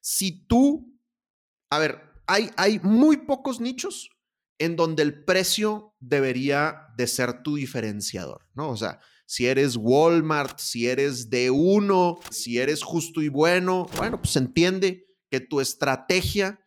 si 0.00 0.46
tú, 0.46 0.98
a 1.70 1.78
ver, 1.78 2.02
hay, 2.26 2.50
hay 2.56 2.80
muy 2.80 3.18
pocos 3.18 3.60
nichos 3.60 4.10
en 4.58 4.76
donde 4.76 5.02
el 5.02 5.24
precio 5.24 5.94
debería 6.00 6.88
de 6.96 7.06
ser 7.06 7.42
tu 7.42 7.56
diferenciador, 7.56 8.46
¿no? 8.54 8.70
O 8.70 8.76
sea, 8.76 9.00
si 9.26 9.46
eres 9.46 9.76
Walmart, 9.76 10.58
si 10.58 10.86
eres 10.86 11.30
de 11.30 11.50
uno, 11.50 12.18
si 12.30 12.58
eres 12.58 12.82
justo 12.82 13.22
y 13.22 13.28
bueno, 13.28 13.86
bueno, 13.96 14.20
pues 14.20 14.36
entiende 14.36 15.06
que 15.30 15.40
tu 15.40 15.60
estrategia 15.60 16.60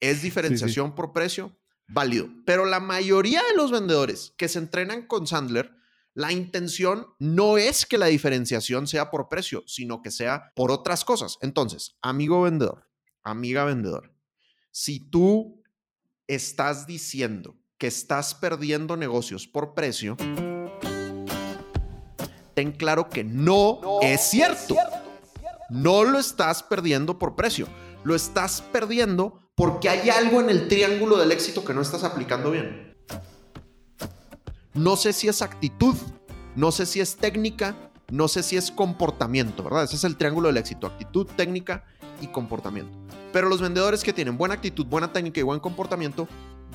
es 0.00 0.22
diferenciación 0.22 0.94
por 0.94 1.12
precio, 1.12 1.58
válido. 1.88 2.28
Pero 2.46 2.66
la 2.66 2.80
mayoría 2.80 3.42
de 3.42 3.56
los 3.56 3.72
vendedores 3.72 4.32
que 4.38 4.48
se 4.48 4.60
entrenan 4.60 5.06
con 5.06 5.26
Sandler, 5.26 5.72
la 6.14 6.30
intención 6.30 7.08
no 7.18 7.58
es 7.58 7.84
que 7.84 7.98
la 7.98 8.06
diferenciación 8.06 8.86
sea 8.86 9.10
por 9.10 9.28
precio, 9.28 9.64
sino 9.66 10.00
que 10.00 10.12
sea 10.12 10.52
por 10.54 10.70
otras 10.70 11.04
cosas. 11.04 11.38
Entonces, 11.40 11.96
amigo 12.00 12.42
vendedor, 12.42 12.88
amiga 13.24 13.64
vendedor, 13.64 14.14
si 14.70 15.00
tú 15.00 15.63
estás 16.28 16.86
diciendo 16.86 17.56
que 17.78 17.86
estás 17.86 18.34
perdiendo 18.34 18.96
negocios 18.96 19.46
por 19.46 19.74
precio, 19.74 20.16
ten 22.54 22.72
claro 22.72 23.08
que 23.08 23.24
no, 23.24 23.80
es 24.00 24.20
cierto. 24.22 24.76
No 25.70 26.04
lo 26.04 26.18
estás 26.18 26.62
perdiendo 26.62 27.18
por 27.18 27.34
precio. 27.34 27.66
Lo 28.04 28.14
estás 28.14 28.60
perdiendo 28.60 29.50
porque 29.54 29.88
hay 29.88 30.10
algo 30.10 30.40
en 30.40 30.50
el 30.50 30.68
triángulo 30.68 31.16
del 31.16 31.32
éxito 31.32 31.64
que 31.64 31.74
no 31.74 31.80
estás 31.80 32.04
aplicando 32.04 32.50
bien. 32.50 32.94
No 34.74 34.96
sé 34.96 35.12
si 35.12 35.28
es 35.28 35.40
actitud, 35.42 35.96
no 36.54 36.70
sé 36.70 36.86
si 36.86 37.00
es 37.00 37.16
técnica, 37.16 37.76
no 38.10 38.28
sé 38.28 38.42
si 38.42 38.56
es 38.56 38.70
comportamiento, 38.70 39.62
¿verdad? 39.62 39.84
Ese 39.84 39.96
es 39.96 40.04
el 40.04 40.16
triángulo 40.16 40.48
del 40.48 40.58
éxito, 40.58 40.86
actitud, 40.86 41.26
técnica 41.36 41.84
y 42.20 42.28
comportamiento. 42.28 42.92
Pero 43.32 43.48
los 43.48 43.60
vendedores 43.60 44.04
que 44.04 44.12
tienen 44.12 44.38
buena 44.38 44.54
actitud, 44.54 44.86
buena 44.86 45.12
técnica 45.12 45.40
y 45.40 45.44
buen 45.44 45.60
comportamiento 45.60 46.28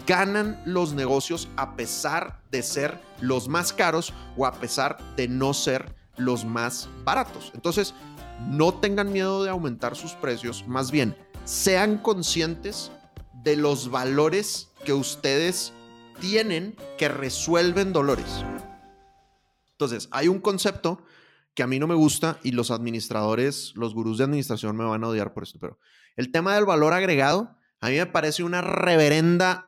ganan 0.05 0.61
los 0.65 0.93
negocios 0.93 1.47
a 1.55 1.75
pesar 1.75 2.41
de 2.51 2.63
ser 2.63 2.99
los 3.21 3.47
más 3.47 3.73
caros 3.73 4.13
o 4.37 4.45
a 4.45 4.53
pesar 4.53 4.97
de 5.15 5.27
no 5.27 5.53
ser 5.53 5.93
los 6.17 6.45
más 6.45 6.89
baratos. 7.03 7.51
Entonces, 7.53 7.93
no 8.49 8.73
tengan 8.73 9.11
miedo 9.11 9.43
de 9.43 9.49
aumentar 9.49 9.95
sus 9.95 10.13
precios, 10.13 10.67
más 10.67 10.91
bien 10.91 11.15
sean 11.45 11.97
conscientes 11.97 12.91
de 13.43 13.55
los 13.55 13.89
valores 13.89 14.69
que 14.85 14.93
ustedes 14.93 15.73
tienen 16.19 16.75
que 16.97 17.09
resuelven 17.09 17.93
dolores. 17.93 18.45
Entonces, 19.71 20.09
hay 20.11 20.27
un 20.27 20.39
concepto 20.39 21.01
que 21.59 21.63
a 21.63 21.67
mí 21.67 21.77
no 21.77 21.87
me 21.87 21.95
gusta 21.95 22.39
y 22.41 22.53
los 22.53 22.71
administradores, 22.71 23.73
los 23.75 23.93
gurús 23.93 24.17
de 24.17 24.23
administración 24.23 24.77
me 24.77 24.85
van 24.85 25.03
a 25.03 25.09
odiar 25.09 25.33
por 25.33 25.43
esto, 25.43 25.59
pero 25.59 25.77
el 26.15 26.31
tema 26.31 26.55
del 26.55 26.63
valor 26.63 26.93
agregado 26.93 27.53
a 27.81 27.89
mí 27.89 27.97
me 27.97 28.05
parece 28.05 28.43
una 28.43 28.61
reverenda. 28.61 29.65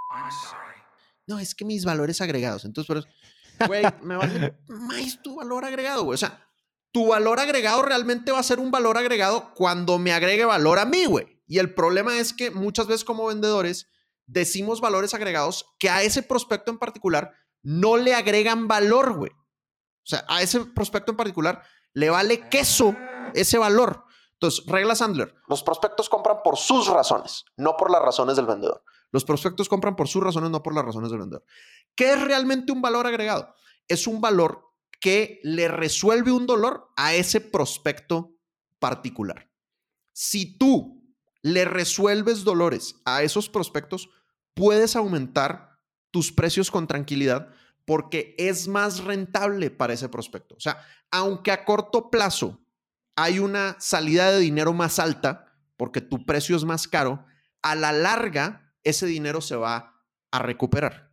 No, 1.28 1.38
es 1.38 1.54
que 1.54 1.66
mis 1.66 1.84
valores 1.84 2.22
agregados. 2.22 2.64
Entonces, 2.64 2.88
pero, 2.88 3.68
güey, 3.68 3.84
me 4.04 4.16
vale 4.16 4.58
más 4.70 5.22
tu 5.22 5.36
valor 5.36 5.66
agregado, 5.66 6.06
güey. 6.06 6.14
O 6.14 6.18
sea, 6.18 6.48
tu 6.94 7.08
valor 7.08 7.42
agregado 7.42 7.82
realmente 7.82 8.32
va 8.32 8.40
a 8.40 8.44
ser 8.44 8.62
un 8.62 8.72
valor 8.72 8.98
agregado 8.98 9.54
cuando 9.54 10.00
me 10.00 10.14
agregue 10.14 10.46
valor 10.46 10.80
a 10.80 10.86
mí, 10.86 11.04
güey. 11.04 11.42
Y 11.46 11.60
el 11.60 11.74
problema 11.74 12.18
es 12.20 12.32
que 12.32 12.52
muchas 12.52 12.88
veces 12.88 13.04
como 13.04 13.26
vendedores 13.26 13.88
decimos 14.28 14.80
valores 14.80 15.14
agregados 15.14 15.66
que 15.78 15.90
a 15.90 16.04
ese 16.04 16.24
prospecto 16.24 16.72
en 16.72 16.80
particular 16.80 17.34
no 17.64 17.98
le 17.98 18.14
agregan 18.14 18.70
valor, 18.70 19.18
güey. 19.18 19.32
O 19.32 20.06
sea, 20.06 20.24
a 20.30 20.42
ese 20.42 20.62
prospecto 20.62 21.12
en 21.12 21.18
particular 21.18 21.62
le 21.94 22.10
vale 22.10 22.50
queso 22.50 22.96
ese 23.34 23.58
valor. 23.58 24.06
Entonces, 24.34 24.66
regla 24.66 24.96
Sandler, 24.96 25.36
los 25.48 25.64
prospectos 25.64 26.10
compran 26.10 26.38
por 26.44 26.58
sus 26.58 26.88
razones, 26.88 27.46
no 27.58 27.78
por 27.78 27.92
las 27.92 28.02
razones 28.02 28.36
del 28.36 28.48
vendedor. 28.48 28.84
Los 29.12 29.26
prospectos 29.26 29.70
compran 29.70 29.96
por 29.96 30.08
sus 30.08 30.24
razones, 30.24 30.50
no 30.50 30.64
por 30.64 30.74
las 30.74 30.86
razones 30.86 31.12
del 31.12 31.20
vendedor. 31.20 31.46
¿Qué 31.96 32.14
es 32.14 32.22
realmente 32.22 32.72
un 32.72 32.82
valor 32.82 33.06
agregado? 33.06 33.54
Es 33.88 34.08
un 34.08 34.22
valor 34.22 34.72
que 35.00 35.40
le 35.44 35.68
resuelve 35.68 36.32
un 36.32 36.46
dolor 36.46 36.90
a 36.96 37.14
ese 37.14 37.42
prospecto 37.42 38.36
particular. 38.80 39.52
Si 40.14 40.58
tú 40.58 41.04
le 41.42 41.66
resuelves 41.66 42.44
dolores 42.44 42.96
a 43.06 43.24
esos 43.24 43.50
prospectos, 43.50 44.10
puedes 44.54 44.96
aumentar 44.96 45.80
tus 46.12 46.32
precios 46.32 46.72
con 46.72 46.88
tranquilidad 46.88 47.50
porque 47.92 48.36
es 48.38 48.70
más 48.70 49.04
rentable 49.04 49.70
para 49.70 49.92
ese 49.92 50.08
prospecto. 50.08 50.56
O 50.56 50.62
sea, 50.62 50.82
aunque 51.12 51.52
a 51.52 51.66
corto 51.66 52.10
plazo 52.10 52.66
hay 53.18 53.40
una 53.40 53.76
salida 53.82 54.32
de 54.32 54.40
dinero 54.40 54.72
más 54.72 54.98
alta 54.98 55.54
porque 55.76 56.00
tu 56.00 56.26
precio 56.26 56.56
es 56.56 56.64
más 56.64 56.88
caro, 56.88 57.26
a 57.62 57.76
la 57.76 57.92
larga 57.92 58.74
ese 58.86 59.08
dinero 59.08 59.42
se 59.42 59.58
va 59.58 60.02
a 60.32 60.40
recuperar. 60.40 61.12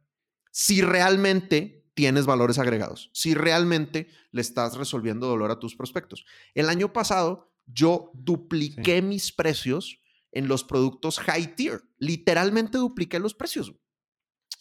Si 0.53 0.81
realmente 0.81 1.85
tienes 1.95 2.27
valores 2.27 2.61
agregados, 2.61 3.11
si 3.13 3.35
realmente 3.35 4.09
le 4.31 4.41
estás 4.41 4.77
resolviendo 4.77 5.27
dolor 5.27 5.51
a 5.51 5.59
tus 5.59 5.75
prospectos. 5.75 6.27
El 6.55 6.69
año 6.69 6.93
pasado 6.93 7.53
yo 7.67 8.13
dupliqué 8.15 9.03
mis 9.03 9.33
precios 9.33 9.99
en 10.31 10.47
los 10.47 10.63
productos 10.63 11.19
high 11.19 11.57
tier, 11.57 11.83
literalmente 11.99 12.79
dupliqué 12.79 13.19
los 13.19 13.35
precios. 13.35 13.75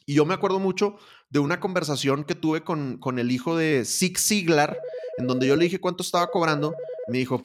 Y 0.07 0.15
yo 0.15 0.25
me 0.25 0.33
acuerdo 0.33 0.59
mucho 0.59 0.95
de 1.29 1.37
una 1.37 1.59
conversación 1.59 2.23
que 2.23 2.33
tuve 2.33 2.63
con, 2.63 2.97
con 2.97 3.19
el 3.19 3.29
hijo 3.29 3.55
de 3.55 3.85
Zig 3.85 4.17
Ziglar, 4.17 4.79
en 5.17 5.27
donde 5.27 5.45
yo 5.45 5.55
le 5.55 5.65
dije 5.65 5.79
cuánto 5.79 6.01
estaba 6.01 6.31
cobrando 6.31 6.73
me 7.07 7.17
dijo, 7.17 7.41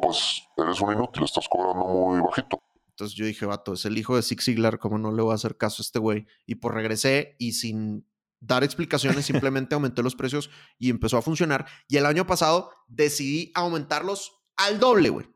pues 0.00 0.42
eres 0.56 0.80
un 0.80 0.92
inútil, 0.92 1.24
estás 1.24 1.48
cobrando 1.48 1.84
muy 1.84 2.20
bajito. 2.20 2.62
Entonces 2.88 3.16
yo 3.16 3.26
dije, 3.26 3.46
vato, 3.46 3.72
es 3.72 3.84
el 3.84 3.98
hijo 3.98 4.16
de 4.16 4.22
Zig 4.22 4.40
Ziglar, 4.42 4.78
¿cómo 4.78 4.98
no 4.98 5.12
le 5.12 5.22
voy 5.22 5.32
a 5.32 5.34
hacer 5.34 5.56
caso 5.56 5.82
a 5.82 5.84
este 5.84 5.98
güey? 5.98 6.26
Y 6.46 6.56
pues 6.56 6.74
regresé 6.74 7.36
y 7.38 7.52
sin 7.52 8.06
dar 8.40 8.64
explicaciones, 8.64 9.26
simplemente 9.26 9.74
aumenté 9.74 10.02
los 10.02 10.14
precios 10.14 10.50
y 10.78 10.90
empezó 10.90 11.18
a 11.18 11.22
funcionar. 11.22 11.66
Y 11.88 11.96
el 11.96 12.06
año 12.06 12.26
pasado 12.26 12.70
decidí 12.86 13.50
aumentarlos 13.54 14.32
al 14.56 14.78
doble, 14.78 15.08
güey. 15.08 15.28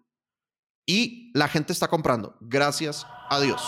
Y 0.87 1.33
la 1.35 1.48
gente 1.48 1.72
está 1.72 1.88
comprando, 1.88 2.37
gracias 2.40 3.07
a 3.29 3.40
Dios. 3.40 3.62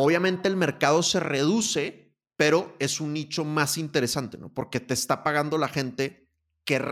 Obviamente 0.00 0.46
el 0.46 0.56
mercado 0.56 1.02
se 1.02 1.18
reduce, 1.18 2.14
pero 2.36 2.76
es 2.78 3.00
un 3.00 3.12
nicho 3.12 3.44
más 3.44 3.78
interesante, 3.78 4.38
¿no? 4.38 4.54
Porque 4.54 4.78
te 4.78 4.94
está 4.94 5.24
pagando 5.24 5.58
la 5.58 5.66
gente 5.66 6.28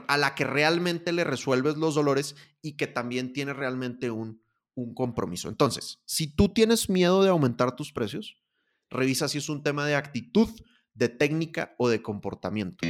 a 0.08 0.16
la 0.16 0.34
que 0.34 0.44
realmente 0.44 1.12
le 1.12 1.22
resuelves 1.22 1.76
los 1.76 1.94
dolores 1.94 2.34
y 2.62 2.72
que 2.72 2.88
también 2.88 3.32
tiene 3.32 3.52
realmente 3.52 4.10
un, 4.10 4.42
un 4.74 4.92
compromiso. 4.92 5.48
Entonces, 5.48 6.00
si 6.04 6.26
tú 6.26 6.48
tienes 6.48 6.90
miedo 6.90 7.22
de 7.22 7.28
aumentar 7.28 7.76
tus 7.76 7.92
precios, 7.92 8.42
revisa 8.90 9.28
si 9.28 9.38
es 9.38 9.48
un 9.48 9.62
tema 9.62 9.86
de 9.86 9.94
actitud, 9.94 10.48
de 10.94 11.08
técnica 11.08 11.76
o 11.78 11.88
de 11.88 12.02
comportamiento. 12.02 12.84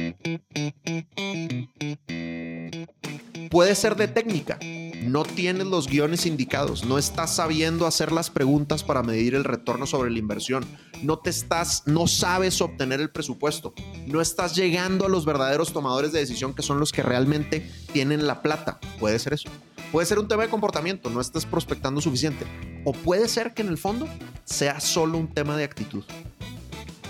Puede 3.51 3.75
ser 3.75 3.95
de 3.95 4.07
técnica. 4.07 4.57
No 5.03 5.23
tienes 5.23 5.67
los 5.67 5.87
guiones 5.87 6.25
indicados, 6.25 6.85
no 6.85 6.97
estás 6.97 7.35
sabiendo 7.35 7.85
hacer 7.85 8.11
las 8.11 8.29
preguntas 8.29 8.83
para 8.83 9.03
medir 9.03 9.35
el 9.35 9.43
retorno 9.43 9.85
sobre 9.85 10.09
la 10.09 10.19
inversión, 10.19 10.65
no 11.03 11.19
te 11.19 11.29
estás, 11.29 11.83
no 11.85 12.07
sabes 12.07 12.61
obtener 12.61 12.99
el 12.99 13.09
presupuesto, 13.09 13.73
no 14.07 14.21
estás 14.21 14.55
llegando 14.55 15.05
a 15.05 15.09
los 15.09 15.25
verdaderos 15.25 15.71
tomadores 15.71 16.11
de 16.11 16.19
decisión 16.19 16.53
que 16.53 16.63
son 16.63 16.79
los 16.79 16.91
que 16.91 17.03
realmente 17.03 17.69
tienen 17.93 18.27
la 18.27 18.41
plata. 18.41 18.79
Puede 18.99 19.19
ser 19.19 19.33
eso. 19.33 19.49
Puede 19.91 20.07
ser 20.07 20.19
un 20.19 20.27
tema 20.27 20.43
de 20.43 20.49
comportamiento, 20.49 21.09
no 21.09 21.21
estás 21.21 21.45
prospectando 21.45 22.01
suficiente. 22.01 22.45
O 22.83 22.91
puede 22.91 23.27
ser 23.29 23.53
que 23.53 23.61
en 23.61 23.69
el 23.69 23.77
fondo 23.77 24.07
sea 24.43 24.79
solo 24.79 25.17
un 25.17 25.27
tema 25.27 25.55
de 25.55 25.63
actitud. 25.63 26.03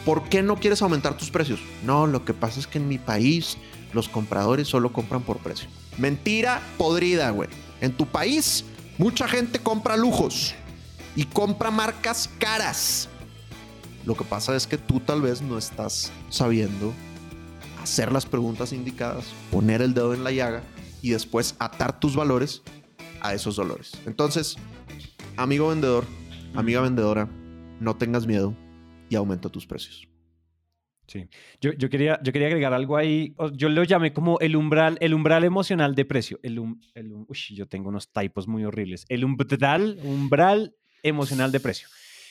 ¿Por 0.06 0.30
qué 0.30 0.44
no 0.44 0.56
quieres 0.56 0.82
aumentar 0.82 1.18
tus 1.18 1.32
precios? 1.32 1.60
No, 1.84 2.08
lo 2.08 2.24
que 2.24 2.34
pasa 2.34 2.60
es 2.60 2.68
que 2.68 2.78
en 2.78 2.88
mi 2.88 2.98
país 2.98 3.58
los 3.94 4.10
compradores 4.10 4.68
solo 4.68 4.92
compran 4.94 5.22
por 5.24 5.38
precio. 5.38 5.70
Mentira 5.98 6.62
podrida, 6.78 7.30
güey. 7.32 7.50
En 7.82 7.92
tu 7.94 8.06
país, 8.06 8.66
mucha 8.98 9.28
gente 9.28 9.60
compra 9.60 9.98
lujos 9.98 10.56
y 11.16 11.26
compra 11.26 11.72
marcas 11.72 12.30
caras. 12.40 13.10
Lo 14.06 14.16
que 14.16 14.24
pasa 14.24 14.56
es 14.56 14.68
que 14.68 14.78
tú 14.78 15.00
tal 15.00 15.22
vez 15.22 15.42
no 15.42 15.58
estás 15.58 16.12
sabiendo 16.30 16.94
hacer 17.82 18.12
las 18.12 18.26
preguntas 18.26 18.74
indicadas, 18.74 19.26
poner 19.52 19.82
el 19.82 19.94
dedo 19.94 20.14
en 20.14 20.24
la 20.24 20.32
llaga 20.32 20.64
y 21.02 21.12
después 21.12 21.56
atar 21.60 22.00
tus 22.00 22.16
valores 22.16 22.62
a 23.22 23.34
esos 23.34 23.56
dolores. 23.56 23.92
Entonces, 24.06 24.58
amigo 25.36 25.70
vendedor, 25.70 26.06
amiga 26.56 26.82
vendedora, 26.82 27.30
no 27.80 27.96
tengas 27.96 28.26
miedo 28.26 28.56
y 29.10 29.16
aumenta 29.16 29.50
tus 29.50 29.66
precios. 29.66 30.08
Sí, 31.08 31.26
yo, 31.62 31.72
yo, 31.72 31.90
quería, 31.90 32.20
yo 32.22 32.34
quería 32.34 32.48
agregar 32.50 32.74
algo 32.74 32.98
ahí, 32.98 33.34
yo 33.54 33.70
lo 33.70 33.84
llamé 33.86 34.12
como 34.12 34.40
el 34.40 34.58
umbral, 34.58 34.98
el 35.00 35.14
umbral 35.14 35.46
emocional 35.46 35.96
de 35.96 36.04
precio. 36.04 36.38
El, 36.44 36.60
el 36.96 37.14
uy, 37.14 37.38
yo 37.52 37.66
tengo 37.66 37.88
unos 37.88 38.12
typos 38.12 38.48
muy 38.48 38.66
horribles. 38.66 39.06
El 39.08 39.24
umbral, 39.24 40.00
umbral 40.04 40.76
emocional 41.04 41.52
de 41.54 41.62
precio. 41.62 41.88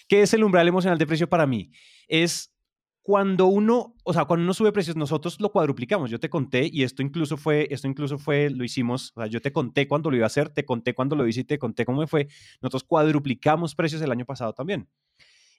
¿Qué 0.09 0.21
es 0.21 0.35
el 0.35 0.45
umbral 0.45 0.69
emocional 0.69 0.99
de 0.99 1.07
precio 1.07 1.27
para 1.27 1.47
mí? 1.47 1.71
Es 2.07 2.55
cuando 3.03 3.47
uno, 3.47 3.95
o 4.03 4.13
sea, 4.13 4.25
cuando 4.25 4.45
uno 4.45 4.53
sube 4.53 4.73
precios, 4.73 4.97
nosotros 4.97 5.41
lo 5.41 5.53
cuadruplicamos. 5.53 6.11
Yo 6.11 6.21
te 6.21 6.29
conté 6.29 6.69
y 6.71 6.83
esto 6.83 7.03
incluso 7.03 7.37
fue, 7.37 7.69
esto 7.71 7.89
incluso 7.89 8.19
fue, 8.19 8.51
lo 8.51 8.63
hicimos, 8.63 9.13
o 9.15 9.21
sea, 9.21 9.31
yo 9.31 9.41
te 9.41 9.53
conté 9.53 9.89
cuando 9.89 10.11
lo 10.11 10.17
iba 10.17 10.27
a 10.27 10.27
hacer, 10.27 10.51
te 10.51 10.65
conté 10.65 10.93
cuando 10.93 11.17
lo 11.17 11.27
hice 11.27 11.41
y 11.41 11.45
te 11.45 11.59
conté 11.59 11.87
cómo 11.87 12.01
me 12.01 12.09
fue. 12.09 12.29
Nosotros 12.61 12.85
cuadruplicamos 12.85 13.75
precios 13.75 14.03
el 14.03 14.11
año 14.11 14.27
pasado 14.27 14.53
también. 14.53 14.89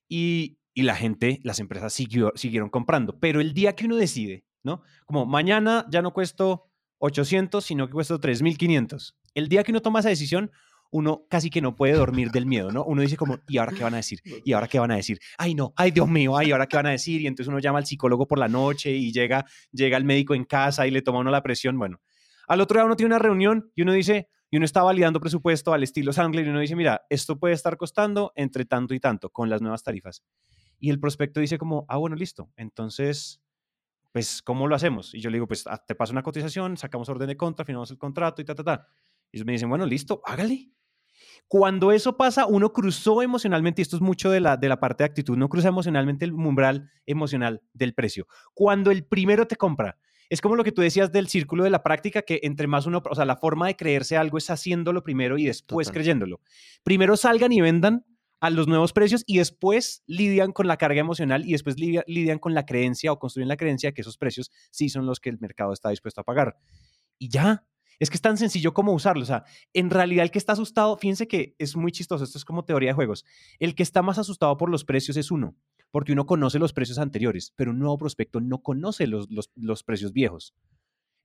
Y 0.09 0.57
y 0.77 0.83
la 0.83 0.95
gente, 0.95 1.39
las 1.41 1.59
empresas 1.59 1.91
siguió, 1.91 2.31
siguieron 2.35 2.69
comprando. 2.69 3.19
Pero 3.19 3.41
el 3.41 3.55
día 3.55 3.73
que 3.73 3.85
uno 3.85 3.95
decide, 3.95 4.45
¿no? 4.61 4.83
Como 5.07 5.25
mañana 5.25 5.87
ya 5.89 6.03
no 6.03 6.13
cuesto 6.13 6.69
800, 6.99 7.65
sino 7.65 7.87
que 7.87 7.93
cuesto 7.93 8.21
3.500. 8.21 9.15
El 9.33 9.49
día 9.49 9.63
que 9.63 9.71
uno 9.71 9.81
toma 9.81 10.01
esa 10.01 10.09
decisión, 10.09 10.51
uno 10.91 11.25
casi 11.31 11.49
que 11.49 11.61
no 11.61 11.75
puede 11.75 11.93
dormir 11.93 12.29
del 12.29 12.45
miedo, 12.45 12.69
¿no? 12.69 12.83
Uno 12.83 13.01
dice 13.01 13.17
como, 13.17 13.39
¿y 13.47 13.57
ahora 13.57 13.71
qué 13.71 13.83
van 13.83 13.95
a 13.95 13.97
decir? 13.97 14.21
¿Y 14.45 14.53
ahora 14.53 14.67
qué 14.67 14.77
van 14.77 14.91
a 14.91 14.97
decir? 14.97 15.17
Ay, 15.39 15.55
no, 15.55 15.73
ay, 15.75 15.89
Dios 15.89 16.07
mío, 16.07 16.37
ay, 16.37 16.51
¿ahora 16.51 16.67
qué 16.67 16.77
van 16.77 16.85
a 16.85 16.91
decir? 16.91 17.21
Y 17.21 17.25
entonces 17.25 17.49
uno 17.49 17.57
llama 17.57 17.79
al 17.79 17.87
psicólogo 17.87 18.27
por 18.27 18.37
la 18.37 18.47
noche 18.47 18.91
y 18.91 19.11
llega, 19.11 19.47
llega 19.71 19.97
el 19.97 20.03
médico 20.03 20.35
en 20.35 20.45
casa 20.45 20.85
y 20.85 20.91
le 20.91 21.01
toma 21.01 21.21
uno 21.21 21.31
la 21.31 21.41
presión. 21.41 21.79
Bueno, 21.79 22.01
al 22.47 22.61
otro 22.61 22.77
día 22.77 22.85
uno 22.85 22.95
tiene 22.95 23.15
una 23.15 23.19
reunión 23.19 23.71
y 23.73 23.81
uno 23.81 23.93
dice, 23.93 24.29
y 24.51 24.57
uno 24.57 24.65
está 24.65 24.83
validando 24.83 25.19
presupuesto 25.19 25.73
al 25.73 25.81
estilo 25.81 26.13
Sangler 26.13 26.45
y 26.45 26.49
uno 26.49 26.59
dice, 26.59 26.75
mira, 26.75 27.01
esto 27.09 27.39
puede 27.39 27.55
estar 27.55 27.77
costando 27.77 28.31
entre 28.35 28.65
tanto 28.65 28.93
y 28.93 28.99
tanto 28.99 29.31
con 29.31 29.49
las 29.49 29.59
nuevas 29.63 29.81
tarifas. 29.81 30.23
Y 30.79 30.89
el 30.89 30.99
prospecto 30.99 31.39
dice 31.39 31.57
como, 31.57 31.85
ah, 31.89 31.97
bueno, 31.97 32.15
listo. 32.15 32.51
Entonces, 32.55 33.41
pues, 34.11 34.41
¿cómo 34.41 34.67
lo 34.67 34.75
hacemos? 34.75 35.13
Y 35.13 35.19
yo 35.19 35.29
le 35.29 35.37
digo, 35.37 35.47
pues, 35.47 35.65
ah, 35.67 35.83
te 35.85 35.95
paso 35.95 36.11
una 36.11 36.23
cotización, 36.23 36.77
sacamos 36.77 37.09
orden 37.09 37.27
de 37.27 37.37
contra, 37.37 37.65
firmamos 37.65 37.91
el 37.91 37.97
contrato 37.97 38.41
y 38.41 38.45
ta, 38.45 38.55
ta, 38.55 38.63
ta. 38.63 38.87
Y 39.31 39.37
ellos 39.37 39.45
me 39.45 39.53
dicen, 39.53 39.69
bueno, 39.69 39.85
listo, 39.85 40.21
hágale. 40.25 40.71
Cuando 41.47 41.91
eso 41.91 42.17
pasa, 42.17 42.45
uno 42.45 42.73
cruzó 42.73 43.21
emocionalmente, 43.21 43.81
y 43.81 43.83
esto 43.83 43.95
es 43.95 44.01
mucho 44.01 44.29
de 44.29 44.39
la, 44.39 44.57
de 44.57 44.69
la 44.69 44.79
parte 44.79 45.03
de 45.03 45.09
actitud, 45.09 45.35
uno 45.35 45.49
cruza 45.49 45.69
emocionalmente 45.69 46.25
el 46.25 46.33
umbral 46.33 46.91
emocional 47.05 47.61
del 47.73 47.93
precio. 47.93 48.27
Cuando 48.53 48.91
el 48.91 49.05
primero 49.05 49.47
te 49.47 49.55
compra, 49.55 49.97
es 50.29 50.41
como 50.41 50.55
lo 50.55 50.63
que 50.63 50.73
tú 50.73 50.81
decías 50.81 51.11
del 51.11 51.27
círculo 51.29 51.63
de 51.63 51.69
la 51.69 51.83
práctica, 51.83 52.21
que 52.21 52.41
entre 52.43 52.67
más 52.67 52.85
uno, 52.85 53.01
o 53.09 53.15
sea, 53.15 53.23
la 53.23 53.37
forma 53.37 53.67
de 53.67 53.77
creerse 53.77 54.17
algo 54.17 54.37
es 54.37 54.49
haciéndolo 54.49 55.03
primero 55.03 55.37
y 55.37 55.45
después 55.45 55.89
creyéndolo. 55.89 56.41
Primero 56.83 57.15
salgan 57.15 57.53
y 57.53 57.61
vendan 57.61 58.05
a 58.39 58.49
los 58.49 58.67
nuevos 58.67 58.93
precios 58.93 59.23
y 59.25 59.37
después 59.37 60.03
lidian 60.05 60.51
con 60.51 60.67
la 60.67 60.77
carga 60.77 60.99
emocional 60.99 61.45
y 61.45 61.53
después 61.53 61.77
lidian 61.77 62.39
con 62.39 62.53
la 62.53 62.65
creencia 62.65 63.11
o 63.11 63.19
construyen 63.19 63.47
la 63.47 63.57
creencia 63.57 63.91
que 63.91 64.01
esos 64.01 64.17
precios 64.17 64.51
sí 64.71 64.89
son 64.89 65.05
los 65.05 65.19
que 65.19 65.29
el 65.29 65.39
mercado 65.39 65.73
está 65.73 65.89
dispuesto 65.89 66.21
a 66.21 66.23
pagar. 66.23 66.57
Y 67.17 67.29
ya, 67.29 67.65
es 67.99 68.09
que 68.09 68.15
es 68.15 68.21
tan 68.21 68.37
sencillo 68.37 68.73
como 68.73 68.93
usarlo. 68.93 69.23
O 69.23 69.25
sea, 69.25 69.43
en 69.73 69.89
realidad 69.89 70.23
el 70.23 70.31
que 70.31 70.37
está 70.37 70.53
asustado, 70.53 70.97
fíjense 70.97 71.27
que 71.27 71.55
es 71.57 71.75
muy 71.75 71.91
chistoso, 71.91 72.23
esto 72.23 72.37
es 72.37 72.45
como 72.45 72.65
teoría 72.65 72.89
de 72.89 72.95
juegos. 72.95 73.25
El 73.59 73.75
que 73.75 73.83
está 73.83 74.01
más 74.01 74.17
asustado 74.17 74.57
por 74.57 74.69
los 74.69 74.85
precios 74.85 75.17
es 75.17 75.31
uno, 75.31 75.55
porque 75.91 76.13
uno 76.13 76.25
conoce 76.25 76.59
los 76.59 76.73
precios 76.73 76.99
anteriores, 76.99 77.53
pero 77.55 77.71
un 77.71 77.79
nuevo 77.79 77.97
prospecto 77.97 78.39
no 78.39 78.61
conoce 78.61 79.07
los, 79.07 79.27
los, 79.55 79.83
precios 79.83 80.13
viejos. 80.13 80.53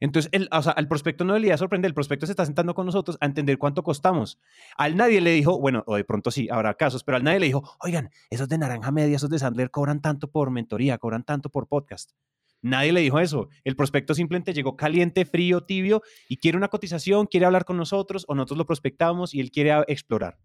Entonces, 0.02 0.28
el, 0.32 0.48
o 0.50 0.62
sea, 0.62 0.72
al 0.72 0.88
prospecto 0.88 1.22
no 1.24 1.38
le 1.38 1.46
iba 1.46 1.54
a 1.54 1.58
sorprender, 1.58 1.88
el 1.88 1.94
prospecto 1.94 2.26
se 2.26 2.32
está 2.32 2.44
sentando 2.44 2.74
con 2.74 2.86
nosotros 2.86 3.16
a 3.20 3.26
entender 3.26 3.56
cuánto 3.56 3.84
costamos. 3.84 4.40
Al 4.76 4.96
nadie 4.96 5.20
le 5.20 5.30
dijo, 5.30 5.60
bueno, 5.60 5.84
o 5.86 5.94
de 5.94 6.02
pronto 6.02 6.32
sí, 6.32 6.48
habrá 6.50 6.74
casos, 6.74 7.04
pero 7.04 7.18
al 7.18 7.22
nadie 7.22 7.38
le 7.38 7.46
dijo, 7.46 7.62
oigan, 7.78 8.10
esos 8.28 8.48
de 8.48 8.58
naranja 8.58 8.90
media, 8.90 9.14
esos 9.14 9.30
de 9.30 9.38
Sandler 9.38 9.70
cobran 9.70 10.02
tanto 10.02 10.28
por 10.28 10.50
mentoría, 10.50 10.98
cobran 10.98 11.22
tanto 11.22 11.50
por 11.50 11.68
podcast. 11.68 12.10
Nadie 12.62 12.92
le 12.92 13.00
dijo 13.00 13.20
eso. 13.20 13.48
El 13.62 13.76
prospecto 13.76 14.12
simplemente 14.12 14.52
llegó 14.52 14.76
caliente, 14.76 15.24
frío, 15.24 15.62
tibio 15.62 16.02
y 16.28 16.38
quiere 16.38 16.58
una 16.58 16.66
cotización, 16.66 17.26
quiere 17.26 17.46
hablar 17.46 17.64
con 17.64 17.76
nosotros 17.76 18.24
o 18.26 18.34
nosotros 18.34 18.58
lo 18.58 18.66
prospectamos 18.66 19.34
y 19.34 19.40
él 19.40 19.52
quiere 19.52 19.72
explorar. 19.86 20.36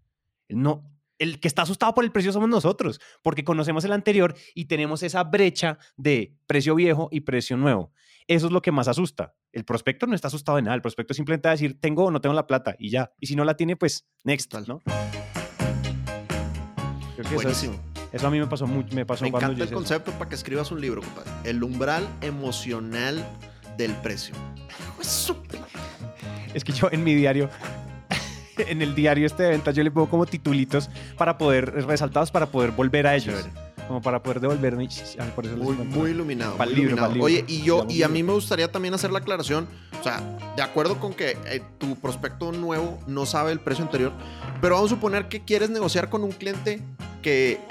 No, 0.50 0.84
el 1.20 1.40
que 1.40 1.48
está 1.48 1.64
asustado 1.64 1.94
por 1.94 2.04
el 2.04 2.12
precio 2.12 2.32
somos 2.32 2.50
nosotros, 2.50 3.00
porque 3.24 3.44
conocemos 3.44 3.84
el 3.86 3.92
anterior 3.92 4.36
y 4.54 4.66
tenemos 4.66 5.04
esa 5.04 5.24
brecha 5.24 5.78
de 5.96 6.36
precio 6.46 6.76
viejo 6.76 7.10
y 7.12 7.22
precio 7.22 7.58
nuevo. 7.58 7.92
Eso 8.28 8.48
es 8.48 8.52
lo 8.52 8.62
que 8.62 8.72
más 8.72 8.88
asusta. 8.88 9.36
El 9.54 9.64
prospecto 9.64 10.06
no 10.06 10.14
está 10.14 10.28
asustado 10.28 10.58
de 10.58 10.64
nada. 10.64 10.76
El 10.76 10.82
prospecto 10.82 11.14
simplemente 11.14 11.48
va 11.48 11.52
a 11.52 11.56
decir, 11.56 11.80
tengo 11.80 12.06
o 12.06 12.12
no 12.12 12.20
tengo 12.20 12.36
la 12.36 12.46
plata 12.46 12.76
y 12.78 12.90
ya. 12.90 13.12
Y 13.20 13.28
si 13.28 13.36
no 13.36 13.46
la 13.46 13.56
tiene, 13.56 13.78
pues 13.78 14.06
next, 14.24 14.54
¿no? 14.68 14.82
Creo 17.16 17.30
que 17.30 17.36
Buenísimo. 17.36 17.80
Eso 18.12 18.28
a 18.28 18.32
mí 18.32 18.40
me 18.40 18.48
pasó 18.48 18.68
mucho. 18.68 18.94
Me, 18.96 19.06
pasó 19.06 19.24
me 19.24 19.30
encanta 19.30 19.64
el 19.64 19.72
concepto 19.72 20.12
para 20.14 20.30
que 20.30 20.36
escribas 20.36 20.72
un 20.72 20.82
libro, 20.82 21.02
compadre. 21.02 21.32
El 21.44 21.64
umbral 21.64 22.08
emocional 22.22 23.26
del 23.78 23.94
precio. 23.96 24.36
Es 26.54 26.64
que 26.64 26.72
yo 26.72 26.88
en 26.92 27.04
mi 27.04 27.14
diario, 27.14 27.50
en 28.68 28.82
el 28.82 28.96
diario 28.96 29.26
este 29.26 29.44
de 29.44 29.50
ventas, 29.50 29.76
yo 29.76 29.84
le 29.84 29.92
pongo 29.92 30.10
como 30.10 30.26
titulitos 30.26 30.90
para 31.18 31.38
poder, 31.38 31.86
resaltados 31.86 32.32
para 32.32 32.48
poder 32.48 32.72
volver 32.72 33.08
a 33.08 33.16
ellos. 33.16 33.48
Como 33.88 34.02
para 34.02 34.22
poder 34.22 34.42
devolverme. 34.42 34.90
muy, 35.86 36.12
iluminado. 36.12 36.58
Muy 36.58 36.74
iluminado. 36.74 37.14
Oye, 37.22 37.46
y 37.48 37.62
yo, 37.62 37.86
y 37.90 38.04
a 38.04 38.10
mí 38.10 38.22
me 38.22 38.34
gustaría 38.34 38.70
también 38.70 38.94
hacer 38.94 39.12
la 39.12 39.20
aclaración. 39.20 39.66
O 39.98 40.04
sea, 40.04 40.22
de 40.58 40.62
acuerdo 40.62 41.00
con 41.00 41.14
que 41.14 41.38
eh, 41.46 41.62
tu 41.78 41.96
prospecto 41.96 42.52
nuevo 42.52 43.00
no 43.08 43.26
sabe 43.26 43.54
el 43.54 43.62
precio 43.62 43.86
anterior, 43.86 44.12
pero 44.60 44.76
vamos 44.76 44.92
a 44.92 44.96
suponer 44.96 45.30
que 45.30 45.46
quieres 45.46 45.70
negociar 45.70 46.10
con 46.10 46.26
un 46.26 46.32
cliente 46.32 46.82
que 47.22 47.62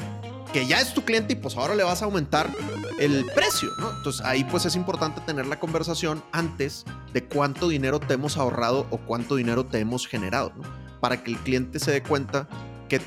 que 0.56 0.66
ya 0.66 0.80
es 0.80 0.94
tu 0.94 1.04
cliente 1.04 1.34
y 1.34 1.36
pues 1.36 1.54
ahora 1.56 1.74
le 1.74 1.84
vas 1.84 2.00
a 2.00 2.06
aumentar 2.06 2.50
el 2.98 3.26
precio, 3.34 3.70
¿no? 3.78 3.90
Entonces 3.90 4.24
ahí 4.24 4.44
pues 4.44 4.64
es 4.66 4.76
importante 4.76 5.20
tener 5.20 5.46
la 5.46 5.58
conversación 5.58 6.22
antes 6.32 6.84
de 7.12 7.24
cuánto 7.24 7.68
dinero 7.68 8.00
te 8.00 8.14
hemos 8.14 8.36
ahorrado 8.36 8.86
o 8.90 8.98
cuánto 8.98 9.36
dinero 9.36 9.64
te 9.64 9.78
hemos 9.78 10.06
generado, 10.06 10.52
¿no? 10.56 10.62
Para 11.00 11.22
que 11.22 11.32
el 11.32 11.38
cliente 11.38 11.78
se 11.78 11.92
dé 11.92 12.02
cuenta 12.02 12.48
que 12.88 13.00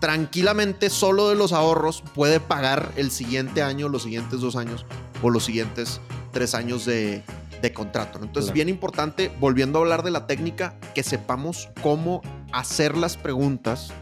tranquilamente 0.00 0.90
solo 0.90 1.28
de 1.28 1.34
los 1.34 1.52
ahorros 1.52 2.02
puede 2.14 2.40
pagar 2.40 2.92
el 2.96 3.10
siguiente 3.10 3.62
año, 3.62 3.88
los 3.88 4.02
siguientes 4.02 4.40
dos 4.40 4.56
años 4.56 4.84
o 5.22 5.30
los 5.30 5.44
siguientes 5.44 6.00
tres 6.32 6.54
años 6.54 6.84
de, 6.84 7.22
contrato. 7.72 8.18
¿no? 8.18 8.26
Entonces, 8.26 8.52
bien 8.52 8.68
importante, 8.68 9.32
volviendo 9.40 9.78
a 9.78 9.82
hablar 9.82 10.02
de 10.02 10.10
la 10.10 10.26
técnica, 10.26 10.78
que 10.94 11.02
sepamos 11.02 11.70
cómo 11.82 12.20
hacer 12.52 12.94
las 12.98 13.16
preguntas 13.16 13.94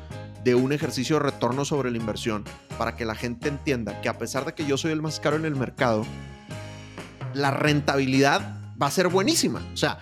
de 0.44 0.54
un 0.54 0.72
ejercicio 0.72 1.16
de 1.16 1.24
retorno 1.24 1.64
sobre 1.64 1.90
la 1.90 1.98
inversión 1.98 2.44
para 2.78 2.96
que 2.96 3.04
la 3.04 3.14
gente 3.14 3.48
entienda 3.48 4.00
que 4.00 4.08
a 4.08 4.18
pesar 4.18 4.44
de 4.44 4.54
que 4.54 4.66
yo 4.66 4.76
soy 4.76 4.92
el 4.92 5.02
más 5.02 5.20
caro 5.20 5.36
en 5.36 5.44
el 5.44 5.56
mercado, 5.56 6.04
la 7.34 7.50
rentabilidad 7.50 8.60
va 8.80 8.86
a 8.86 8.90
ser 8.90 9.08
buenísima. 9.08 9.62
O 9.72 9.76
sea, 9.76 9.98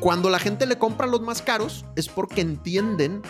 cuando 0.00 0.30
la 0.30 0.38
gente 0.38 0.66
le 0.66 0.78
compra 0.78 1.06
los 1.06 1.22
más 1.22 1.42
caros 1.42 1.84
es 1.96 2.08
porque 2.08 2.40
entienden 2.40 3.22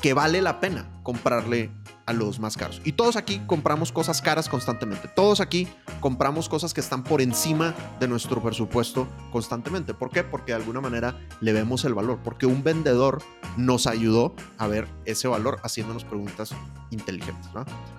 que 0.00 0.14
vale 0.14 0.42
la 0.42 0.60
pena 0.60 0.88
comprarle 1.02 1.70
a 2.08 2.14
los 2.14 2.40
más 2.40 2.56
caros. 2.56 2.80
Y 2.84 2.92
todos 2.92 3.16
aquí 3.16 3.42
compramos 3.46 3.92
cosas 3.92 4.22
caras 4.22 4.48
constantemente. 4.48 5.08
Todos 5.08 5.40
aquí 5.40 5.68
compramos 6.00 6.48
cosas 6.48 6.72
que 6.72 6.80
están 6.80 7.04
por 7.04 7.20
encima 7.20 7.74
de 8.00 8.08
nuestro 8.08 8.42
presupuesto 8.42 9.06
constantemente. 9.30 9.92
¿Por 9.92 10.10
qué? 10.10 10.24
Porque 10.24 10.52
de 10.52 10.56
alguna 10.56 10.80
manera 10.80 11.20
le 11.42 11.52
vemos 11.52 11.84
el 11.84 11.92
valor. 11.92 12.20
Porque 12.24 12.46
un 12.46 12.64
vendedor 12.64 13.22
nos 13.58 13.86
ayudó 13.86 14.34
a 14.56 14.66
ver 14.66 14.88
ese 15.04 15.28
valor 15.28 15.60
haciéndonos 15.62 16.04
preguntas 16.04 16.54
inteligentes. 16.90 17.50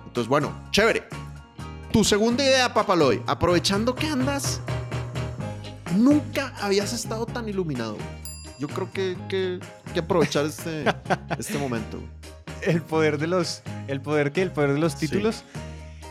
Entonces, 0.04 0.28
bueno, 0.28 0.52
chévere. 0.72 1.04
Tu 1.92 2.02
segunda 2.02 2.42
idea, 2.42 2.74
Papaloy, 2.74 3.22
aprovechando 3.28 3.94
que 3.94 4.08
andas, 4.08 4.60
nunca 5.94 6.52
habías 6.60 6.92
estado 6.92 7.26
tan 7.26 7.48
iluminado. 7.48 7.96
Yo 8.58 8.66
creo 8.66 8.92
que, 8.92 9.16
que, 9.28 9.60
que 9.94 10.00
aprovechar 10.00 10.46
este, 10.46 10.84
este 11.38 11.58
momento 11.58 11.98
el 12.62 12.82
poder 12.82 13.18
de 13.18 13.26
los. 13.26 13.62
¿El 13.88 14.00
poder 14.00 14.32
qué? 14.32 14.42
El 14.42 14.50
poder 14.50 14.74
de 14.74 14.80
los 14.80 14.96
títulos. 14.96 15.44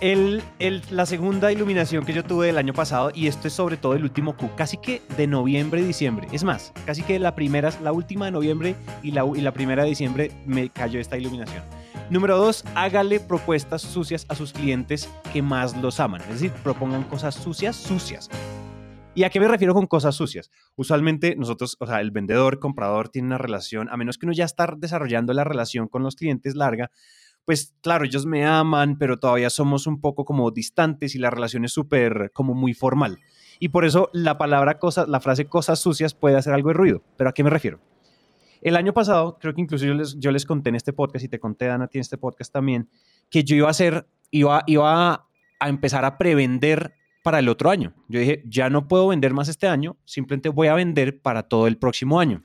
El, 0.02 0.42
el, 0.60 0.82
la 0.92 1.06
segunda 1.06 1.52
iluminación 1.52 2.06
que 2.06 2.14
yo 2.14 2.24
tuve 2.24 2.50
el 2.50 2.58
año 2.58 2.74
pasado, 2.74 3.12
y 3.14 3.28
esto 3.28 3.50
es 3.50 3.54
sobre 3.54 3.76
todo 3.76 3.96
el 3.96 4.04
último 4.04 4.38
Q, 4.38 4.52
casi 4.56 4.78
que 4.78 5.02
de 5.18 5.28
noviembre, 5.28 5.84
diciembre. 5.84 6.28
Es 6.32 6.46
más, 6.46 6.72
casi 6.86 7.04
que 7.04 7.20
la 7.20 7.36
primera, 7.36 7.74
la 7.84 7.92
última 7.92 8.26
de 8.26 8.32
noviembre 8.32 8.76
y 9.04 9.12
la, 9.12 9.26
y 9.26 9.42
la 9.42 9.52
primera 9.52 9.84
de 9.84 9.90
diciembre 9.90 10.32
me 10.46 10.70
cayó 10.70 11.02
esta 11.02 11.18
iluminación. 11.18 11.64
Número 12.10 12.38
dos, 12.38 12.64
hágale 12.76 13.20
propuestas 13.20 13.82
sucias 13.82 14.26
a 14.30 14.36
sus 14.36 14.54
clientes 14.54 15.10
que 15.34 15.42
más 15.42 15.76
los 15.76 16.00
aman. 16.00 16.22
Es 16.22 16.30
decir, 16.30 16.52
propongan 16.64 17.04
cosas 17.04 17.36
sucias, 17.36 17.76
sucias. 17.76 18.30
¿Y 19.20 19.26
a 19.26 19.30
qué 19.30 19.42
me 19.42 19.50
refiero 19.50 19.74
con 19.74 19.86
cosas 19.86 20.16
sucias? 20.16 20.50
Usualmente 20.78 21.36
nosotros, 21.36 21.76
o 21.82 21.86
sea, 21.86 22.00
el 22.00 22.10
vendedor, 22.10 22.58
comprador 22.58 23.10
tiene 23.10 23.26
una 23.28 23.38
relación, 23.38 23.90
a 23.90 23.98
menos 23.98 24.18
que 24.18 24.26
uno 24.26 24.32
ya 24.32 24.46
está 24.46 24.74
desarrollando 24.78 25.34
la 25.34 25.44
relación 25.44 25.90
con 25.90 26.04
los 26.04 26.16
clientes 26.16 26.56
larga, 26.56 26.90
pues 27.44 27.76
claro, 27.82 28.06
ellos 28.06 28.26
me 28.26 28.46
aman, 28.46 28.98
pero 28.98 29.20
todavía 29.20 29.50
somos 29.50 29.88
un 29.88 30.00
poco 30.00 30.24
como 30.24 30.52
distantes 30.52 31.16
y 31.16 31.20
la 31.20 31.32
relación 31.32 31.66
es 31.66 31.74
súper 31.74 32.32
como 32.34 32.54
muy 32.54 32.74
formal. 32.74 33.20
Y 33.60 33.68
por 33.68 33.84
eso 33.84 34.10
la 34.14 34.38
palabra 34.38 34.80
cosas, 34.80 35.10
la 35.10 35.20
frase 35.20 35.48
cosas 35.48 35.80
sucias 35.80 36.14
puede 36.14 36.38
hacer 36.38 36.54
algo 36.54 36.70
de 36.70 36.76
ruido. 36.76 37.04
¿Pero 37.18 37.30
a 37.30 37.34
qué 37.34 37.44
me 37.44 37.50
refiero? 37.50 37.82
El 38.62 38.78
año 38.78 38.94
pasado, 38.94 39.38
creo 39.38 39.54
que 39.54 39.60
incluso 39.60 39.86
yo 39.86 40.32
les, 40.32 40.46
conté 40.46 40.70
en 40.70 40.76
este 40.76 40.94
podcast 40.94 41.26
y 41.26 41.28
te 41.28 41.40
conté, 41.40 41.66
Dana, 41.66 41.88
ti 41.88 41.98
en 41.98 42.04
este 42.04 42.18
podcast 42.18 42.54
también, 42.54 42.90
que 43.30 43.44
yo 43.44 43.58
iba 43.58 43.68
a 43.68 43.72
hacer, 43.72 44.08
iba, 44.32 44.64
iba 44.66 45.28
a 45.60 45.68
empezar 45.68 46.06
a 46.06 46.18
prevender 46.18 46.94
para 47.30 47.38
el 47.38 47.48
otro 47.48 47.70
año. 47.70 47.94
Yo 48.08 48.20
dije, 48.20 48.42
ya 48.44 48.72
no 48.72 48.88
puedo 48.88 49.08
vender 49.10 49.36
más 49.36 49.50
este 49.50 49.68
año, 49.68 50.00
simplemente 50.04 50.50
voy 50.50 50.68
a 50.68 50.74
vender 50.74 51.22
para 51.22 51.44
todo 51.44 51.68
el 51.68 51.78
próximo 51.78 52.20
año. 52.20 52.42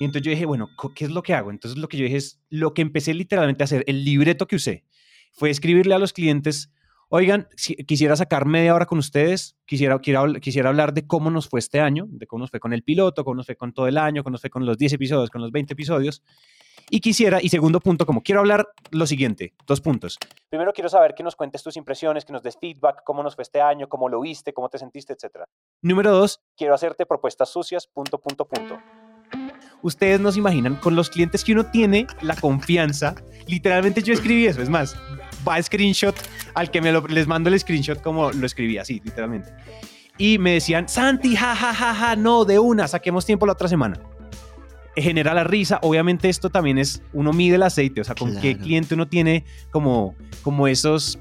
Y 0.00 0.06
entonces 0.06 0.24
yo 0.24 0.32
dije, 0.32 0.44
bueno, 0.44 0.68
¿qué 0.96 1.04
es 1.04 1.12
lo 1.12 1.22
que 1.22 1.34
hago? 1.34 1.52
Entonces 1.52 1.78
lo 1.78 1.86
que 1.86 1.96
yo 1.96 2.02
dije 2.02 2.16
es, 2.16 2.40
lo 2.50 2.74
que 2.74 2.82
empecé 2.82 3.14
literalmente 3.14 3.62
a 3.62 3.66
hacer, 3.66 3.84
el 3.86 4.04
libreto 4.04 4.48
que 4.48 4.56
usé, 4.56 4.84
fue 5.30 5.50
escribirle 5.50 5.94
a 5.94 6.00
los 6.00 6.12
clientes, 6.12 6.72
oigan, 7.10 7.46
si, 7.54 7.76
quisiera 7.76 8.16
sacar 8.16 8.44
media 8.44 8.74
hora 8.74 8.86
con 8.86 8.98
ustedes, 8.98 9.56
quisiera, 9.66 10.00
quisiera, 10.00 10.40
quisiera 10.40 10.68
hablar 10.70 10.92
de 10.92 11.06
cómo 11.06 11.30
nos 11.30 11.48
fue 11.48 11.60
este 11.60 11.78
año, 11.78 12.08
de 12.08 12.26
cómo 12.26 12.40
nos 12.40 12.50
fue 12.50 12.58
con 12.58 12.72
el 12.72 12.82
piloto, 12.82 13.22
cómo 13.22 13.36
nos 13.36 13.46
fue 13.46 13.54
con 13.54 13.72
todo 13.72 13.86
el 13.86 13.98
año, 13.98 14.24
cómo 14.24 14.32
nos 14.32 14.40
fue 14.40 14.50
con 14.50 14.66
los 14.66 14.78
10 14.78 14.94
episodios, 14.94 15.30
con 15.30 15.42
los 15.42 15.52
20 15.52 15.74
episodios. 15.74 16.24
Y 16.88 17.00
quisiera, 17.00 17.38
y 17.42 17.48
segundo 17.48 17.80
punto, 17.80 18.06
como 18.06 18.22
quiero 18.22 18.40
hablar 18.40 18.68
lo 18.90 19.06
siguiente, 19.06 19.54
dos 19.66 19.80
puntos. 19.80 20.18
Primero 20.48 20.72
quiero 20.72 20.88
saber 20.88 21.14
que 21.14 21.22
nos 21.22 21.34
cuentes 21.34 21.62
tus 21.62 21.76
impresiones, 21.76 22.24
que 22.24 22.32
nos 22.32 22.42
des 22.42 22.56
feedback, 22.56 23.02
cómo 23.04 23.22
nos 23.22 23.34
fue 23.34 23.42
este 23.42 23.60
año, 23.60 23.88
cómo 23.88 24.08
lo 24.08 24.20
viste, 24.20 24.52
cómo 24.52 24.68
te 24.68 24.78
sentiste, 24.78 25.12
etc. 25.12 25.44
Número 25.82 26.12
dos, 26.12 26.40
quiero 26.56 26.74
hacerte 26.74 27.04
propuestas 27.04 27.50
sucias, 27.50 27.86
punto, 27.86 28.18
punto, 28.18 28.46
punto. 28.46 28.78
Ustedes 29.82 30.20
nos 30.20 30.36
imaginan 30.36 30.76
con 30.76 30.94
los 30.94 31.10
clientes 31.10 31.44
que 31.44 31.52
uno 31.52 31.66
tiene 31.66 32.06
la 32.22 32.36
confianza. 32.36 33.14
Literalmente 33.46 34.02
yo 34.02 34.14
escribí 34.14 34.46
eso, 34.46 34.62
es 34.62 34.68
más, 34.68 34.96
va 35.46 35.60
screenshot 35.60 36.14
al 36.54 36.70
que 36.70 36.80
me 36.80 36.92
lo, 36.92 37.06
les 37.08 37.26
mando 37.26 37.50
el 37.50 37.58
screenshot 37.58 38.00
como 38.00 38.30
lo 38.32 38.46
escribí 38.46 38.78
así, 38.78 39.00
literalmente. 39.04 39.52
Y 40.18 40.38
me 40.38 40.52
decían, 40.52 40.88
Santi, 40.88 41.36
ja, 41.36 41.54
ja, 41.54 41.74
ja, 41.74 41.94
ja, 41.94 42.16
no, 42.16 42.44
de 42.44 42.58
una, 42.58 42.88
saquemos 42.88 43.26
tiempo 43.26 43.44
la 43.44 43.52
otra 43.52 43.68
semana 43.68 44.00
genera 44.96 45.34
la 45.34 45.44
risa. 45.44 45.78
Obviamente 45.82 46.28
esto 46.28 46.50
también 46.50 46.78
es, 46.78 47.02
uno 47.12 47.32
mide 47.32 47.56
el 47.56 47.62
aceite, 47.62 48.00
o 48.00 48.04
sea, 48.04 48.14
con 48.14 48.36
qué 48.40 48.56
cliente 48.56 48.94
uno 48.94 49.08
tiene 49.08 49.44
como, 49.70 50.14
como 50.42 50.68
esos, 50.68 51.18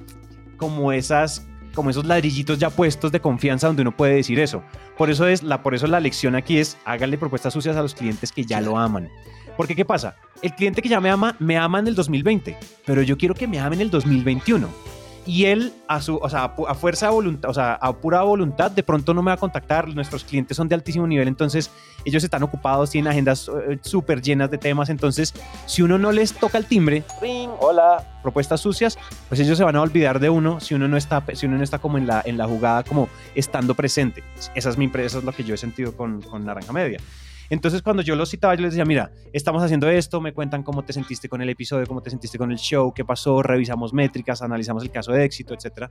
como 0.57 0.91
esas, 0.91 1.45
como 1.73 1.89
esos 1.89 2.05
ladrillitos 2.05 2.57
ya 2.57 2.69
puestos 2.69 3.11
de 3.11 3.19
confianza 3.19 3.67
donde 3.67 3.81
uno 3.81 3.95
puede 3.95 4.15
decir 4.15 4.39
eso. 4.39 4.63
Por 4.97 5.09
eso 5.09 5.27
es 5.27 5.43
la, 5.43 5.61
por 5.61 5.75
eso 5.75 5.87
la 5.87 5.99
lección 5.99 6.35
aquí 6.35 6.57
es, 6.57 6.77
hágale 6.85 7.17
propuestas 7.17 7.53
sucias 7.53 7.75
a 7.75 7.81
los 7.81 7.95
clientes 7.95 8.31
que 8.31 8.45
ya 8.45 8.61
lo 8.61 8.77
aman. 8.77 9.09
Porque 9.57 9.75
¿qué 9.75 9.85
pasa? 9.85 10.15
El 10.41 10.53
cliente 10.53 10.81
que 10.81 10.89
ya 10.89 10.99
me 10.99 11.09
ama, 11.09 11.35
me 11.39 11.57
ama 11.57 11.79
en 11.79 11.87
el 11.87 11.95
2020, 11.95 12.57
pero 12.85 13.01
yo 13.01 13.17
quiero 13.17 13.35
que 13.35 13.47
me 13.47 13.59
ame 13.59 13.75
en 13.75 13.81
el 13.81 13.89
2021 13.89 14.94
y 15.25 15.45
él 15.45 15.73
a 15.87 16.01
su, 16.01 16.17
o 16.17 16.29
sea, 16.29 16.53
a 16.67 16.75
fuerza 16.75 17.09
voluntad, 17.09 17.49
o 17.49 17.53
sea, 17.53 17.73
a 17.73 17.93
pura 17.93 18.21
voluntad, 18.21 18.71
de 18.71 18.83
pronto 18.83 19.13
no 19.13 19.23
me 19.23 19.29
va 19.29 19.33
a 19.33 19.37
contactar. 19.37 19.87
Nuestros 19.89 20.23
clientes 20.23 20.55
son 20.55 20.67
de 20.67 20.75
altísimo 20.75 21.07
nivel, 21.07 21.27
entonces 21.27 21.71
ellos 22.05 22.23
están 22.23 22.43
ocupados, 22.43 22.91
tienen 22.91 23.11
agendas 23.11 23.49
eh, 23.67 23.79
súper 23.81 24.21
llenas 24.21 24.51
de 24.51 24.57
temas. 24.57 24.89
Entonces, 24.89 25.33
si 25.65 25.81
uno 25.81 25.97
no 25.97 26.11
les 26.11 26.33
toca 26.33 26.57
el 26.57 26.65
timbre, 26.65 27.03
ring, 27.21 27.49
hola, 27.59 28.19
propuestas 28.21 28.61
sucias, 28.61 28.97
pues 29.27 29.39
ellos 29.39 29.57
se 29.57 29.63
van 29.63 29.75
a 29.75 29.81
olvidar 29.81 30.19
de 30.19 30.29
uno 30.29 30.59
si 30.59 30.75
uno 30.75 30.87
no 30.87 30.97
está, 30.97 31.23
si 31.33 31.47
uno 31.47 31.57
no 31.57 31.63
está 31.63 31.79
como 31.79 31.97
en 31.97 32.07
la, 32.07 32.21
en 32.25 32.37
la 32.37 32.45
jugada, 32.45 32.83
como 32.83 33.09
estando 33.33 33.73
presente. 33.73 34.23
Esa 34.53 34.69
es 34.69 34.77
mi, 34.77 34.91
eso 34.95 35.19
es 35.19 35.23
lo 35.23 35.31
que 35.31 35.43
yo 35.43 35.55
he 35.55 35.57
sentido 35.57 35.95
con, 35.97 36.21
con 36.21 36.45
Naranja 36.45 36.71
Media. 36.71 36.99
Entonces, 37.49 37.81
cuando 37.81 38.01
yo 38.01 38.15
los 38.15 38.29
citaba, 38.29 38.55
yo 38.55 38.61
les 38.61 38.71
decía, 38.71 38.85
mira, 38.85 39.11
estamos 39.33 39.63
haciendo 39.63 39.89
esto, 39.89 40.21
me 40.21 40.33
cuentan 40.33 40.63
cómo 40.63 40.83
te 40.83 40.93
sentiste 40.93 41.29
con 41.29 41.41
el 41.41 41.49
episodio, 41.49 41.85
cómo 41.87 42.01
te 42.01 42.09
sentiste 42.09 42.37
con 42.37 42.51
el 42.51 42.57
show, 42.57 42.93
qué 42.93 43.05
pasó, 43.05 43.41
revisamos 43.41 43.93
métricas, 43.93 44.41
analizamos 44.41 44.83
el 44.83 44.91
caso 44.91 45.11
de 45.11 45.23
éxito, 45.23 45.53
etc. 45.53 45.89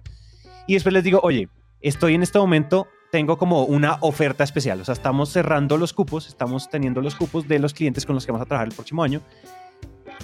Y 0.66 0.74
después 0.74 0.92
les 0.92 1.04
digo, 1.04 1.20
oye, 1.22 1.48
estoy 1.80 2.14
en 2.14 2.22
este 2.22 2.38
momento, 2.38 2.88
tengo 3.10 3.38
como 3.38 3.64
una 3.64 3.98
oferta 4.00 4.42
especial, 4.42 4.80
o 4.80 4.84
sea, 4.84 4.94
estamos 4.94 5.28
cerrando 5.30 5.76
los 5.76 5.92
cupos, 5.92 6.26
estamos 6.26 6.68
teniendo 6.68 7.00
los 7.00 7.14
cupos 7.14 7.46
de 7.46 7.58
los 7.58 7.74
clientes 7.74 8.06
con 8.06 8.14
los 8.14 8.26
que 8.26 8.32
vamos 8.32 8.44
a 8.44 8.48
trabajar 8.48 8.68
el 8.68 8.74
próximo 8.74 9.02
año 9.04 9.20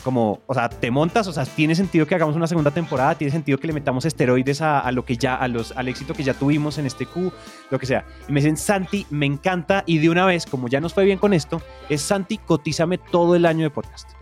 como, 0.02 0.40
o 0.46 0.54
sea, 0.54 0.68
te 0.68 0.90
montas, 0.90 1.26
o 1.26 1.32
sea, 1.32 1.44
tiene 1.44 1.74
sentido 1.74 2.06
que 2.06 2.14
hagamos 2.14 2.36
una 2.36 2.46
segunda 2.46 2.70
temporada, 2.70 3.14
tiene 3.14 3.30
sentido 3.30 3.58
que 3.58 3.66
le 3.66 3.72
metamos 3.72 4.04
esteroides 4.04 4.60
a, 4.62 4.90
lo 4.92 5.04
que 5.04 5.16
ya, 5.16 5.34
a 5.34 5.48
los, 5.48 5.72
al 5.72 5.88
éxito 5.88 6.14
que 6.14 6.22
ya 6.22 6.34
tuvimos 6.34 6.78
en 6.78 6.86
este 6.86 7.06
Q, 7.06 7.32
lo 7.70 7.78
que 7.78 7.86
sea. 7.86 8.04
Y 8.28 8.32
me 8.32 8.40
dicen, 8.40 8.56
Santi, 8.56 9.06
me 9.10 9.26
encanta, 9.26 9.84
y 9.86 9.98
de 9.98 10.10
una 10.10 10.26
vez, 10.26 10.46
como 10.46 10.68
ya 10.68 10.80
nos 10.80 10.94
fue 10.94 11.04
bien 11.04 11.18
con 11.18 11.32
esto, 11.32 11.62
es 11.88 12.00
Santi, 12.02 12.38
cotízame 12.38 12.98
todo 12.98 13.34
el 13.34 13.46
año 13.46 13.64
de 13.64 13.70
podcast. 13.70 14.19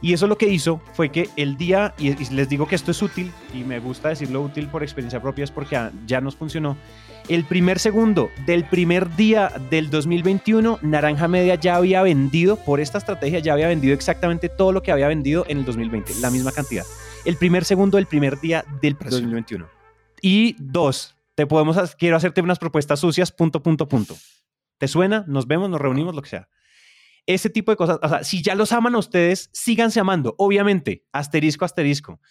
Y 0.00 0.12
eso 0.12 0.26
lo 0.26 0.38
que 0.38 0.48
hizo 0.48 0.80
fue 0.92 1.10
que 1.10 1.28
el 1.36 1.56
día, 1.56 1.94
y 1.98 2.14
les 2.32 2.48
digo 2.48 2.68
que 2.68 2.76
esto 2.76 2.92
es 2.92 3.02
útil, 3.02 3.32
y 3.52 3.64
me 3.64 3.80
gusta 3.80 4.10
decirlo 4.10 4.42
útil 4.42 4.68
por 4.68 4.82
experiencia 4.82 5.20
propia, 5.20 5.44
es 5.44 5.50
porque 5.50 5.90
ya 6.06 6.20
nos 6.20 6.36
funcionó, 6.36 6.76
el 7.28 7.44
primer 7.44 7.78
segundo 7.78 8.30
del 8.46 8.64
primer 8.64 9.14
día 9.14 9.52
del 9.70 9.90
2021, 9.90 10.78
Naranja 10.82 11.28
Media 11.28 11.56
ya 11.56 11.76
había 11.76 12.00
vendido, 12.02 12.56
por 12.56 12.80
esta 12.80 12.98
estrategia, 12.98 13.40
ya 13.40 13.52
había 13.52 13.68
vendido 13.68 13.92
exactamente 13.92 14.48
todo 14.48 14.72
lo 14.72 14.82
que 14.82 14.92
había 14.92 15.08
vendido 15.08 15.44
en 15.48 15.58
el 15.58 15.64
2020, 15.64 16.14
la 16.20 16.30
misma 16.30 16.52
cantidad. 16.52 16.84
El 17.24 17.36
primer 17.36 17.64
segundo 17.64 17.96
del 17.96 18.06
primer 18.06 18.40
día 18.40 18.64
del 18.80 18.96
2021. 18.98 19.66
Y 20.22 20.56
dos, 20.58 21.16
te 21.34 21.46
podemos, 21.46 21.76
quiero 21.96 22.16
hacerte 22.16 22.40
unas 22.40 22.58
propuestas 22.58 23.00
sucias, 23.00 23.30
punto, 23.30 23.62
punto, 23.62 23.88
punto. 23.88 24.16
¿Te 24.78 24.88
suena? 24.88 25.24
Nos 25.26 25.46
vemos, 25.46 25.68
nos 25.68 25.80
reunimos, 25.80 26.14
lo 26.14 26.22
que 26.22 26.30
sea. 26.30 26.48
Ese 27.28 27.50
tipo 27.50 27.70
de 27.70 27.76
cosas, 27.76 27.98
o 28.02 28.08
sea, 28.08 28.24
si 28.24 28.42
ya 28.42 28.54
los 28.54 28.72
aman 28.72 28.94
a 28.94 28.98
ustedes, 28.98 29.50
síganse 29.52 30.00
amando, 30.00 30.34
obviamente, 30.38 31.04
asterisco, 31.12 31.66
asterisco. 31.66 32.22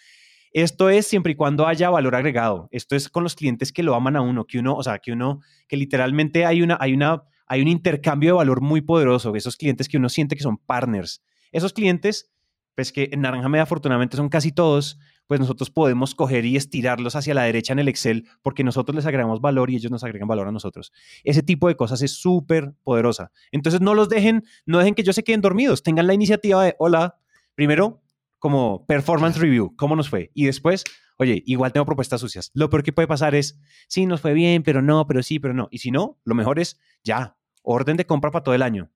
Esto 0.52 0.90
es 0.90 1.06
siempre 1.06 1.34
y 1.34 1.36
cuando 1.36 1.68
haya 1.68 1.92
valor 1.92 2.16
agregado. 2.16 2.68
Esto 2.72 2.96
es 2.96 3.08
con 3.08 3.22
los 3.22 3.36
clientes 3.36 3.72
que 3.72 3.84
lo 3.84 3.94
aman 3.94 4.16
a 4.16 4.22
uno, 4.22 4.48
que 4.48 4.58
uno, 4.58 4.74
o 4.76 4.82
sea, 4.82 4.98
que 4.98 5.12
uno, 5.12 5.42
que 5.68 5.78
literalmente 5.78 6.48
hay 6.48 6.64
una, 6.64 6.80
hay 6.82 6.94
una, 6.94 7.22
hay 7.46 7.62
un 7.62 7.68
intercambio 7.68 8.30
de 8.32 8.38
valor 8.38 8.62
muy 8.62 8.82
poderoso. 8.82 9.36
Esos 9.36 9.56
clientes 9.56 9.88
que 9.88 9.98
uno 9.98 10.10
siente 10.10 10.36
que 10.36 10.42
son 10.42 10.58
partners. 10.58 11.24
Esos 11.52 11.74
clientes, 11.74 12.32
pues 12.74 12.92
que 12.92 13.10
en 13.12 13.22
Naranja 13.22 13.50
Media 13.50 13.64
afortunadamente 13.64 14.18
son 14.18 14.30
casi 14.30 14.52
todos, 14.52 14.98
pues 15.28 15.40
nosotros 15.40 15.70
podemos 15.70 16.16
coger 16.16 16.46
y 16.46 16.56
estirarlos 16.56 17.16
hacia 17.16 17.34
la 17.34 17.44
derecha 17.44 17.74
en 17.74 17.80
el 17.80 17.88
Excel 17.88 18.28
porque 18.42 18.64
nosotros 18.64 18.96
les 18.96 19.06
agregamos 19.06 19.42
valor 19.42 19.70
y 19.70 19.76
ellos 19.76 19.92
nos 19.92 20.04
agregan 20.04 20.28
valor 20.28 20.48
a 20.48 20.52
nosotros. 20.52 20.92
Ese 21.24 21.44
tipo 21.44 21.68
de 21.68 21.76
cosas 21.76 22.02
es 22.02 22.14
súper 22.14 22.74
poderosa. 22.84 23.32
Entonces 23.52 23.82
no 23.82 23.94
los 23.94 24.10
dejen, 24.10 24.44
no 24.66 24.80
dejen 24.80 24.96
que 24.96 25.02
ellos 25.02 25.16
se 25.16 25.24
queden 25.24 25.42
dormidos, 25.42 25.84
tengan 25.84 26.08
la 26.08 26.14
iniciativa 26.14 26.64
de, 26.64 26.76
hola, 26.80 27.20
primero 27.56 28.02
como 28.40 28.86
performance 28.86 29.38
review, 29.38 29.76
cómo 29.76 29.96
nos 29.96 30.10
fue. 30.10 30.32
Y 30.34 30.46
después, 30.46 30.84
oye, 31.18 31.44
igual 31.46 31.74
tengo 31.74 31.86
propuestas 31.86 32.22
sucias. 32.22 32.52
Lo 32.54 32.70
peor 32.70 32.84
que 32.84 32.94
puede 32.94 33.08
pasar 33.08 33.36
es, 33.36 33.60
sí, 33.88 34.06
nos 34.06 34.22
fue 34.22 34.34
bien, 34.34 34.64
pero 34.64 34.82
no, 34.82 35.08
pero 35.08 35.24
sí, 35.24 35.40
pero 35.40 35.54
no. 35.54 35.68
Y 35.72 35.80
si 35.80 35.92
no, 35.92 36.20
lo 36.24 36.36
mejor 36.36 36.60
es 36.60 36.80
ya, 37.04 37.38
orden 37.64 37.98
de 37.98 38.06
compra 38.06 38.32
para 38.32 38.44
todo 38.44 38.56
el 38.56 38.62
año. 38.62 38.92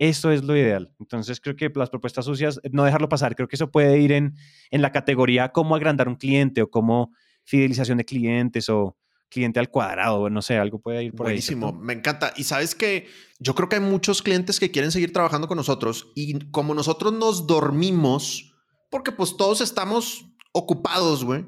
Eso 0.00 0.32
es 0.32 0.42
lo 0.42 0.56
ideal. 0.56 0.94
Entonces 0.98 1.40
creo 1.42 1.56
que 1.56 1.70
las 1.74 1.90
propuestas 1.90 2.24
sucias, 2.24 2.58
no 2.72 2.84
dejarlo 2.84 3.10
pasar, 3.10 3.36
creo 3.36 3.48
que 3.48 3.56
eso 3.56 3.70
puede 3.70 3.98
ir 3.98 4.12
en, 4.12 4.34
en 4.70 4.80
la 4.80 4.92
categoría 4.92 5.50
cómo 5.50 5.76
agrandar 5.76 6.08
un 6.08 6.16
cliente 6.16 6.62
o 6.62 6.70
cómo 6.70 7.12
fidelización 7.44 7.98
de 7.98 8.06
clientes 8.06 8.70
o 8.70 8.96
cliente 9.28 9.60
al 9.60 9.68
cuadrado, 9.68 10.30
no 10.30 10.40
sé, 10.40 10.56
algo 10.56 10.80
puede 10.80 11.04
ir 11.04 11.12
por 11.12 11.26
Buenísimo, 11.26 11.66
ahí. 11.66 11.72
Buenísimo, 11.72 11.86
me 11.86 11.92
encanta. 11.92 12.32
Y 12.36 12.44
sabes 12.44 12.74
que 12.74 13.08
yo 13.40 13.54
creo 13.54 13.68
que 13.68 13.76
hay 13.76 13.82
muchos 13.82 14.22
clientes 14.22 14.58
que 14.58 14.70
quieren 14.70 14.90
seguir 14.90 15.12
trabajando 15.12 15.48
con 15.48 15.58
nosotros 15.58 16.10
y 16.14 16.38
como 16.50 16.74
nosotros 16.74 17.12
nos 17.12 17.46
dormimos 17.46 18.54
porque 18.90 19.12
pues 19.12 19.36
todos 19.36 19.60
estamos 19.60 20.24
ocupados, 20.52 21.24
güey. 21.26 21.44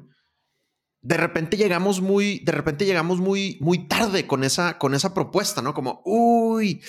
De 1.01 1.17
repente 1.17 1.57
llegamos 1.57 2.01
muy, 2.01 2.39
de 2.45 2.51
repente 2.51 2.85
llegamos 2.85 3.19
muy, 3.19 3.57
muy 3.61 3.87
tarde 3.87 4.27
con 4.27 4.43
esa, 4.43 4.77
con 4.77 4.93
esa 4.93 5.15
propuesta, 5.15 5.63
¿no? 5.63 5.73
Como, 5.73 6.03
uy, 6.05 6.81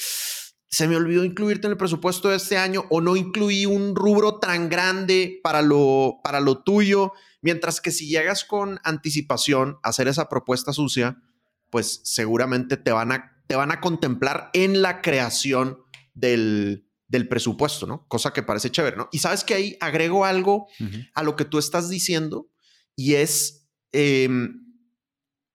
se 0.75 0.89
me 0.89 0.97
olvidó 0.97 1.25
incluirte 1.25 1.69
en 1.69 1.71
el 1.71 1.77
presupuesto 1.77 2.31
de 2.31 2.37
este 2.37 2.59
año 2.59 2.85
o 2.91 3.01
no 3.01 3.15
incluí 3.15 3.65
un 3.65 3.95
rubro 3.95 4.41
tan 4.41 4.69
grande 4.69 5.39
para 5.41 5.63
lo, 5.63 6.19
para 6.25 6.41
lo 6.41 6.65
tuyo. 6.65 7.13
Mientras 7.43 7.81
que 7.81 7.93
si 7.93 8.09
llegas 8.09 8.45
con 8.45 8.81
anticipación 8.83 9.79
a 9.85 9.91
hacer 9.91 10.09
esa 10.09 10.29
propuesta 10.29 10.73
sucia, 10.73 11.23
pues 11.71 12.01
seguramente 12.03 12.77
te 12.77 12.91
van 12.91 13.13
a, 13.13 13.41
te 13.47 13.55
van 13.55 13.71
a 13.71 13.81
contemplar 13.81 14.51
en 14.53 14.83
la 14.83 15.01
creación 15.01 15.79
del, 16.13 16.89
del 17.07 17.29
presupuesto, 17.29 17.87
¿no? 17.87 18.09
Cosa 18.09 18.33
que 18.33 18.43
parece 18.43 18.73
chévere, 18.73 18.97
¿no? 18.97 19.09
Y 19.13 19.21
sabes 19.21 19.45
que 19.45 19.55
ahí 19.55 19.77
agrego 19.81 20.25
algo 20.25 20.67
a 21.15 21.23
lo 21.23 21.37
que 21.37 21.45
tú 21.45 21.59
estás 21.59 21.89
diciendo 21.89 22.49
y 22.97 23.15
es, 23.15 23.69
em, 23.93 24.61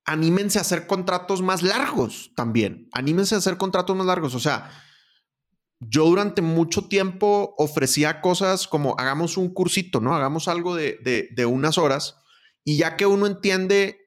anímense 0.06 0.60
a 0.60 0.62
hacer 0.62 0.88
contratos 0.88 1.42
más 1.42 1.62
largos 1.62 2.32
también, 2.38 2.88
anímense 2.94 3.36
a 3.36 3.40
hacer 3.40 3.58
contratos 3.58 3.98
más 3.98 4.06
largos, 4.06 4.34
o 4.34 4.40
sea, 4.40 4.72
yo 5.80 6.06
durante 6.06 6.42
mucho 6.42 6.88
tiempo 6.88 7.56
ofrecía 7.58 8.22
cosas 8.22 8.68
como 8.68 8.96
hagamos 8.98 9.38
un 9.38 9.54
cursito, 9.54 10.02
¿no? 10.02 10.14
Hagamos 10.14 10.48
algo 10.48 10.76
de, 10.76 11.00
de, 11.32 11.46
unas 11.46 11.78
horas 11.78 12.18
y 12.66 12.78
ya 12.78 12.98
que 12.98 13.06
uno 13.06 13.28
entiende 13.28 14.06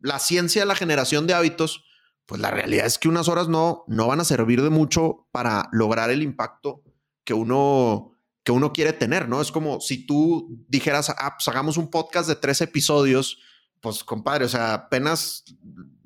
la 0.00 0.18
ciencia 0.18 0.62
de 0.62 0.66
la 0.66 0.74
generación 0.74 1.26
de 1.26 1.34
hábitos, 1.34 1.84
pues 2.26 2.40
la 2.40 2.50
realidad 2.50 2.86
es 2.86 2.98
que 2.98 3.08
unas 3.08 3.28
horas 3.28 3.48
no, 3.48 3.84
no 3.86 4.06
van 4.08 4.20
a 4.20 4.24
servir 4.24 4.62
de 4.62 4.70
mucho 4.70 5.28
para 5.30 5.68
lograr 5.72 6.10
el 6.10 6.22
impacto 6.22 6.82
que 7.24 7.34
uno, 7.34 8.16
que 8.42 8.52
uno 8.52 8.72
quiere 8.72 8.92
tener, 8.92 9.28
¿no? 9.28 9.40
Es 9.40 9.52
como 9.52 9.80
si 9.80 10.06
tú 10.06 10.64
dijeras, 10.68 11.10
ah, 11.10 11.36
pues 11.36 11.46
hagamos 11.48 11.76
un 11.76 11.90
podcast 11.90 12.28
de 12.28 12.36
tres 12.36 12.60
episodios, 12.62 13.38
pues 13.80 14.02
compadre, 14.02 14.44
o 14.44 14.48
sea, 14.48 14.74
apenas 14.74 15.44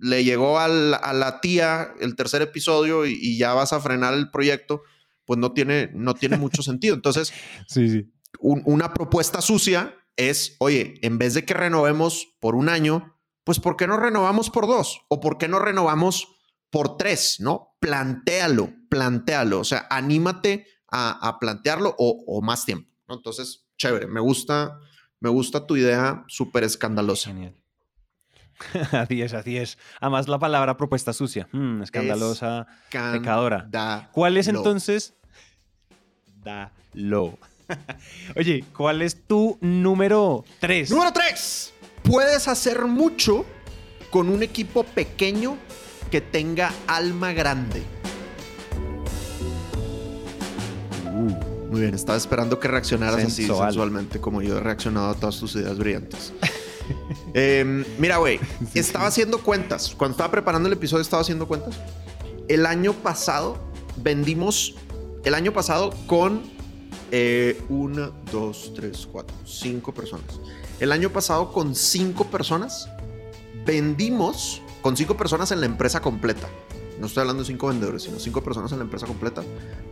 le 0.05 0.23
llegó 0.23 0.59
a 0.59 0.69
la 0.69 1.41
tía 1.41 1.95
el 1.99 2.15
tercer 2.15 2.43
episodio 2.43 3.07
y, 3.07 3.39
ya 3.39 3.55
vas 3.55 3.73
a 3.73 3.81
frenar 3.81 4.13
el 4.13 4.31
proyecto, 4.31 4.83
pues 5.25 5.39
no 5.39 5.53
tiene, 5.53 5.91
no 5.95 6.15
tiene 6.15 6.37
mucho 6.37 6.63
sentido. 6.63 6.95
Entonces, 6.95 7.33
sí, 7.67 7.89
sí. 7.89 8.13
una 8.39 8.93
propuesta 8.93 9.41
sucia 9.41 9.97
es, 10.17 10.57
oye, 10.59 10.99
en 11.01 11.17
vez 11.17 11.33
de 11.33 11.47
que 11.47 11.55
renovemos 11.55 12.37
por 12.39 12.55
un 12.55 12.69
año, 12.69 13.17
pues 13.45 13.61
¿por 13.61 13.79
qué 13.79 13.87
no 13.87 13.97
renovamos 13.97 14.51
por 14.51 14.67
dos? 14.67 15.01
¿O 15.09 15.21
por 15.21 15.39
qué 15.39 15.49
no 15.49 15.59
renovamos 15.59 16.29
por 16.69 16.99
tres? 16.99 17.41
¿No? 17.41 17.75
Plantéalo, 17.81 18.75
plantéalo. 18.91 19.61
O 19.61 19.65
sea, 19.65 19.87
anímate 19.89 20.67
a, 20.91 21.39
plantearlo 21.41 21.95
o, 21.99 22.43
más 22.43 22.67
tiempo. 22.67 22.91
¿no? 23.09 23.15
Entonces, 23.15 23.67
chévere, 23.79 24.07
me 24.07 24.21
gusta, 24.21 24.79
me 25.19 25.31
gusta 25.31 25.67
tu 25.67 25.77
idea 25.77 26.25
súper 26.29 26.63
escandalosa. 26.63 27.31
Genial. 27.31 27.64
así 28.93 29.23
es, 29.23 29.35
así 29.35 29.57
es. 29.57 29.79
Además, 30.01 30.29
la 30.29 30.39
palabra 30.39 30.77
propuesta 30.77 31.13
sucia, 31.13 31.49
mm, 31.53 31.83
escandalosa, 31.83 32.67
pecadora. 32.91 33.69
¿Cuál 34.13 34.37
es 34.37 34.49
entonces? 34.49 35.15
Da 36.43 36.73
lo. 36.93 37.39
Oye, 38.37 38.65
¿cuál 38.77 39.03
es 39.03 39.27
tu 39.27 39.59
número 39.61 40.45
3? 40.61 40.91
Número 40.91 41.13
3. 41.13 41.73
Puedes 42.03 42.49
hacer 42.49 42.85
mucho 42.85 43.47
con 44.11 44.29
un 44.29 44.43
equipo 44.43 44.85
pequeño 44.85 45.57
que 46.11 46.21
tenga 46.21 46.73
alma 46.87 47.33
grande. 47.33 47.83
Uh, 51.07 51.71
muy 51.71 51.81
bien, 51.81 51.95
estaba 51.95 52.19
esperando 52.19 52.61
que 52.61 52.69
reaccionaras 52.69 53.25
así 53.25 53.47
Sensual. 53.47 53.71
sensualmente 53.71 54.21
como 54.21 54.43
yo 54.43 54.59
he 54.59 54.61
reaccionado 54.61 55.11
a 55.11 55.15
todas 55.15 55.41
tus 55.41 55.57
ideas 55.57 55.79
brillantes. 55.79 56.33
Em, 57.35 57.85
mira, 57.99 58.19
güey, 58.19 58.39
estaba 58.75 59.07
haciendo 59.07 59.39
cuentas. 59.39 59.95
Cuando 59.97 60.13
estaba 60.13 60.31
preparando 60.31 60.69
el 60.69 60.75
episodio 60.75 61.03
estaba 61.03 61.23
haciendo 61.23 61.49
cuentas. 61.49 61.75
El 62.49 62.67
año 62.67 62.93
pasado 62.93 63.59
vendimos, 63.97 64.75
el 65.25 65.35
año 65.35 65.53
pasado 65.53 65.93
con 66.07 66.43
eh, 67.11 67.61
una, 67.69 68.13
dos, 68.31 68.73
tres, 68.75 69.09
cuatro, 69.11 69.37
cinco 69.45 69.93
personas. 69.93 70.41
El 70.81 70.93
año 70.93 71.11
pasado 71.11 71.53
con 71.53 71.75
cinco 71.75 72.27
personas 72.27 72.89
vendimos, 73.65 74.63
con 74.83 74.97
cinco 74.97 75.17
personas 75.17 75.51
en 75.53 75.61
la 75.61 75.67
empresa 75.67 76.01
completa. 76.01 76.49
No 76.99 77.07
estoy 77.07 77.23
hablando 77.23 77.43
de 77.43 77.47
cinco 77.47 77.69
vendedores, 77.69 78.05
sino 78.05 78.19
cinco 78.21 78.43
personas 78.43 78.71
en 78.73 78.79
la 78.79 78.85
empresa 78.85 79.07
completa. 79.07 79.43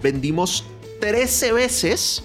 Vendimos 0.03 0.65
13 1.01 1.53
veces 1.53 2.23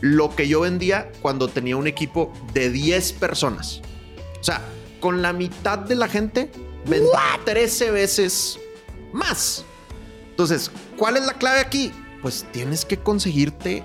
lo 0.00 0.34
que 0.34 0.48
yo 0.48 0.60
vendía 0.60 1.10
cuando 1.22 1.48
tenía 1.48 1.76
un 1.76 1.86
equipo 1.86 2.32
de 2.52 2.70
10 2.70 3.12
personas. 3.14 3.80
O 4.40 4.44
sea, 4.44 4.60
con 5.00 5.22
la 5.22 5.32
mitad 5.32 5.78
de 5.78 5.94
la 5.94 6.08
gente 6.08 6.50
vendí 6.86 7.08
13 7.44 7.90
veces 7.90 8.58
más. 9.12 9.64
Entonces, 10.30 10.70
¿cuál 10.96 11.16
es 11.16 11.24
la 11.26 11.32
clave 11.34 11.60
aquí? 11.60 11.92
Pues 12.22 12.44
tienes 12.52 12.84
que 12.84 12.98
conseguirte 12.98 13.82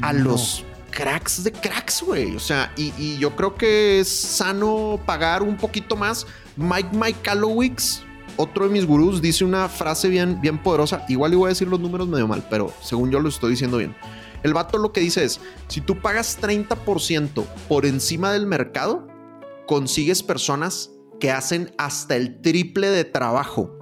a 0.00 0.12
No. 0.12 0.30
los 0.30 0.64
cracks 0.90 1.44
de 1.44 1.52
cracks, 1.52 2.02
güey. 2.02 2.34
O 2.34 2.40
sea, 2.40 2.72
y, 2.76 2.92
y 2.96 3.18
yo 3.18 3.36
creo 3.36 3.54
que 3.54 4.00
es 4.00 4.08
sano 4.08 4.98
pagar 5.04 5.42
un 5.42 5.56
poquito 5.56 5.96
más. 5.96 6.26
Mike 6.56 6.90
Mike 6.92 7.18
Kalowicz, 7.22 8.00
otro 8.36 8.64
de 8.66 8.70
mis 8.72 8.86
gurús, 8.86 9.20
dice 9.20 9.44
una 9.44 9.68
frase 9.68 10.08
bien, 10.08 10.40
bien 10.40 10.58
poderosa. 10.58 11.04
Igual 11.08 11.30
le 11.32 11.36
voy 11.36 11.46
a 11.46 11.48
decir 11.50 11.68
los 11.68 11.78
números 11.80 12.08
medio 12.08 12.26
mal, 12.26 12.46
pero 12.48 12.72
según 12.82 13.10
yo 13.10 13.20
lo 13.20 13.28
estoy 13.28 13.50
diciendo 13.50 13.76
bien. 13.76 13.94
El 14.42 14.54
vato 14.54 14.78
lo 14.78 14.92
que 14.92 15.00
dice 15.00 15.24
es, 15.24 15.40
si 15.68 15.80
tú 15.80 16.00
pagas 16.00 16.40
30% 16.40 17.44
por 17.68 17.86
encima 17.86 18.32
del 18.32 18.46
mercado, 18.46 19.06
consigues 19.66 20.22
personas 20.22 20.90
que 21.20 21.30
hacen 21.30 21.72
hasta 21.78 22.16
el 22.16 22.40
triple 22.40 22.88
de 22.88 23.04
trabajo 23.04 23.76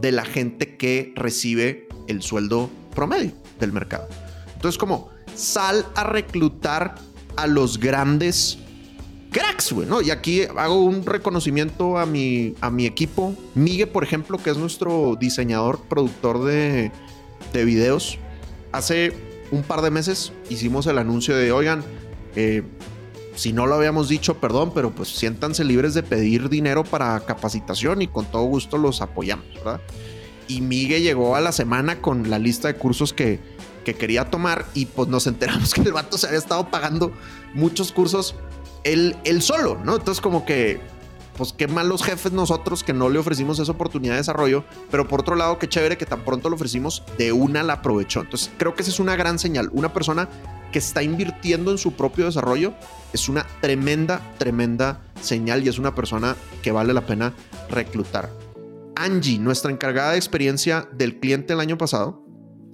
de 0.00 0.12
la 0.12 0.24
gente 0.24 0.76
que 0.76 1.12
recibe 1.16 1.88
el 2.06 2.22
sueldo 2.22 2.70
promedio 2.94 3.32
del 3.58 3.72
mercado. 3.72 4.08
Entonces, 4.54 4.78
como 4.78 5.10
sal 5.34 5.84
a 5.94 6.04
reclutar 6.04 6.94
a 7.36 7.46
los 7.46 7.78
grandes 7.78 8.58
cracks, 9.32 9.72
güey. 9.72 9.88
Y 10.04 10.10
aquí 10.10 10.42
hago 10.56 10.84
un 10.84 11.04
reconocimiento 11.04 11.98
a 11.98 12.06
mi, 12.06 12.54
a 12.60 12.70
mi 12.70 12.86
equipo. 12.86 13.34
Migue, 13.54 13.86
por 13.86 14.04
ejemplo, 14.04 14.38
que 14.38 14.50
es 14.50 14.56
nuestro 14.56 15.16
diseñador, 15.18 15.80
productor 15.88 16.44
de, 16.44 16.92
de 17.52 17.64
videos. 17.64 18.18
Hace 18.70 19.31
un 19.52 19.62
par 19.62 19.82
de 19.82 19.90
meses 19.90 20.32
hicimos 20.48 20.86
el 20.88 20.98
anuncio 20.98 21.36
de, 21.36 21.52
oigan, 21.52 21.84
eh, 22.34 22.62
si 23.36 23.52
no 23.52 23.66
lo 23.66 23.76
habíamos 23.76 24.08
dicho, 24.08 24.38
perdón, 24.38 24.72
pero 24.74 24.90
pues 24.90 25.10
siéntanse 25.10 25.62
libres 25.62 25.94
de 25.94 26.02
pedir 26.02 26.48
dinero 26.48 26.82
para 26.82 27.20
capacitación 27.20 28.02
y 28.02 28.08
con 28.08 28.24
todo 28.26 28.42
gusto 28.44 28.78
los 28.78 29.00
apoyamos, 29.00 29.46
¿verdad? 29.54 29.80
Y 30.48 30.60
Migue 30.60 31.00
llegó 31.00 31.36
a 31.36 31.40
la 31.40 31.52
semana 31.52 32.00
con 32.00 32.28
la 32.28 32.38
lista 32.38 32.68
de 32.68 32.74
cursos 32.74 33.12
que, 33.12 33.38
que 33.84 33.94
quería 33.94 34.30
tomar 34.30 34.66
y 34.74 34.86
pues 34.86 35.08
nos 35.08 35.26
enteramos 35.26 35.72
que 35.74 35.82
el 35.82 35.92
vato 35.92 36.18
se 36.18 36.26
había 36.26 36.38
estado 36.38 36.68
pagando 36.70 37.12
muchos 37.54 37.92
cursos 37.92 38.34
él, 38.84 39.16
él 39.24 39.42
solo, 39.42 39.78
¿no? 39.84 39.96
Entonces 39.96 40.20
como 40.20 40.44
que, 40.44 40.80
pues 41.36 41.52
qué 41.52 41.66
malos 41.66 42.02
jefes 42.02 42.32
nosotros 42.32 42.82
que 42.82 42.92
no 42.92 43.08
le 43.08 43.18
ofrecimos 43.18 43.58
esa 43.58 43.72
oportunidad 43.72 44.14
de 44.14 44.18
desarrollo, 44.18 44.64
pero 44.90 45.08
por 45.08 45.20
otro 45.20 45.36
lado, 45.36 45.58
qué 45.58 45.68
chévere 45.68 45.96
que 45.96 46.06
tan 46.06 46.24
pronto 46.24 46.48
lo 46.48 46.56
ofrecimos, 46.56 47.02
de 47.18 47.32
una 47.32 47.62
la 47.62 47.74
aprovechó. 47.74 48.20
Entonces 48.20 48.50
creo 48.58 48.74
que 48.74 48.82
esa 48.82 48.90
es 48.90 49.00
una 49.00 49.16
gran 49.16 49.38
señal. 49.38 49.70
Una 49.72 49.92
persona 49.92 50.28
que 50.72 50.78
está 50.78 51.02
invirtiendo 51.02 51.70
en 51.70 51.78
su 51.78 51.92
propio 51.92 52.24
desarrollo 52.24 52.74
es 53.12 53.28
una 53.28 53.46
tremenda, 53.60 54.20
tremenda 54.38 55.02
señal 55.20 55.64
y 55.64 55.68
es 55.68 55.78
una 55.78 55.94
persona 55.94 56.36
que 56.62 56.72
vale 56.72 56.94
la 56.94 57.06
pena 57.06 57.34
reclutar. 57.70 58.30
Angie, 58.96 59.38
nuestra 59.38 59.70
encargada 59.70 60.12
de 60.12 60.18
experiencia 60.18 60.88
del 60.92 61.18
cliente 61.18 61.52
el 61.52 61.60
año 61.60 61.78
pasado, 61.78 62.22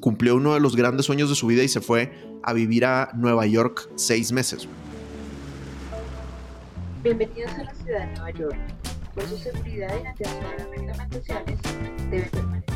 cumplió 0.01 0.37
uno 0.37 0.55
de 0.55 0.61
los 0.61 0.77
grandes 0.77 1.07
sueños 1.07 1.29
de 1.29 1.35
su 1.35 1.47
vida 1.47 1.63
y 1.63 1.69
se 1.69 1.81
fue 1.81 2.13
a 2.43 2.53
vivir 2.53 2.85
a 2.85 3.11
Nueva 3.15 3.47
York 3.47 3.89
seis 3.97 4.33
meses. 4.33 4.69
Bienvenidos 7.09 7.53
a 7.53 7.65
la 7.65 7.75
ciudad 7.75 8.01
de 8.01 8.07
Nueva 8.09 8.31
York. 8.33 8.59
Por 9.15 9.27
su 9.27 9.39
seguridad 9.39 9.99
y 9.99 10.03
la 10.03 10.11
atención 10.11 10.45
a 10.45 10.57
las 10.59 10.69
reglamentaciones, 10.69 11.59
deben 12.11 12.31
permanecer. 12.31 12.75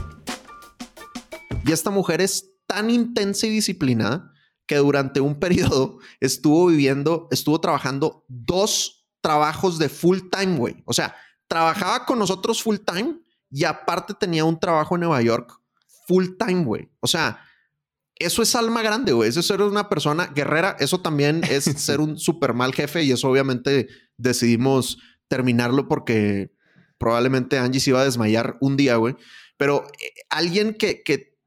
Y 1.67 1.71
esta 1.71 1.91
mujer 1.91 2.23
es 2.23 2.51
tan 2.67 2.89
intensa 2.89 3.47
y 3.47 3.51
disciplinada 3.51 4.33
que 4.65 4.77
durante 4.77 5.21
un 5.21 5.39
periodo 5.39 5.99
estuvo 6.19 6.69
viviendo, 6.69 7.29
estuvo 7.31 7.61
trabajando 7.61 8.25
dos 8.27 9.07
trabajos 9.21 9.79
de 9.79 9.91
full 9.91 10.21
time, 10.31 10.57
güey. 10.57 10.83
O 10.87 10.95
sea, 10.95 11.15
trabajaba 11.47 12.07
con 12.07 12.19
nosotros 12.19 12.63
full 12.63 12.79
time 12.79 13.19
y 13.51 13.65
aparte 13.65 14.15
tenía 14.15 14.47
un 14.47 14.59
trabajo 14.59 14.95
en 14.95 15.03
Nueva 15.03 15.21
York 15.21 15.61
full 16.09 16.29
time, 16.39 16.65
güey. 16.65 16.91
O 17.01 17.07
sea, 17.07 17.39
eso 18.17 18.41
es 18.41 18.55
alma 18.55 18.81
grande, 18.81 19.13
güey. 19.13 19.29
Eso 19.29 19.41
es 19.41 19.47
ser 19.47 19.61
una 19.61 19.91
persona 19.91 20.27
guerrera. 20.27 20.77
Eso 20.79 21.03
también 21.03 21.43
es 21.51 21.65
ser 21.77 22.01
un 22.01 22.19
súper 22.19 22.55
mal 22.55 22.73
jefe 22.73 23.03
y 23.03 23.13
eso 23.13 23.29
obviamente 23.29 23.89
decidimos 24.17 24.99
terminarlo 25.29 25.89
porque 25.89 26.53
probablemente 26.99 27.59
Angie 27.59 27.81
se 27.81 27.91
iba 27.91 28.01
a 28.01 28.05
desmayar 28.05 28.59
un 28.61 28.77
día, 28.77 28.97
güey. 28.97 29.17
Pero 29.57 29.85
eh, 30.01 30.13
alguien 30.31 30.75
que, 30.75 31.03
que 31.03 31.39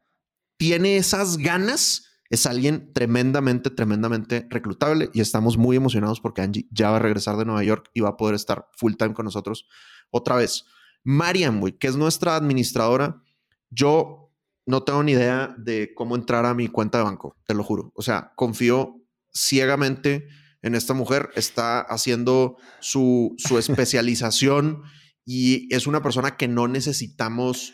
tiene 0.57 0.97
esas 0.97 1.37
ganas 1.37 2.05
es 2.29 2.45
alguien 2.45 2.91
tremendamente, 2.93 3.69
tremendamente 3.69 4.47
reclutable 4.49 5.09
y 5.13 5.21
estamos 5.21 5.57
muy 5.57 5.77
emocionados 5.77 6.19
porque 6.19 6.41
Angie 6.41 6.67
ya 6.71 6.89
va 6.89 6.97
a 6.97 6.99
regresar 6.99 7.37
de 7.37 7.45
Nueva 7.45 7.63
York 7.63 7.89
y 7.93 8.01
va 8.01 8.09
a 8.09 8.17
poder 8.17 8.35
estar 8.35 8.67
full 8.73 8.93
time 8.95 9.13
con 9.13 9.25
nosotros 9.25 9.67
otra 10.11 10.35
vez. 10.35 10.65
Mariam, 11.03 11.59
güey, 11.59 11.77
que 11.77 11.87
es 11.87 11.95
nuestra 11.95 12.35
administradora, 12.35 13.21
yo 13.69 14.33
no 14.65 14.83
tengo 14.83 15.03
ni 15.03 15.11
idea 15.11 15.53
de 15.57 15.93
cómo 15.93 16.15
entrar 16.15 16.45
a 16.45 16.55
mi 16.55 16.67
cuenta 16.67 16.97
de 16.97 17.03
banco, 17.03 17.37
te 17.45 17.53
lo 17.53 17.63
juro. 17.63 17.91
O 17.95 18.01
sea, 18.01 18.33
confío 18.35 19.01
ciegamente 19.31 20.27
en 20.65 20.73
esta 20.73 20.95
mujer, 20.95 21.29
está 21.35 21.79
haciendo 21.79 22.57
su, 22.79 23.35
su 23.37 23.57
especialización 23.59 24.81
y 25.23 25.73
es 25.73 25.85
una 25.85 26.01
persona 26.01 26.37
que 26.37 26.47
no 26.47 26.67
necesitamos, 26.67 27.73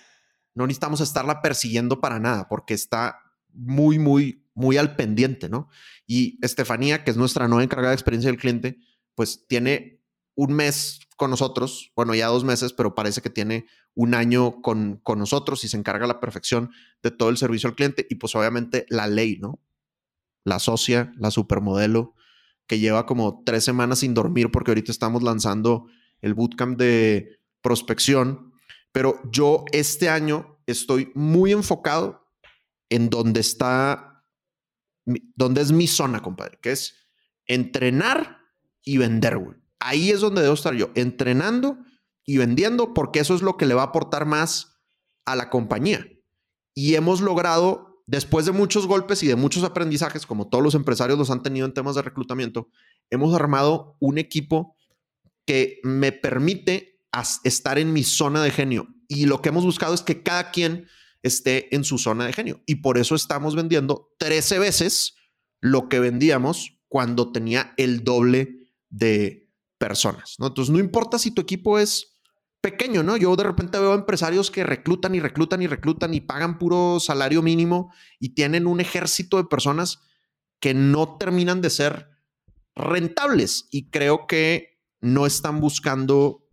no 0.53 0.67
necesitamos 0.67 0.99
estarla 0.99 1.41
persiguiendo 1.41 2.01
para 2.01 2.19
nada 2.19 2.49
porque 2.49 2.73
está 2.73 3.17
muy, 3.53 3.97
muy, 3.97 4.45
muy 4.53 4.75
al 4.75 4.97
pendiente, 4.97 5.47
¿no? 5.47 5.69
Y 6.05 6.37
Estefanía, 6.45 7.05
que 7.05 7.11
es 7.11 7.17
nuestra 7.17 7.47
nueva 7.47 7.63
encargada 7.63 7.91
de 7.91 7.95
experiencia 7.95 8.29
del 8.29 8.39
cliente, 8.39 8.77
pues 9.15 9.45
tiene 9.47 10.01
un 10.35 10.53
mes 10.53 10.99
con 11.15 11.29
nosotros, 11.29 11.93
bueno, 11.95 12.13
ya 12.13 12.27
dos 12.27 12.43
meses, 12.43 12.73
pero 12.73 12.93
parece 12.93 13.21
que 13.21 13.29
tiene 13.29 13.67
un 13.93 14.15
año 14.15 14.61
con, 14.61 14.97
con 14.97 15.17
nosotros 15.17 15.63
y 15.63 15.69
se 15.69 15.77
encarga 15.77 16.03
a 16.03 16.07
la 16.09 16.19
perfección 16.19 16.71
de 17.03 17.11
todo 17.11 17.29
el 17.29 17.37
servicio 17.37 17.69
al 17.69 17.75
cliente 17.75 18.05
y 18.09 18.15
pues 18.15 18.35
obviamente 18.35 18.85
la 18.89 19.07
ley, 19.07 19.37
¿no? 19.39 19.61
La 20.43 20.59
socia, 20.59 21.13
la 21.17 21.31
supermodelo, 21.31 22.15
que 22.71 22.79
lleva 22.79 23.05
como 23.05 23.43
tres 23.43 23.65
semanas 23.65 23.99
sin 23.99 24.13
dormir 24.13 24.49
porque 24.49 24.71
ahorita 24.71 24.93
estamos 24.93 25.23
lanzando 25.23 25.87
el 26.21 26.33
bootcamp 26.33 26.79
de 26.79 27.41
prospección, 27.61 28.53
pero 28.93 29.19
yo 29.29 29.65
este 29.73 30.07
año 30.07 30.57
estoy 30.65 31.11
muy 31.13 31.51
enfocado 31.51 32.31
en 32.87 33.09
donde 33.09 33.41
está, 33.41 34.23
donde 35.35 35.59
es 35.59 35.73
mi 35.73 35.85
zona, 35.85 36.21
compadre, 36.21 36.59
que 36.61 36.71
es 36.71 36.95
entrenar 37.45 38.37
y 38.81 38.95
vender. 38.95 39.37
Ahí 39.79 40.09
es 40.09 40.21
donde 40.21 40.41
debo 40.41 40.53
estar 40.53 40.73
yo, 40.73 40.91
entrenando 40.95 41.77
y 42.23 42.37
vendiendo, 42.37 42.93
porque 42.93 43.19
eso 43.19 43.35
es 43.35 43.41
lo 43.41 43.57
que 43.57 43.65
le 43.65 43.73
va 43.73 43.81
a 43.81 43.87
aportar 43.87 44.25
más 44.25 44.77
a 45.25 45.35
la 45.35 45.49
compañía. 45.49 46.07
Y 46.73 46.95
hemos 46.95 47.19
logrado, 47.19 47.90
después 48.07 48.45
de 48.45 48.51
muchos 48.51 48.87
golpes 48.87 49.23
y 49.23 49.27
de 49.27 49.35
muchos 49.35 49.63
aprendizajes, 49.63 50.25
como 50.25 50.49
todos 50.49 50.63
los 50.63 50.75
empresarios 50.75 51.17
los 51.17 51.29
han 51.29 51.43
tenido 51.43 51.65
en 51.65 51.73
temas 51.73 51.95
de 51.95 52.01
reclutamiento, 52.01 52.69
hemos 53.09 53.33
armado 53.33 53.95
un 53.99 54.17
equipo 54.17 54.75
que 55.45 55.79
me 55.83 56.11
permite 56.11 56.99
estar 57.43 57.79
en 57.79 57.93
mi 57.93 58.03
zona 58.03 58.43
de 58.43 58.51
genio. 58.51 58.87
Y 59.07 59.25
lo 59.25 59.41
que 59.41 59.49
hemos 59.49 59.65
buscado 59.65 59.93
es 59.93 60.01
que 60.01 60.23
cada 60.23 60.51
quien 60.51 60.87
esté 61.23 61.75
en 61.75 61.83
su 61.83 61.97
zona 61.97 62.25
de 62.25 62.33
genio. 62.33 62.61
Y 62.65 62.75
por 62.75 62.97
eso 62.97 63.15
estamos 63.15 63.55
vendiendo 63.55 64.13
13 64.19 64.59
veces 64.59 65.15
lo 65.59 65.89
que 65.89 65.99
vendíamos 65.99 66.79
cuando 66.87 67.31
tenía 67.31 67.73
el 67.77 68.03
doble 68.03 68.69
de 68.89 69.49
personas. 69.77 70.35
¿no? 70.39 70.47
Entonces, 70.47 70.71
no 70.71 70.79
importa 70.79 71.19
si 71.19 71.31
tu 71.31 71.41
equipo 71.41 71.79
es 71.79 72.10
pequeño, 72.61 73.03
¿no? 73.03 73.17
Yo 73.17 73.35
de 73.35 73.43
repente 73.43 73.79
veo 73.79 73.93
empresarios 73.95 74.51
que 74.51 74.63
reclutan 74.63 75.15
y 75.15 75.19
reclutan 75.19 75.61
y 75.61 75.67
reclutan 75.67 76.13
y 76.13 76.21
pagan 76.21 76.59
puro 76.59 76.99
salario 76.99 77.41
mínimo 77.41 77.91
y 78.19 78.29
tienen 78.35 78.67
un 78.67 78.79
ejército 78.79 79.37
de 79.37 79.45
personas 79.45 79.99
que 80.59 80.73
no 80.73 81.17
terminan 81.17 81.59
de 81.61 81.71
ser 81.71 82.09
rentables 82.75 83.67
y 83.71 83.89
creo 83.89 84.27
que 84.27 84.79
no 85.01 85.25
están 85.25 85.59
buscando 85.59 86.47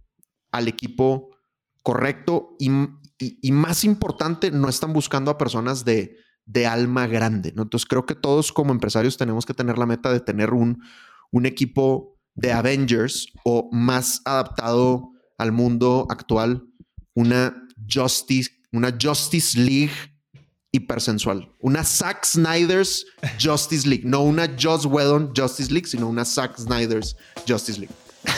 al 0.50 0.66
equipo 0.66 1.28
correcto 1.82 2.56
y, 2.58 2.70
y- 3.18 3.52
más 3.52 3.84
importante, 3.84 4.50
no 4.50 4.68
están 4.68 4.92
buscando 4.94 5.30
a 5.30 5.38
personas 5.38 5.84
de, 5.84 6.16
de 6.46 6.66
alma 6.66 7.06
grande. 7.06 7.52
¿no? 7.54 7.62
Entonces 7.62 7.86
creo 7.86 8.06
que 8.06 8.14
todos 8.14 8.52
como 8.52 8.72
empresarios 8.72 9.18
tenemos 9.18 9.44
que 9.44 9.54
tener 9.54 9.76
la 9.76 9.86
meta 9.86 10.10
de 10.10 10.20
tener 10.20 10.54
un, 10.54 10.82
un 11.30 11.44
equipo 11.44 12.18
de 12.34 12.52
Avengers 12.52 13.28
o 13.44 13.68
más 13.72 14.22
adaptado 14.24 15.12
al 15.38 15.52
mundo 15.52 16.06
actual, 16.10 16.64
una 17.14 17.54
Justice, 17.90 18.50
una 18.72 18.92
Justice 19.00 19.58
League 19.58 19.92
hipersensual. 20.72 21.48
Una 21.60 21.82
Zack 21.84 22.24
Snyder's 22.26 23.06
Justice 23.42 23.88
League. 23.88 24.02
No 24.04 24.22
una 24.22 24.48
Joss 24.60 24.84
Whedon 24.84 25.32
Justice 25.34 25.72
League, 25.72 25.86
sino 25.88 26.08
una 26.08 26.24
Zack 26.24 26.58
Snyder's 26.58 27.16
Justice 27.48 27.78
League. 27.80 27.94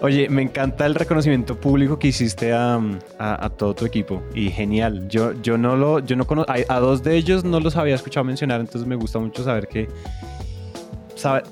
Oye, 0.00 0.28
me 0.28 0.42
encanta 0.42 0.84
el 0.84 0.96
reconocimiento 0.96 1.60
público 1.60 1.96
que 1.96 2.08
hiciste 2.08 2.52
a, 2.52 2.74
a- 3.20 3.46
a 3.46 3.50
todo 3.50 3.72
tu 3.74 3.86
equipo 3.86 4.20
y 4.34 4.50
genial. 4.50 5.06
Yo, 5.08 5.32
yo 5.42 5.56
no 5.56 5.76
lo, 5.76 6.00
yo 6.00 6.16
no 6.16 6.26
conozco, 6.26 6.50
a, 6.50 6.56
a 6.74 6.80
dos 6.80 7.04
de 7.04 7.16
ellos 7.16 7.44
no 7.44 7.60
los 7.60 7.76
había 7.76 7.94
escuchado 7.94 8.24
mencionar, 8.24 8.60
entonces 8.60 8.86
me 8.88 8.96
gusta 8.96 9.20
mucho 9.20 9.44
saber 9.44 9.68
que 9.68 9.88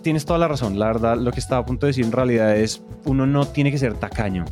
tienes 0.02 0.24
toda 0.24 0.38
la 0.38 0.48
razón. 0.48 0.78
La 0.78 0.86
verdad, 0.86 1.16
lo 1.16 1.32
que 1.32 1.40
estaba 1.40 1.62
a 1.62 1.66
punto 1.66 1.86
de 1.86 1.90
decir 1.90 2.04
en 2.04 2.12
realidad 2.12 2.56
es 2.56 2.82
uno 3.04 3.26
no 3.26 3.46
tiene 3.46 3.70
que 3.70 3.78
ser 3.78 3.94
tacaño. 3.94 4.44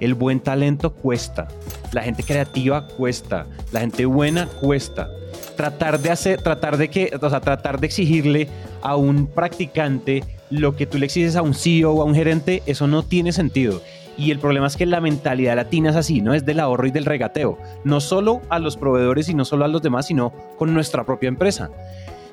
El 0.00 0.14
buen 0.14 0.40
talento 0.40 0.92
cuesta, 0.92 1.48
la 1.92 2.02
gente 2.02 2.22
creativa 2.22 2.86
cuesta, 2.88 3.46
la 3.72 3.80
gente 3.80 4.06
buena 4.06 4.46
cuesta. 4.46 5.08
Tratar 5.56 6.00
de 6.00 6.10
hacer, 6.10 6.42
tratar 6.42 6.76
de 6.76 6.88
que, 6.88 7.16
o 7.20 7.30
sea, 7.30 7.40
tratar 7.40 7.78
de 7.80 7.86
exigirle 7.86 8.48
a 8.82 8.96
un 8.96 9.26
practicante 9.26 10.24
lo 10.50 10.76
que 10.76 10.86
tú 10.86 10.98
le 10.98 11.06
exiges 11.06 11.36
a 11.36 11.42
un 11.42 11.54
CEO 11.54 11.92
o 11.92 12.02
a 12.02 12.04
un 12.04 12.14
gerente, 12.14 12.62
eso 12.66 12.86
no 12.86 13.04
tiene 13.04 13.32
sentido. 13.32 13.80
Y 14.16 14.30
el 14.30 14.38
problema 14.38 14.66
es 14.66 14.76
que 14.76 14.86
la 14.86 15.00
mentalidad 15.00 15.56
latina 15.56 15.90
es 15.90 15.96
así, 15.96 16.20
¿no? 16.20 16.34
Es 16.34 16.44
del 16.44 16.60
ahorro 16.60 16.86
y 16.86 16.92
del 16.92 17.04
regateo. 17.04 17.58
No 17.82 18.00
solo 18.00 18.42
a 18.48 18.58
los 18.58 18.76
proveedores 18.76 19.28
y 19.28 19.34
no 19.34 19.44
solo 19.44 19.64
a 19.64 19.68
los 19.68 19.82
demás, 19.82 20.06
sino 20.06 20.32
con 20.56 20.72
nuestra 20.72 21.04
propia 21.04 21.28
empresa. 21.28 21.70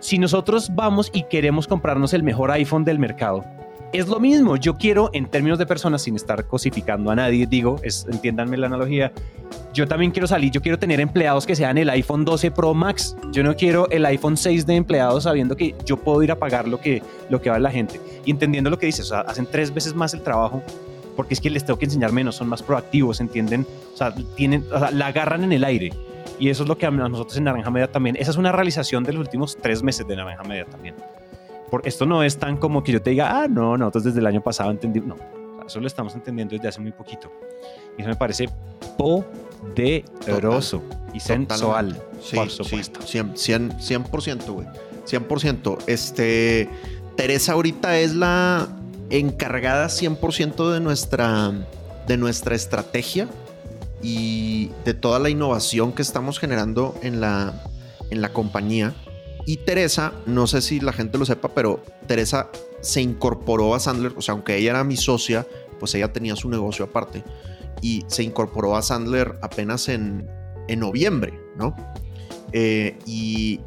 Si 0.02 0.18
nosotros 0.18 0.72
vamos 0.74 1.12
y 1.14 1.24
queremos 1.24 1.68
comprarnos 1.68 2.16
el 2.16 2.24
mejor 2.24 2.50
iPhone 2.50 2.84
del 2.84 2.98
mercado, 2.98 3.46
es 3.94 4.08
lo 4.08 4.20
mismo. 4.20 4.56
Yo 4.58 4.76
quiero, 4.76 5.12
en 5.14 5.28
términos 5.28 5.60
de 5.60 5.68
personas, 5.68 6.02
sin 6.02 6.16
estar 6.16 6.48
cosificando 6.48 7.12
a 7.12 7.16
nadie, 7.16 7.46
digo, 7.46 7.76
es, 7.84 8.08
entiéndanme 8.12 8.58
la 8.58 8.66
analogía, 8.66 9.12
yo 9.76 9.88
también 9.88 10.10
quiero 10.10 10.26
salir, 10.26 10.50
yo 10.50 10.60
quiero 10.60 10.80
tener 10.80 11.00
empleados 11.00 11.46
que 11.46 11.56
sean 11.56 11.78
el 11.78 11.88
iPhone 11.92 12.26
12 12.26 12.50
Pro 12.50 12.74
Max. 12.74 13.16
Yo 13.32 13.44
no 13.44 13.56
quiero 13.56 13.88
el 13.92 14.04
iPhone 14.08 14.38
6 14.38 14.66
de 14.66 14.76
empleados 14.76 15.26
sabiendo 15.26 15.56
que 15.56 15.76
yo 15.86 15.98
puedo 15.98 16.24
ir 16.24 16.32
a 16.32 16.40
pagar 16.40 16.68
lo 16.68 16.82
que, 16.82 17.04
lo 17.30 17.40
que 17.40 17.52
vale 17.52 17.62
la 17.62 17.72
gente. 17.72 18.02
Y 18.26 18.32
entendiendo 18.32 18.72
lo 18.72 18.80
que 18.80 18.88
dices, 18.88 19.06
o 19.06 19.10
sea, 19.10 19.20
hacen 19.20 19.46
tres 19.46 19.72
veces 19.72 19.94
más 19.94 20.16
el 20.16 20.24
trabajo 20.24 20.64
porque 21.16 21.36
es 21.36 21.42
que 21.42 21.52
les 21.52 21.64
tengo 21.64 21.78
que 21.78 21.86
enseñar 21.86 22.12
menos, 22.12 22.36
son 22.36 22.50
más 22.50 22.64
proactivos, 22.64 23.20
¿entienden? 23.20 23.68
O 23.94 23.98
sea, 23.98 24.16
tienen, 24.36 24.66
o 24.74 24.80
sea, 24.80 24.90
la 24.90 25.08
agarran 25.08 25.44
en 25.44 25.52
el 25.52 25.64
aire. 25.64 25.92
Y 26.42 26.50
eso 26.50 26.64
es 26.64 26.70
lo 26.70 26.76
que 26.76 26.88
a 26.88 26.92
nosotros 26.92 27.38
en 27.38 27.44
Naranja 27.44 27.70
Media 27.70 27.92
también, 27.92 28.16
esa 28.16 28.32
es 28.32 28.38
una 28.38 28.52
realización 28.52 29.04
de 29.04 29.14
los 29.14 29.22
últimos 29.22 29.56
tres 29.56 29.84
meses 29.84 30.08
de 30.08 30.16
Naranja 30.16 30.42
Media 30.44 30.66
también. 30.66 30.96
Por, 31.70 31.88
esto 31.88 32.08
no 32.08 32.24
es 32.24 32.36
tan 32.40 32.58
como 32.58 32.84
que 32.84 32.92
yo 32.94 33.00
te 33.00 33.12
diga, 33.12 33.44
ah, 33.44 33.48
no, 33.48 33.78
nosotros 33.78 34.06
desde 34.06 34.22
el 34.22 34.26
año 34.26 34.42
pasado 34.42 34.72
entendimos, 34.72 35.10
no, 35.10 35.18
eso 35.64 35.80
lo 35.80 35.86
estamos 35.86 36.16
entendiendo 36.16 36.56
desde 36.56 36.68
hace 36.68 36.82
muy 36.82 36.94
poquito. 36.94 37.32
Y 37.96 38.02
eso 38.02 38.10
me 38.10 38.16
parece 38.16 38.50
poderoso 38.98 40.82
y 41.14 41.20
sensual, 41.20 41.96
Sí, 42.20 42.36
por 42.36 42.50
sí, 42.50 42.64
supuesto. 42.64 43.02
100%, 43.02 43.36
100%, 43.78 44.10
100%, 44.10 44.52
güey. 44.52 44.68
100%. 45.06 45.78
Este, 45.86 46.68
Teresa 47.16 47.54
ahorita 47.54 48.00
es 48.00 48.16
la 48.16 48.68
encargada 49.12 49.90
100% 49.90 50.74
de 50.74 50.80
nuestra, 50.80 51.52
de 52.08 52.18
nuestra 52.18 52.56
estrategia 52.56 53.28
y 54.04 54.72
de 54.86 54.94
toda 54.94 55.20
la 55.20 55.30
innovación 55.30 55.94
que 55.94 56.02
estamos 56.02 56.40
generando 56.40 56.96
en 57.02 57.22
la, 57.22 57.54
en 58.10 58.22
la 58.22 58.34
compañía. 58.34 58.94
Y 59.46 59.58
Teresa, 59.58 60.14
no 60.26 60.46
sé 60.48 60.62
si 60.62 60.80
la 60.80 60.94
gente 60.94 61.18
lo 61.18 61.26
sepa, 61.26 61.50
pero 61.50 61.84
Teresa 62.08 62.50
se 62.82 63.02
incorporó 63.02 63.74
a 63.76 63.80
Sandler, 63.80 64.14
o 64.16 64.22
sea, 64.22 64.34
aunque 64.34 64.56
ella 64.58 64.72
era 64.72 64.84
mi 64.84 64.98
socia, 64.98 65.48
pues 65.80 65.96
ella 65.96 66.14
tenía 66.14 66.36
su 66.36 66.50
negocio 66.50 66.86
aparte. 66.86 67.24
Y 67.82 68.04
se 68.08 68.22
incorporó 68.24 68.76
a 68.76 68.82
Sandler 68.82 69.38
apenas 69.42 69.90
en, 69.90 70.28
en 70.68 70.80
noviembre, 70.80 71.34
¿no? 71.58 71.76
Eh, 72.54 72.98
y 73.08 73.62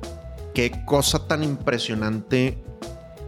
qué 0.53 0.70
cosa 0.87 1.26
tan 1.26 1.43
impresionante 1.43 2.59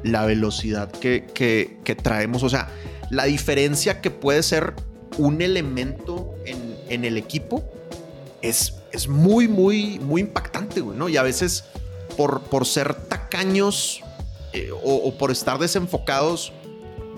la 0.04 0.24
velocidad 0.26 0.90
que, 0.92 1.26
que- 1.34 1.78
que 1.82 1.96
traemos. 1.96 2.44
O 2.44 2.48
sea, 2.48 2.68
la 3.11 3.24
diferencia 3.24 4.00
que 4.00 4.11
puede 4.12 4.42
ser 4.44 4.74
un 5.18 5.40
elemento 5.42 6.34
en, 6.44 6.65
en 6.89 7.05
el 7.05 7.16
equipo 7.16 7.64
es, 8.43 8.74
es 8.93 9.09
muy, 9.09 9.49
muy, 9.49 9.99
muy 9.99 10.20
impactante, 10.20 10.80
güey, 10.80 10.97
¿no? 10.97 11.09
Y 11.09 11.16
a 11.16 11.22
veces 11.22 11.64
por, 12.16 12.43
por 12.43 12.66
ser 12.66 12.95
tacaños 12.95 14.03
eh, 14.53 14.70
o, 14.72 15.12
por 15.18 15.30
estar 15.30 15.59
desenfocados, 15.59 16.53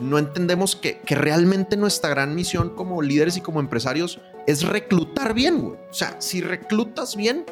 no 0.00 0.18
entendemos 0.18 0.76
que, 0.76 0.98
que 0.98 1.14
realmente 1.14 1.76
nuestra 1.76 2.10
gran 2.10 2.34
misión 2.34 2.70
como 2.70 3.02
líderes 3.02 3.36
y 3.36 3.40
como 3.40 3.60
empresarios 3.60 4.20
es 4.46 4.62
reclutar 4.62 5.34
bien, 5.34 5.60
güey. 5.60 5.78
O 5.90 5.94
sea, 5.94 6.16
si 6.20 6.40
reclutas 6.40 7.16
bien, 7.16 7.44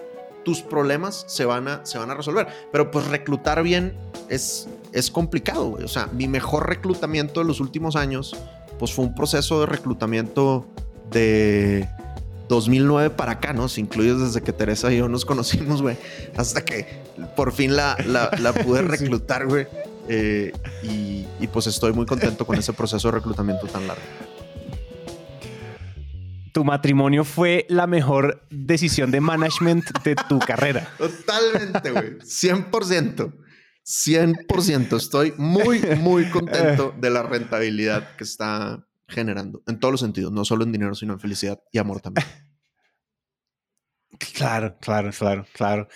tus 0.45 0.63
problemas 0.63 1.25
se 1.27 1.45
van 1.45 1.67
a, 1.67 1.85
se 1.85 1.99
van 1.99 2.11
a 2.11 2.15
resolver. 2.15 2.47
Pero 2.71 2.91
pues 2.93 3.07
reclutar 3.09 3.63
bien 3.65 3.97
es, 4.29 4.69
es 4.93 5.11
complicado, 5.11 5.71
güey. 5.71 5.85
O 5.85 5.89
sea, 5.89 6.07
mi 6.07 6.29
mejor 6.29 6.69
reclutamiento 6.69 7.41
de 7.41 7.47
los 7.47 7.59
últimos 7.59 7.97
años, 7.97 8.37
pues 8.79 8.93
fue 8.93 9.05
un 9.05 9.15
proceso 9.15 9.61
de 9.61 9.67
reclutamiento 9.67 10.67
de 11.11 11.89
2009 12.49 13.11
para 13.11 13.33
acá, 13.33 13.53
¿no? 13.53 13.69
Si 13.69 13.81
incluyes 13.81 14.19
desde 14.19 14.43
que 14.43 14.53
Teresa 14.53 14.93
y 14.93 14.99
yo 14.99 15.09
nos 15.09 15.25
conocimos, 15.25 15.83
güey, 15.83 15.97
hasta 16.37 16.65
que 16.65 17.03
por 17.35 17.53
fin 17.53 17.77
la, 17.77 17.97
la, 18.07 18.31
la 18.41 18.53
pude 18.53 18.83
reclutar, 18.83 19.47
güey. 19.47 19.67
Eh, 20.09 20.53
y, 20.83 21.27
y 21.41 21.47
pues 21.49 21.67
estoy 21.67 21.93
muy 21.93 22.07
contento 22.07 22.47
con 22.47 22.57
ese 22.57 22.73
proceso 22.73 23.09
de 23.09 23.19
reclutamiento 23.19 23.67
tan 23.67 23.87
largo. 23.87 24.03
Tu 26.53 26.65
matrimonio 26.65 27.25
fue 27.25 27.67
la 27.69 27.87
mejor 27.87 28.47
decisión 28.51 29.11
de 29.11 29.21
management 29.21 29.85
de 30.05 30.15
tu 30.29 30.39
carrera. 30.47 30.89
Totalmente, 30.97 31.91
güey. 31.91 32.19
100%. 32.21 33.33
100%. 33.85 34.97
Estoy 34.97 35.35
muy, 35.37 35.81
muy 35.99 36.31
contento 36.31 36.95
de 36.99 37.11
la 37.11 37.23
rentabilidad 37.23 38.17
que 38.17 38.25
está 38.25 38.86
generando 39.09 39.63
en 39.67 39.79
todos 39.79 39.93
los 39.93 40.01
sentidos, 40.01 40.33
no 40.33 40.45
solo 40.45 40.65
en 40.65 40.73
dinero, 40.73 40.95
sino 40.95 41.15
en 41.15 41.21
felicidad 41.21 41.61
y 41.73 41.79
amor 41.79 42.01
también. 42.01 42.27
Claro, 44.35 44.79
claro, 44.81 45.11
claro, 45.11 45.45
claro. 45.53 45.89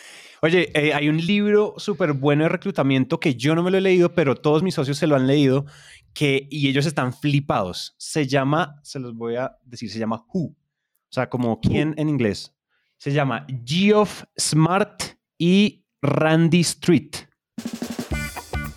Oye, 0.43 0.71
eh, 0.75 0.93
hay 0.93 1.09
un 1.09 1.25
libro 1.25 1.75
súper 1.79 2.13
bueno 2.13 2.43
de 2.43 2.51
reclutamiento 2.51 3.19
que 3.19 3.35
yo 3.35 3.55
no 3.55 3.63
me 3.63 3.71
lo 3.71 3.79
he 3.79 3.81
leído, 3.81 4.15
pero 4.15 4.35
todos 4.35 4.63
mis 4.63 4.75
socios 4.75 4.99
se 4.99 5.07
lo 5.07 5.17
han 5.17 5.27
leído 5.27 5.65
que, 6.13 6.47
y 6.51 6.69
ellos 6.69 6.85
están 6.85 7.15
flipados. 7.15 7.95
Se 7.99 8.27
llama, 8.27 8.79
se 8.83 8.99
los 8.99 9.15
voy 9.15 9.37
a 9.37 9.57
decir, 9.65 9.91
se 9.91 9.99
llama 9.99 10.25
Who. 10.33 10.49
O 10.49 11.13
sea, 11.13 11.31
como 11.31 11.61
quién 11.61 11.95
en 11.97 12.09
inglés. 12.09 12.55
Se 12.99 13.13
llama 13.13 13.47
Geoff 13.65 14.25
Smart 14.39 15.03
y 15.39 15.87
Randy 16.03 16.61
Street. 16.61 17.17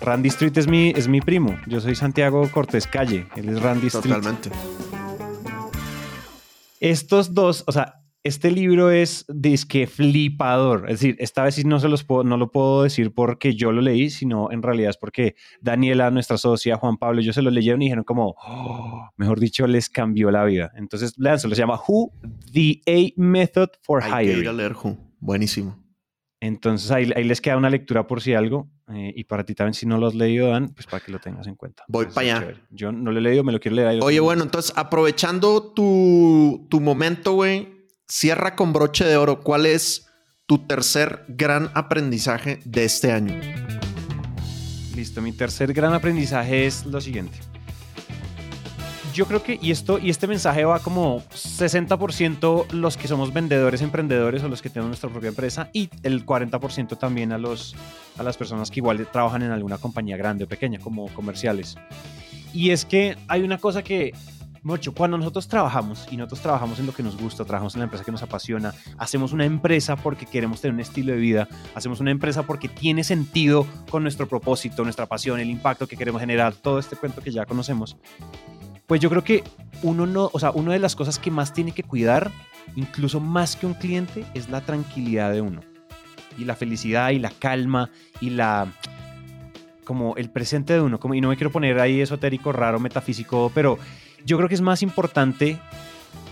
Randy 0.03 0.27
Street 0.27 0.57
es 0.57 0.67
mi, 0.67 0.89
es 0.89 1.07
mi 1.07 1.21
primo. 1.21 1.57
Yo 1.65 1.79
soy 1.79 1.95
Santiago 1.95 2.49
Cortés 2.51 2.87
Calle. 2.87 3.25
Él 3.37 3.47
es 3.47 3.61
Randy 3.61 3.87
Street. 3.87 4.03
Totalmente. 4.15 4.49
Estos 6.81 7.33
dos, 7.33 7.63
o 7.67 7.71
sea, 7.71 8.01
este 8.21 8.51
libro 8.51 8.91
es 8.91 9.25
disque 9.29 9.87
flipador. 9.87 10.89
Es 10.89 10.99
decir, 10.99 11.15
esta 11.19 11.43
vez 11.43 11.65
no, 11.65 11.79
se 11.79 11.87
los 11.87 12.03
puedo, 12.03 12.25
no 12.25 12.35
lo 12.35 12.51
puedo 12.51 12.83
decir 12.83 13.13
porque 13.13 13.55
yo 13.55 13.71
lo 13.71 13.81
leí, 13.81 14.09
sino 14.09 14.51
en 14.51 14.61
realidad 14.61 14.89
es 14.89 14.97
porque 14.97 15.35
Daniela, 15.61 16.11
nuestra 16.11 16.37
socia, 16.37 16.75
Juan 16.75 16.97
Pablo, 16.97 17.21
ellos 17.21 17.35
se 17.35 17.41
lo 17.41 17.49
leyeron 17.49 17.81
y 17.81 17.85
dijeron 17.85 18.03
como, 18.03 18.35
"Oh", 18.45 19.09
mejor 19.15 19.39
dicho, 19.39 19.65
les 19.67 19.89
cambió 19.89 20.31
la 20.31 20.43
vida. 20.43 20.73
Entonces, 20.75 21.13
léanselo, 21.17 21.55
se 21.55 21.61
llama 21.61 21.79
Who, 21.87 22.11
The 22.51 22.81
A 22.87 23.13
Method 23.15 23.69
for 23.81 24.03
Hay 24.03 24.27
que 24.27 24.39
ir 24.39 24.49
a 24.49 24.53
leer 24.53 24.73
Who. 24.73 24.97
Buenísimo. 25.19 25.81
Entonces, 26.41 26.91
ahí, 26.91 27.09
ahí 27.15 27.23
les 27.23 27.39
queda 27.39 27.55
una 27.55 27.69
lectura 27.69 28.05
por 28.05 28.21
si 28.21 28.33
algo. 28.33 28.69
Eh, 28.89 29.13
y 29.15 29.23
para 29.23 29.43
ti 29.43 29.53
también, 29.55 29.73
si 29.73 29.85
no 29.85 29.97
lo 29.97 30.07
has 30.07 30.13
leído, 30.15 30.49
Dan, 30.49 30.69
pues 30.69 30.87
para 30.87 31.03
que 31.03 31.11
lo 31.11 31.19
tengas 31.19 31.47
en 31.47 31.55
cuenta. 31.55 31.83
Voy 31.87 32.05
Entonces, 32.05 32.15
pa' 32.15 32.23
es 32.23 32.31
allá. 32.31 32.39
chévere. 32.41 32.59
Yo 32.71 32.91
no 32.91 33.11
lo 33.11 33.19
he 33.19 33.21
leído, 33.21 33.43
me 33.43 33.51
lo 33.51 33.59
quiero 33.59 33.75
leer. 33.75 33.87
ahí 33.87 33.97
lo 33.97 34.05
Oye, 34.05 34.19
bueno, 34.19 34.43
entonces 34.43 34.73
aprovechando 34.75 35.71
tu, 35.73 36.67
tu 36.69 36.79
momento, 36.81 37.33
güey, 37.33 37.69
cierra 38.07 38.55
con 38.55 38.73
broche 38.73 39.05
de 39.05 39.15
oro. 39.17 39.39
¿Cuál 39.41 39.65
es 39.65 40.07
tu 40.45 40.67
tercer 40.67 41.25
gran 41.29 41.69
aprendizaje 41.73 42.59
de 42.65 42.83
este 42.83 43.11
año? 43.11 43.39
Listo, 44.95 45.21
mi 45.21 45.31
tercer 45.31 45.73
gran 45.73 45.93
aprendizaje 45.93 46.65
es 46.65 46.85
lo 46.85 46.99
siguiente. 47.01 47.37
Yo 49.13 49.25
creo 49.27 49.43
que, 49.43 49.59
y 49.61 49.71
esto, 49.71 49.99
y 49.99 50.09
este 50.09 50.27
mensaje 50.27 50.65
va 50.65 50.79
como 50.79 51.21
60% 51.21 52.71
los 52.71 52.97
que 52.97 53.07
somos 53.07 53.31
vendedores, 53.31 53.81
emprendedores 53.81 54.43
o 54.43 54.49
los 54.49 54.61
que 54.61 54.69
tenemos 54.69 54.89
nuestra 54.89 55.09
propia 55.09 55.29
empresa 55.29 55.69
y 55.71 55.89
el 56.01 56.25
40% 56.25 56.97
también 56.97 57.31
a, 57.31 57.37
los, 57.37 57.75
a 58.17 58.23
las 58.23 58.37
personas 58.37 58.71
que 58.71 58.79
igual 58.79 59.07
trabajan 59.11 59.43
en 59.43 59.51
alguna 59.51 59.77
compañía 59.77 60.17
grande 60.17 60.45
o 60.45 60.47
pequeña, 60.47 60.79
como 60.79 61.07
comerciales. 61.13 61.75
Y 62.53 62.71
es 62.71 62.85
que 62.85 63.17
hay 63.27 63.43
una 63.43 63.57
cosa 63.57 63.83
que 63.83 64.13
mucho, 64.63 64.93
cuando 64.93 65.17
nosotros 65.17 65.47
trabajamos 65.47 66.07
y 66.09 66.15
nosotros 66.15 66.41
trabajamos 66.41 66.79
en 66.79 66.85
lo 66.85 66.93
que 66.93 67.03
nos 67.03 67.17
gusta, 67.17 67.43
trabajamos 67.43 67.75
en 67.75 67.79
la 67.79 67.85
empresa 67.85 68.05
que 68.05 68.11
nos 68.11 68.23
apasiona, 68.23 68.73
hacemos 68.97 69.33
una 69.33 69.45
empresa 69.45 69.97
porque 69.97 70.25
queremos 70.25 70.61
tener 70.61 70.73
un 70.73 70.79
estilo 70.79 71.11
de 71.11 71.19
vida, 71.19 71.49
hacemos 71.75 71.99
una 71.99 72.11
empresa 72.11 72.43
porque 72.43 72.69
tiene 72.69 73.03
sentido 73.03 73.67
con 73.89 74.03
nuestro 74.03 74.27
propósito, 74.27 74.83
nuestra 74.83 75.05
pasión, 75.05 75.39
el 75.41 75.49
impacto 75.49 75.85
que 75.85 75.97
queremos 75.97 76.21
generar, 76.21 76.55
todo 76.55 76.79
este 76.79 76.95
cuento 76.95 77.21
que 77.21 77.31
ya 77.31 77.45
conocemos. 77.45 77.97
Pues 78.87 79.01
yo 79.01 79.09
creo 79.09 79.23
que 79.23 79.43
uno 79.81 80.05
no, 80.05 80.29
o 80.33 80.39
sea, 80.39 80.51
una 80.51 80.73
de 80.73 80.79
las 80.79 80.95
cosas 80.95 81.19
que 81.19 81.31
más 81.31 81.53
tiene 81.53 81.71
que 81.71 81.83
cuidar, 81.83 82.31
incluso 82.75 83.19
más 83.19 83.55
que 83.55 83.65
un 83.65 83.73
cliente, 83.73 84.25
es 84.33 84.49
la 84.49 84.61
tranquilidad 84.61 85.31
de 85.31 85.41
uno. 85.41 85.61
Y 86.37 86.45
la 86.45 86.55
felicidad 86.55 87.11
y 87.11 87.19
la 87.19 87.29
calma 87.29 87.89
y 88.19 88.31
la 88.31 88.67
como 89.83 90.15
el 90.15 90.29
presente 90.29 90.73
de 90.73 90.81
uno, 90.81 90.99
como, 90.99 91.13
y 91.13 91.21
no 91.21 91.29
me 91.29 91.35
quiero 91.35 91.51
poner 91.51 91.79
ahí 91.79 91.99
esotérico, 91.99 92.51
raro, 92.51 92.79
metafísico, 92.79 93.51
pero 93.53 93.77
yo 94.25 94.37
creo 94.37 94.47
que 94.47 94.55
es 94.55 94.61
más 94.61 94.81
importante 94.81 95.59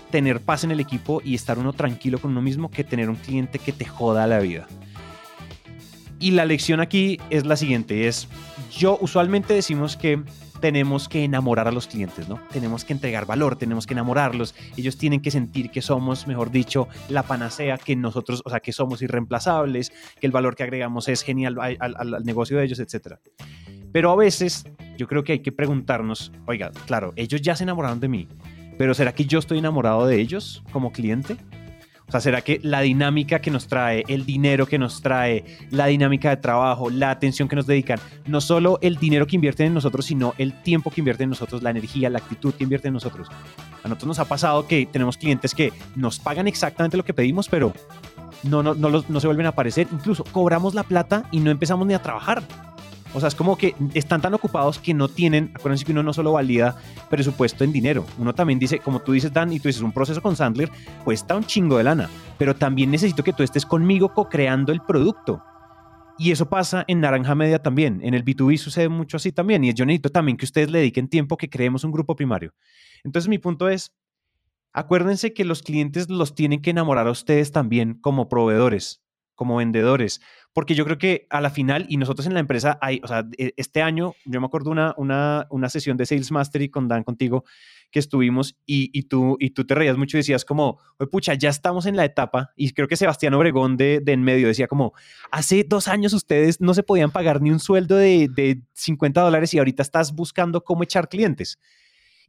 tener 0.09 0.41
paz 0.41 0.63
en 0.63 0.71
el 0.71 0.79
equipo 0.79 1.21
y 1.23 1.35
estar 1.35 1.59
uno 1.59 1.73
tranquilo 1.73 2.19
con 2.19 2.31
uno 2.31 2.41
mismo 2.41 2.71
que 2.71 2.83
tener 2.83 3.09
un 3.09 3.15
cliente 3.15 3.59
que 3.59 3.71
te 3.71 3.85
joda 3.85 4.27
la 4.27 4.39
vida. 4.39 4.67
Y 6.19 6.31
la 6.31 6.45
lección 6.45 6.79
aquí 6.79 7.19
es 7.29 7.45
la 7.45 7.55
siguiente, 7.55 8.07
es 8.07 8.27
yo 8.71 8.97
usualmente 9.01 9.53
decimos 9.53 9.97
que 9.97 10.21
tenemos 10.61 11.09
que 11.09 11.25
enamorar 11.25 11.67
a 11.67 11.71
los 11.71 11.87
clientes, 11.87 12.29
¿no? 12.29 12.39
Tenemos 12.51 12.85
que 12.85 12.93
entregar 12.93 13.25
valor, 13.25 13.57
tenemos 13.57 13.85
que 13.85 13.93
enamorarlos. 13.93 14.55
Ellos 14.77 14.97
tienen 14.97 15.21
que 15.21 15.31
sentir 15.31 15.71
que 15.71 15.81
somos, 15.81 16.27
mejor 16.27 16.51
dicho, 16.51 16.87
la 17.09 17.23
panacea, 17.23 17.77
que 17.77 17.95
nosotros, 17.95 18.41
o 18.45 18.49
sea, 18.49 18.61
que 18.61 18.71
somos 18.71 19.01
irreemplazables, 19.01 19.91
que 20.19 20.27
el 20.27 20.31
valor 20.31 20.55
que 20.55 20.63
agregamos 20.63 21.09
es 21.09 21.23
genial 21.23 21.57
al, 21.59 21.77
al 21.97 22.23
negocio 22.23 22.57
de 22.57 22.65
ellos, 22.65 22.79
etc. 22.79 23.15
Pero 23.91 24.11
a 24.11 24.15
veces 24.15 24.65
yo 24.97 25.07
creo 25.07 25.23
que 25.23 25.33
hay 25.33 25.39
que 25.39 25.51
preguntarnos, 25.51 26.31
oiga, 26.45 26.71
claro, 26.85 27.11
ellos 27.15 27.41
ya 27.41 27.55
se 27.55 27.63
enamoraron 27.63 27.99
de 27.99 28.07
mí, 28.07 28.27
pero 28.77 28.93
¿será 28.93 29.13
que 29.13 29.25
yo 29.25 29.39
estoy 29.39 29.57
enamorado 29.57 30.07
de 30.07 30.19
ellos 30.19 30.63
como 30.71 30.91
cliente? 30.91 31.37
O 32.11 32.19
sea, 32.19 32.19
¿será 32.19 32.41
que 32.41 32.59
la 32.61 32.81
dinámica 32.81 33.39
que 33.39 33.49
nos 33.49 33.67
trae, 33.67 34.03
el 34.09 34.25
dinero 34.25 34.67
que 34.67 34.77
nos 34.77 35.01
trae, 35.01 35.45
la 35.69 35.85
dinámica 35.85 36.29
de 36.29 36.35
trabajo, 36.35 36.89
la 36.89 37.09
atención 37.09 37.47
que 37.47 37.55
nos 37.55 37.65
dedican, 37.65 38.01
no 38.27 38.41
solo 38.41 38.79
el 38.81 38.97
dinero 38.97 39.25
que 39.25 39.37
invierten 39.37 39.67
en 39.67 39.73
nosotros, 39.75 40.07
sino 40.07 40.33
el 40.37 40.61
tiempo 40.61 40.91
que 40.91 40.99
invierten 40.99 41.23
en 41.23 41.29
nosotros, 41.29 41.63
la 41.63 41.69
energía, 41.69 42.09
la 42.09 42.17
actitud 42.17 42.53
que 42.53 42.65
invierten 42.65 42.89
en 42.89 42.95
nosotros? 42.95 43.29
A 43.81 43.87
nosotros 43.87 44.07
nos 44.09 44.19
ha 44.19 44.25
pasado 44.25 44.67
que 44.67 44.85
tenemos 44.91 45.15
clientes 45.15 45.55
que 45.55 45.71
nos 45.95 46.19
pagan 46.19 46.49
exactamente 46.49 46.97
lo 46.97 47.05
que 47.05 47.13
pedimos, 47.13 47.47
pero 47.47 47.71
no, 48.43 48.61
no, 48.61 48.73
no, 48.73 48.89
no 49.07 49.19
se 49.21 49.27
vuelven 49.27 49.45
a 49.45 49.49
aparecer. 49.49 49.87
Incluso 49.89 50.25
cobramos 50.25 50.73
la 50.73 50.83
plata 50.83 51.23
y 51.31 51.39
no 51.39 51.49
empezamos 51.49 51.87
ni 51.87 51.93
a 51.93 52.01
trabajar. 52.01 52.43
O 53.13 53.19
sea, 53.19 53.27
es 53.27 53.35
como 53.35 53.57
que 53.57 53.75
están 53.93 54.21
tan 54.21 54.33
ocupados 54.33 54.79
que 54.79 54.93
no 54.93 55.09
tienen, 55.09 55.51
acuérdense 55.53 55.83
que 55.83 55.91
uno 55.91 56.01
no 56.01 56.13
solo 56.13 56.31
valida 56.31 56.77
presupuesto 57.09 57.63
en 57.63 57.73
dinero, 57.73 58.05
uno 58.17 58.33
también 58.33 58.57
dice, 58.57 58.79
como 58.79 59.01
tú 59.01 59.11
dices, 59.11 59.33
Dan, 59.33 59.51
y 59.51 59.59
tú 59.59 59.67
dices, 59.67 59.81
un 59.81 59.91
proceso 59.91 60.21
con 60.21 60.35
Sandler 60.35 60.69
cuesta 61.03 61.35
un 61.35 61.43
chingo 61.43 61.77
de 61.77 61.83
lana, 61.83 62.09
pero 62.37 62.55
también 62.55 62.89
necesito 62.89 63.23
que 63.23 63.33
tú 63.33 63.43
estés 63.43 63.65
conmigo 63.65 64.13
co-creando 64.13 64.71
el 64.71 64.81
producto. 64.81 65.43
Y 66.17 66.31
eso 66.31 66.49
pasa 66.49 66.85
en 66.87 67.01
Naranja 67.01 67.35
Media 67.35 67.59
también, 67.59 67.99
en 68.03 68.13
el 68.13 68.23
B2B 68.23 68.57
sucede 68.57 68.87
mucho 68.87 69.17
así 69.17 69.31
también, 69.31 69.63
y 69.63 69.73
yo 69.73 69.85
necesito 69.85 70.09
también 70.09 70.37
que 70.37 70.45
ustedes 70.45 70.71
le 70.71 70.79
dediquen 70.79 71.09
tiempo 71.09 71.35
que 71.35 71.49
creemos 71.49 71.83
un 71.83 71.91
grupo 71.91 72.15
primario. 72.15 72.53
Entonces 73.03 73.27
mi 73.27 73.39
punto 73.39 73.67
es, 73.67 73.93
acuérdense 74.71 75.33
que 75.33 75.43
los 75.43 75.63
clientes 75.63 76.09
los 76.09 76.33
tienen 76.33 76.61
que 76.61 76.69
enamorar 76.69 77.07
a 77.07 77.11
ustedes 77.11 77.51
también 77.51 77.95
como 77.95 78.29
proveedores, 78.29 79.01
como 79.41 79.55
vendedores, 79.55 80.21
porque 80.53 80.75
yo 80.75 80.85
creo 80.85 80.99
que 80.99 81.25
a 81.31 81.41
la 81.41 81.49
final, 81.49 81.87
y 81.89 81.97
nosotros 81.97 82.27
en 82.27 82.35
la 82.35 82.39
empresa, 82.39 82.77
hay, 82.79 83.01
o 83.03 83.07
sea, 83.07 83.27
e, 83.39 83.55
este 83.57 83.81
año, 83.81 84.13
yo 84.23 84.39
me 84.39 84.45
acuerdo 84.45 84.69
una, 84.69 84.93
una, 84.97 85.47
una 85.49 85.67
sesión 85.67 85.97
de 85.97 86.05
Sales 86.05 86.31
Mastery 86.31 86.69
con 86.69 86.87
Dan 86.87 87.03
contigo, 87.03 87.43
que 87.89 87.97
estuvimos 87.97 88.55
y, 88.67 88.91
y, 88.93 89.07
tú, 89.07 89.37
y 89.39 89.49
tú 89.49 89.65
te 89.65 89.73
reías 89.73 89.97
mucho 89.97 90.15
y 90.15 90.19
decías 90.19 90.45
como, 90.45 90.79
pucha, 91.11 91.33
ya 91.33 91.49
estamos 91.49 91.87
en 91.87 91.95
la 91.95 92.05
etapa, 92.05 92.51
y 92.55 92.69
creo 92.69 92.87
que 92.87 92.95
Sebastián 92.95 93.33
Obregón 93.33 93.77
de, 93.77 93.99
de, 93.99 94.11
en 94.11 94.21
medio 94.21 94.47
decía 94.47 94.67
como, 94.67 94.93
hace 95.31 95.65
dos 95.67 95.87
años 95.87 96.13
ustedes 96.13 96.61
no 96.61 96.75
se 96.75 96.83
podían 96.83 97.09
pagar 97.09 97.41
ni 97.41 97.49
un 97.49 97.59
sueldo 97.59 97.95
de, 97.95 98.29
de 98.31 98.61
50 98.73 99.21
dólares 99.21 99.55
y 99.55 99.57
ahorita 99.57 99.81
estás 99.81 100.13
buscando 100.13 100.63
cómo 100.63 100.83
echar 100.83 101.09
clientes. 101.09 101.57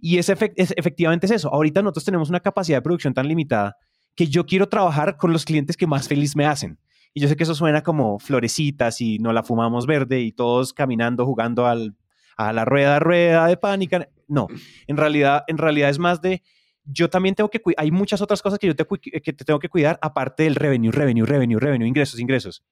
Y 0.01 0.17
es, 0.17 0.31
efectivamente 0.31 1.27
es 1.27 1.33
eso. 1.33 1.53
Ahorita 1.53 1.83
nosotros 1.83 2.07
tenemos 2.07 2.31
una 2.31 2.41
capacidad 2.41 2.79
de 2.79 2.83
producción 2.83 3.13
tan 3.13 3.29
limitada 3.29 3.77
que 4.15 4.27
yo 4.27 4.47
quiero 4.47 4.69
trabajar 4.69 5.19
con 5.19 5.33
los 5.33 5.45
clientes 5.45 5.77
que 5.77 5.87
más 5.87 6.09
feliz 6.09 6.37
me 6.37 6.47
hacen. 6.47 6.79
Y 7.15 7.21
yo 7.21 7.29
sé 7.29 7.37
que 7.37 7.43
eso 7.43 7.55
suena 7.55 7.83
como 7.83 8.19
florecitas 8.19 9.01
y 9.01 9.19
no 9.19 9.33
la 9.33 9.43
fumamos 9.43 9.87
verde 9.87 10.21
y 10.21 10.33
todos 10.33 10.73
caminando, 10.73 11.27
jugando 11.27 11.67
al, 11.67 11.97
a 12.37 12.53
la 12.53 12.65
rueda, 12.65 12.99
rueda 12.99 13.47
de 13.47 13.57
pánica. 13.57 14.09
No, 14.29 14.49
en 14.87 14.97
realidad, 14.97 15.45
en 15.47 15.59
realidad 15.59 15.91
es 15.91 15.99
más 15.99 16.23
de, 16.23 16.43
yo 16.85 17.11
también 17.11 17.35
tengo 17.35 17.51
que 17.51 17.61
hay 17.77 17.91
muchas 17.91 18.23
otras 18.23 18.43
cosas 18.43 18.59
que 18.59 18.67
yo 18.67 18.75
te, 18.75 18.87
que 19.21 19.33
te 19.33 19.45
tengo 19.45 19.59
que 19.59 19.69
cuidar 19.69 19.99
aparte 20.03 20.45
del 20.45 20.55
revenue, 20.55 20.91
revenue, 20.91 21.27
revenue, 21.27 21.61
revenue, 21.61 21.87
ingresos, 21.87 22.19
ingresos. 22.19 22.65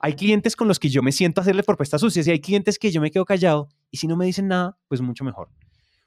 Hay 0.00 0.14
clientes 0.14 0.56
con 0.56 0.68
los 0.68 0.78
que 0.78 0.88
yo 0.88 1.02
me 1.02 1.12
siento 1.12 1.40
a 1.40 1.42
hacerle 1.42 1.62
propuestas 1.62 2.00
sucias 2.00 2.26
y 2.26 2.30
hay 2.30 2.40
clientes 2.40 2.78
que 2.78 2.90
yo 2.90 3.00
me 3.00 3.10
quedo 3.10 3.24
callado 3.24 3.68
y 3.90 3.98
si 3.98 4.06
no 4.06 4.16
me 4.16 4.26
dicen 4.26 4.48
nada, 4.48 4.76
pues 4.88 5.00
mucho 5.00 5.24
mejor. 5.24 5.50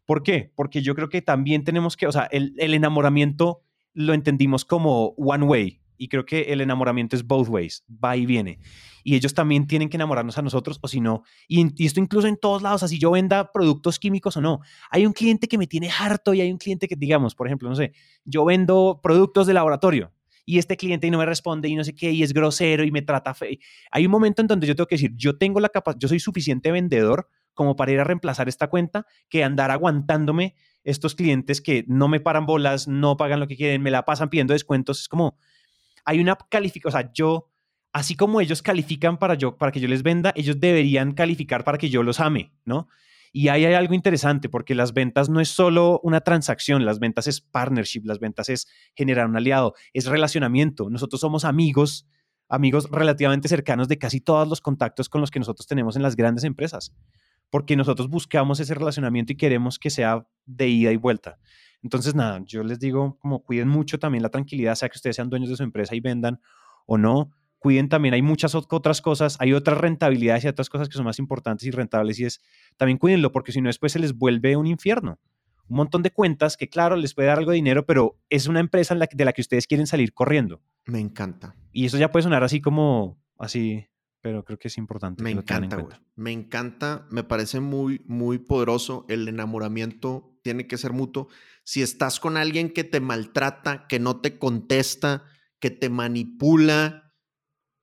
¿Por 0.06 0.24
qué? 0.24 0.52
Porque 0.56 0.82
yo 0.82 0.96
creo 0.96 1.10
que 1.10 1.22
también 1.22 1.64
tenemos 1.64 1.98
que, 1.98 2.08
o 2.08 2.12
sea, 2.12 2.24
el, 2.32 2.54
el 2.58 2.74
enamoramiento 2.74 3.62
lo 3.94 4.14
entendimos 4.14 4.66
como 4.66 5.16
one 5.18 5.46
way, 5.46 5.82
y 5.98 6.08
creo 6.08 6.26
que 6.26 6.54
el 6.54 6.62
enamoramiento 6.62 7.16
es 7.16 7.26
both 7.26 7.50
ways, 7.50 7.84
va 7.90 8.16
y 8.16 8.26
viene. 8.26 8.60
Y 9.04 9.16
ellos 9.16 9.34
también 9.34 9.68
tienen 9.68 9.90
que 9.90 9.98
enamorarnos 9.98 10.38
a 10.38 10.42
nosotros, 10.42 10.80
o 10.82 10.88
si 10.88 11.00
no, 11.00 11.24
y, 11.48 11.86
esto 11.86 12.00
incluso 12.00 12.28
en 12.28 12.38
todos 12.38 12.62
lados, 12.62 12.84
así 12.84 13.00
yo 13.00 13.12
venda 13.12 13.52
productos 13.52 14.00
químicos 14.00 14.38
o 14.38 14.42
no. 14.42 14.60
Hay 14.90 15.06
un 15.06 15.14
cliente 15.14 15.48
que 15.48 15.58
me 15.58 15.68
tiene 15.68 15.90
harto 15.90 16.34
y 16.34 16.42
hay 16.42 16.52
un 16.52 16.58
cliente 16.58 16.88
que, 16.88 16.96
digamos, 16.96 17.36
por 17.36 17.48
ejemplo, 17.48 17.70
no 17.70 17.76
sé, 17.76 17.94
yo 18.26 18.46
vendo 18.46 19.00
productos 19.02 19.48
de 19.48 19.54
laboratorio 19.54 20.12
y 20.46 20.60
este 20.60 20.78
cliente 20.78 21.08
y 21.08 21.12
no 21.12 21.18
me 21.18 21.26
responde 21.26 21.68
y 21.68 21.76
no 21.76 21.84
sé 21.84 21.94
qué, 21.94 22.12
y 22.12 22.24
es 22.24 22.34
grosero 22.34 22.84
y 22.84 22.92
me 22.92 23.02
trata 23.02 23.34
fe. 23.34 23.60
Hay 23.92 24.06
un 24.06 24.12
momento 24.12 24.42
en 24.42 24.48
donde 24.48 24.66
yo 24.66 24.76
tengo 24.76 24.88
que 24.88 24.96
decir, 24.96 25.12
yo 25.16 25.38
tengo 25.38 25.60
la 25.60 25.70
capacidad, 25.70 26.00
yo 26.00 26.08
soy 26.08 26.20
suficiente 26.20 26.72
vendedor 26.72 27.30
como 27.54 27.76
para 27.76 27.92
ir 27.92 28.00
a 28.00 28.06
reemplazar 28.06 28.48
esta 28.48 28.70
cuenta 28.70 29.06
que 29.30 29.44
andar 29.44 29.72
aguantándome 29.72 30.56
estos 30.86 31.16
clientes 31.16 31.60
que 31.60 31.84
no 31.88 32.08
me 32.08 32.22
paran 32.22 32.46
bolas, 32.46 32.88
no 32.88 33.18
pagan 33.18 33.42
lo 33.42 33.48
que 33.48 33.58
quieren, 33.58 33.82
me 33.82 33.92
la 33.92 34.06
pasan 34.06 34.30
pidiendo 34.30 34.54
descuentos. 34.54 35.02
Es 35.02 35.10
como, 35.10 35.38
hay 36.08 36.22
una 36.22 36.38
calificación, 36.38 36.88
o 36.88 37.02
sea, 37.02 37.12
yo, 37.14 37.50
así 37.92 38.16
como 38.16 38.40
ellos 38.40 38.62
califican 38.62 39.20
para, 39.20 39.34
yo, 39.34 39.58
para 39.58 39.74
que 39.74 39.82
yo 39.82 39.90
les 39.90 40.04
venda, 40.04 40.32
ellos 40.38 40.58
deberían 40.58 41.12
calificar 41.12 41.66
para 41.66 41.78
que 41.78 41.90
yo 41.90 42.02
los 42.02 42.22
ame, 42.22 42.54
¿no? 42.64 42.88
Y 43.34 43.50
ahí 43.50 43.66
hay 43.66 43.74
algo 43.74 43.94
interesante 43.94 44.48
porque 44.48 44.74
las 44.74 44.94
ventas 44.94 45.28
no 45.28 45.42
es 45.42 45.50
solo 45.50 46.00
una 46.04 46.22
transacción, 46.22 46.86
las 46.86 47.00
ventas 47.00 47.28
es 47.28 47.42
partnership, 47.42 48.04
las 48.06 48.20
ventas 48.20 48.48
es 48.48 48.68
generar 48.96 49.28
un 49.28 49.36
aliado, 49.36 49.74
es 49.92 50.06
relacionamiento. 50.06 50.90
Nosotros 50.90 51.20
somos 51.20 51.44
amigos, 51.44 52.08
amigos 52.48 52.90
relativamente 52.90 53.50
cercanos 53.50 53.90
de 53.90 53.98
casi 53.98 54.22
todos 54.22 54.48
los 54.48 54.62
contactos 54.62 55.10
con 55.10 55.20
los 55.20 55.30
que 55.30 55.40
nosotros 55.40 55.68
tenemos 55.68 55.98
en 55.98 56.04
las 56.04 56.16
grandes 56.16 56.46
empresas, 56.46 56.96
porque 57.50 57.76
nosotros 57.76 58.08
buscamos 58.08 58.62
ese 58.62 58.74
relacionamiento 58.76 59.34
y 59.34 59.36
queremos 59.36 59.78
que 59.78 59.90
sea 59.90 60.26
de 60.46 60.70
ida 60.70 60.94
y 60.94 60.98
vuelta. 60.98 61.38
Entonces, 61.84 62.16
nada, 62.16 62.42
yo 62.46 62.64
les 62.64 62.80
digo, 62.80 63.18
como 63.20 63.44
cuiden 63.44 63.68
mucho 63.68 64.00
también 64.00 64.24
la 64.24 64.30
tranquilidad, 64.30 64.76
sea 64.76 64.90
que 64.90 64.98
ustedes 64.98 65.16
sean 65.16 65.30
dueños 65.30 65.50
de 65.50 65.56
su 65.56 65.64
empresa 65.64 65.96
y 65.96 66.00
vendan 66.00 66.40
o 66.86 66.98
no. 66.98 67.32
Cuiden 67.60 67.90
también, 67.90 68.14
hay 68.14 68.22
muchas 68.22 68.54
otras 68.56 69.02
cosas, 69.02 69.36
hay 69.40 69.54
otras 69.54 69.78
rentabilidades 69.78 70.46
y 70.46 70.48
otras 70.48 70.70
cosas 70.70 70.90
que 70.90 70.96
son 70.96 71.06
más 71.06 71.18
importantes 71.18 71.68
y 71.68 71.72
rentables 71.72 72.20
y 72.20 72.26
es, 72.26 72.40
también 72.78 73.00
cuídenlo 73.00 73.32
porque 73.32 73.52
si 73.52 73.62
no 73.62 73.68
después 73.68 73.92
se 73.92 74.00
les 74.00 74.14
vuelve 74.14 74.56
un 74.56 74.68
infierno. 74.68 75.20
Un 75.68 75.78
montón 75.78 76.02
de 76.02 76.12
cuentas 76.12 76.56
que 76.56 76.70
claro, 76.70 76.96
les 76.96 77.14
puede 77.14 77.28
dar 77.28 77.40
algo 77.40 77.52
de 77.52 77.56
dinero, 77.56 77.86
pero 77.86 78.20
es 78.30 78.48
una 78.48 78.60
empresa 78.60 78.96
de 78.96 79.26
la 79.26 79.34
que 79.34 79.42
ustedes 79.42 79.68
quieren 79.68 79.88
salir 79.88 80.14
corriendo. 80.14 80.62
Me 80.86 81.00
encanta. 81.00 81.56
Y 81.74 81.86
eso 81.86 81.98
ya 81.98 82.12
puede 82.12 82.24
sonar 82.24 82.44
así 82.44 82.62
como, 82.62 83.20
así, 83.38 83.86
pero 84.22 84.44
creo 84.46 84.58
que 84.58 84.68
es 84.68 84.78
importante. 84.78 85.24
Me 85.24 85.32
encanta, 85.32 85.78
Me 86.16 86.32
encanta, 86.32 87.06
me 87.10 87.24
parece 87.24 87.60
muy, 87.60 88.02
muy 88.06 88.40
poderoso. 88.40 89.06
El 89.10 89.28
enamoramiento 89.28 90.37
tiene 90.48 90.66
que 90.66 90.78
ser 90.78 90.94
mutuo 90.94 91.28
si 91.66 91.82
estás 91.82 92.22
con 92.22 92.38
alguien 92.38 92.72
que 92.72 92.86
te 92.86 93.02
maltrata, 93.02 93.86
que 93.90 94.00
no 94.00 94.22
te 94.22 94.40
contesta, 94.40 95.26
que 95.60 95.72
te 95.72 95.90
manipula, 95.90 97.14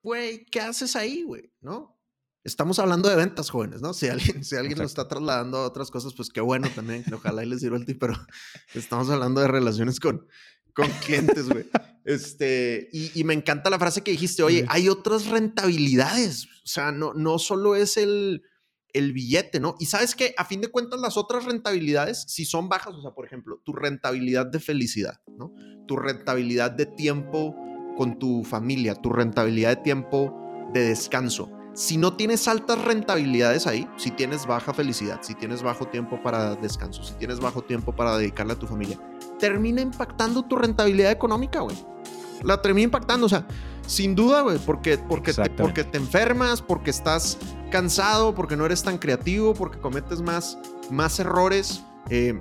güey, 0.03 0.47
¿qué 0.47 0.63
haces 0.63 0.97
ahí, 0.97 1.25
güey? 1.25 1.53
¿No? 1.61 2.01
Estamos 2.43 2.79
hablando 2.79 3.11
de 3.11 3.17
ventas, 3.17 3.51
jóvenes, 3.51 3.83
¿no? 3.83 3.93
Si 3.93 4.09
alguien, 4.09 4.43
si 4.43 4.57
alguien 4.57 4.79
lo 4.79 4.87
está 4.87 5.07
trasladando 5.07 5.59
a 5.59 5.67
otras 5.67 5.91
cosas, 5.91 6.15
pues 6.15 6.31
qué 6.31 6.41
bueno 6.41 6.71
también, 6.75 7.05
ojalá 7.13 7.45
y 7.45 7.47
les 7.47 7.61
sirva 7.61 7.77
el 7.77 7.85
tip, 7.85 7.99
pero 8.01 8.15
estamos 8.75 9.11
hablando 9.11 9.43
de 9.43 9.49
relaciones 9.49 10.01
con, 10.01 10.27
con 10.73 10.89
clientes, 11.05 11.51
güey. 11.51 11.67
Este, 12.05 12.89
y, 12.91 13.19
y, 13.21 13.25
me 13.25 13.35
encanta 13.35 13.69
la 13.69 13.79
frase 13.79 14.03
que 14.03 14.13
dijiste, 14.13 14.43
oye, 14.43 14.65
hay 14.71 14.89
otras 14.89 15.27
rentabilidades, 15.27 16.47
o 16.47 16.67
sea, 16.67 16.91
no, 16.91 17.13
no 17.13 17.39
solo 17.39 17.77
es 17.77 17.99
el, 17.99 18.43
el 18.95 19.13
billete, 19.13 19.61
¿no? 19.61 19.75
Y 19.79 19.87
sabes 19.87 20.15
que 20.15 20.35
a 20.39 20.45
fin 20.45 20.61
de 20.61 20.69
cuentas 20.69 21.01
las 21.01 21.17
otras 21.17 21.45
rentabilidades, 21.45 22.25
si 22.29 22.45
son 22.45 22.69
bajas, 22.69 22.95
o 22.95 23.03
sea, 23.03 23.11
por 23.11 23.27
ejemplo, 23.27 23.61
tu 23.65 23.73
rentabilidad 23.73 24.47
de 24.47 24.61
felicidad, 24.61 25.21
¿no? 25.37 25.53
Tu 25.87 25.97
rentabilidad 25.97 26.71
de 26.71 26.87
tiempo 26.87 27.55
con 27.97 28.19
tu 28.19 28.45
familia, 28.45 28.95
tu 28.95 29.11
rentabilidad 29.11 29.77
de 29.77 29.83
tiempo 29.83 30.35
de 30.73 30.89
descanso. 30.89 31.51
Si 31.75 31.97
no 31.97 32.17
tienes 32.17 32.47
altas 32.47 32.81
rentabilidades 32.83 33.67
ahí, 33.67 33.89
si 33.97 34.13
tienes 34.13 34.47
baja 34.47 34.73
felicidad, 34.73 35.21
si 35.23 35.35
tienes 35.35 35.63
bajo 35.63 35.89
tiempo 35.89 36.23
para 36.23 36.55
descanso, 36.55 37.03
si 37.03 37.15
tienes 37.15 37.41
bajo 37.41 37.63
tiempo 37.63 37.95
para 37.95 38.17
dedicarle 38.17 38.53
a 38.53 38.59
tu 38.59 38.69
familia, 38.69 38.99
termina 39.41 39.81
impactando 39.81 40.45
tu 40.45 40.55
rentabilidad 40.55 41.11
económica, 41.11 41.61
güey. 41.61 41.77
La 42.45 42.63
termina 42.63 42.85
impactando, 42.85 43.27
o 43.27 43.29
sea, 43.29 43.47
sin 43.87 44.15
duda, 44.15 44.43
güey, 44.43 44.59
porque, 44.59 44.99
porque, 44.99 45.33
te, 45.33 45.51
porque 45.51 45.85
te 45.85 45.99
enfermas, 45.99 46.63
porque 46.63 46.91
estás 46.91 47.39
cansado, 47.71 48.35
porque 48.35 48.57
no 48.57 48.65
eres 48.67 48.83
tan 48.83 48.99
creativo, 48.99 49.55
porque 49.55 49.79
cometes 49.79 50.21
más, 50.21 50.59
más 50.91 51.19
errores. 51.19 51.83
Eh, 52.11 52.39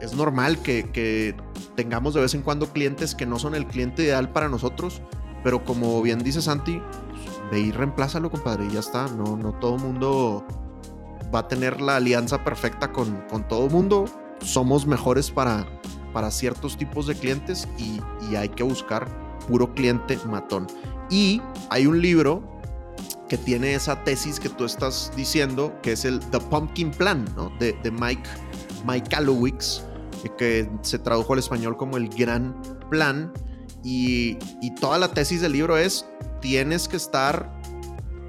es 0.00 0.14
normal 0.14 0.58
que, 0.58 0.90
que 0.90 1.34
tengamos 1.74 2.14
de 2.14 2.20
vez 2.20 2.34
en 2.34 2.42
cuando 2.42 2.68
clientes 2.72 3.14
que 3.14 3.26
no 3.26 3.38
son 3.38 3.54
el 3.54 3.66
cliente 3.66 4.04
ideal 4.04 4.30
para 4.30 4.48
nosotros, 4.48 5.00
pero 5.42 5.64
como 5.64 6.00
bien 6.02 6.18
dice 6.20 6.42
Santi, 6.42 6.80
pues, 7.10 7.50
ve 7.50 7.60
y 7.60 7.72
reemplázalo, 7.72 8.30
compadre, 8.30 8.66
y 8.66 8.70
ya 8.70 8.80
está. 8.80 9.08
No, 9.08 9.36
no 9.36 9.52
todo 9.54 9.78
mundo 9.78 10.44
va 11.34 11.40
a 11.40 11.48
tener 11.48 11.80
la 11.80 11.96
alianza 11.96 12.44
perfecta 12.44 12.92
con, 12.92 13.22
con 13.30 13.46
todo 13.48 13.68
mundo. 13.68 14.04
Somos 14.40 14.86
mejores 14.86 15.30
para, 15.30 15.66
para 16.12 16.30
ciertos 16.30 16.76
tipos 16.76 17.06
de 17.06 17.14
clientes 17.14 17.68
y, 17.78 18.00
y 18.30 18.36
hay 18.36 18.50
que 18.50 18.62
buscar 18.62 19.23
puro 19.46 19.74
cliente 19.74 20.18
matón. 20.26 20.66
Y 21.10 21.40
hay 21.70 21.86
un 21.86 22.00
libro 22.00 22.42
que 23.28 23.38
tiene 23.38 23.74
esa 23.74 24.04
tesis 24.04 24.38
que 24.38 24.48
tú 24.48 24.64
estás 24.64 25.12
diciendo, 25.16 25.74
que 25.82 25.92
es 25.92 26.04
el 26.04 26.20
The 26.20 26.40
Pumpkin 26.40 26.90
Plan, 26.90 27.24
¿no? 27.36 27.50
De, 27.58 27.72
de 27.82 27.90
Mike, 27.90 28.28
Mike 28.86 29.08
Kalowicz, 29.10 29.82
eh, 30.24 30.30
que 30.36 30.70
se 30.82 30.98
tradujo 30.98 31.32
al 31.32 31.38
español 31.38 31.76
como 31.76 31.96
el 31.96 32.08
Gran 32.08 32.54
Plan. 32.90 33.32
Y, 33.82 34.38
y 34.62 34.74
toda 34.76 34.98
la 34.98 35.08
tesis 35.08 35.40
del 35.40 35.52
libro 35.52 35.76
es, 35.76 36.06
tienes 36.40 36.88
que 36.88 36.96
estar 36.96 37.52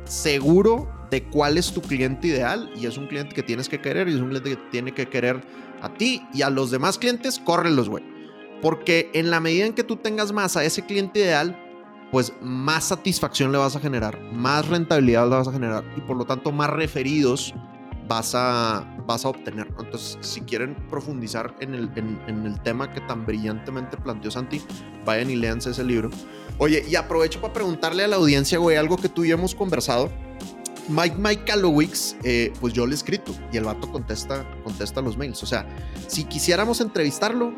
seguro 0.06 0.90
de 1.12 1.24
cuál 1.24 1.58
es 1.58 1.72
tu 1.72 1.82
cliente 1.82 2.28
ideal 2.28 2.72
y 2.76 2.86
es 2.86 2.98
un 2.98 3.08
cliente 3.08 3.34
que 3.34 3.44
tienes 3.44 3.70
que 3.70 3.80
querer 3.80 4.08
y 4.10 4.16
es 4.16 4.20
un 4.20 4.30
cliente 4.30 4.50
que 4.50 4.70
tiene 4.72 4.94
que 4.94 5.08
querer 5.08 5.42
a 5.82 5.94
ti 5.94 6.22
y 6.34 6.42
a 6.42 6.50
los 6.50 6.72
demás 6.72 6.98
clientes, 6.98 7.40
córrelos, 7.40 7.90
güey. 7.90 8.15
Porque 8.62 9.10
en 9.14 9.30
la 9.30 9.40
medida 9.40 9.66
en 9.66 9.74
que 9.74 9.84
tú 9.84 9.98
tengas 9.98 10.32
más 10.32 10.58
a 10.58 10.64
ese 10.64 10.86
cliente 10.86 11.20
ideal, 11.20 11.60
pues 12.12 12.34
más 12.42 12.86
satisfacción 12.86 13.52
le 13.52 13.58
vas 13.58 13.76
a 13.76 13.80
generar, 13.80 14.20
más 14.32 14.68
rentabilidad 14.68 15.30
le 15.30 15.36
vas 15.36 15.48
a 15.48 15.52
generar 15.52 15.84
y 15.98 16.02
por 16.02 16.16
lo 16.16 16.26
tanto 16.26 16.52
más 16.52 16.70
referidos 16.70 17.54
vas 18.08 18.34
a, 18.36 18.86
vas 19.06 19.26
a 19.26 19.30
obtener. 19.30 19.68
Entonces, 19.80 20.18
si 20.22 20.42
quieren 20.42 20.76
profundizar 20.90 21.56
en 21.60 21.74
el, 21.74 21.92
en, 21.96 22.20
en 22.28 22.46
el 22.46 22.62
tema 22.62 22.94
que 22.94 23.02
tan 23.02 23.26
brillantemente 23.26 23.98
planteó 23.98 24.32
Santi, 24.32 24.62
vayan 25.06 25.30
y 25.30 25.36
léanse 25.36 25.72
ese 25.72 25.84
libro. 25.84 26.10
Oye, 26.58 26.86
y 26.88 26.96
aprovecho 26.96 27.42
para 27.42 27.54
preguntarle 27.54 28.04
a 28.04 28.08
la 28.08 28.16
audiencia, 28.16 28.58
güey, 28.60 28.78
algo 28.78 28.98
que 28.98 29.10
tú 29.10 29.26
y 29.26 29.30
yo 29.30 29.36
hemos 29.36 29.56
conversado. 29.56 30.10
Mike 30.88 31.16
Mike 31.18 31.44
Kalowicz, 31.46 32.16
eh, 32.24 32.54
pues 32.62 32.74
yo 32.74 32.86
le 32.86 32.92
he 32.92 32.96
escrito 32.96 33.34
y 33.52 33.58
el 33.58 33.64
vato 33.64 33.92
contesta, 33.92 34.48
contesta 34.64 35.02
los 35.02 35.18
mails. 35.18 35.42
O 35.42 35.48
sea, 35.48 35.68
si 36.08 36.26
quisiéramos 36.26 36.80
entrevistarlo, 36.80 37.54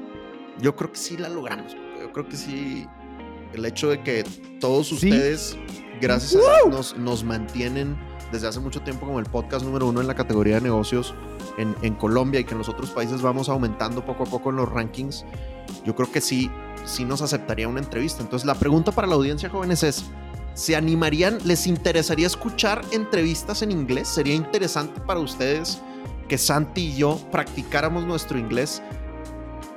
yo 0.61 0.75
creo 0.75 0.91
que 0.91 0.97
sí 0.97 1.17
la 1.17 1.29
logramos. 1.29 1.75
Yo 2.01 2.11
creo 2.11 2.27
que 2.27 2.35
sí. 2.37 2.87
El 3.53 3.65
hecho 3.65 3.89
de 3.89 4.03
que 4.03 4.23
todos 4.59 4.87
Sí. 4.87 4.95
ustedes, 4.95 5.57
gracias 6.01 6.35
a 6.35 6.55
Dios, 6.63 6.69
nos, 6.69 6.97
nos 6.97 7.23
mantienen 7.23 7.97
desde 8.31 8.47
hace 8.47 8.59
mucho 8.59 8.81
tiempo 8.81 9.05
como 9.05 9.19
el 9.19 9.25
podcast 9.25 9.63
número 9.65 9.87
uno 9.87 10.01
en 10.01 10.07
la 10.07 10.15
categoría 10.15 10.55
de 10.55 10.61
negocios 10.61 11.15
en, 11.57 11.73
en 11.81 11.95
Colombia 11.95 12.41
y 12.41 12.43
que 12.43 12.51
en 12.51 12.57
los 12.57 12.67
otros 12.67 12.89
países 12.89 13.21
vamos 13.21 13.47
aumentando 13.47 14.05
poco 14.05 14.23
a 14.23 14.25
poco 14.25 14.49
en 14.49 14.57
los 14.57 14.69
rankings, 14.69 15.23
yo 15.85 15.95
creo 15.95 16.11
que 16.11 16.19
sí, 16.19 16.51
sí 16.85 17.05
nos 17.05 17.21
aceptaría 17.21 17.67
una 17.69 17.79
entrevista. 17.79 18.21
Entonces 18.21 18.45
la 18.45 18.55
pregunta 18.55 18.91
para 18.91 19.07
la 19.07 19.15
audiencia 19.15 19.49
jóvenes 19.49 19.81
es, 19.83 20.03
¿se 20.53 20.75
animarían, 20.75 21.37
les 21.45 21.67
interesaría 21.67 22.27
escuchar 22.27 22.81
entrevistas 22.91 23.61
en 23.61 23.71
inglés? 23.71 24.09
¿Sería 24.09 24.35
interesante 24.35 24.99
para 24.99 25.21
ustedes 25.21 25.79
que 26.27 26.37
Santi 26.37 26.81
y 26.89 26.97
yo 26.97 27.17
practicáramos 27.31 28.03
nuestro 28.05 28.37
inglés 28.37 28.81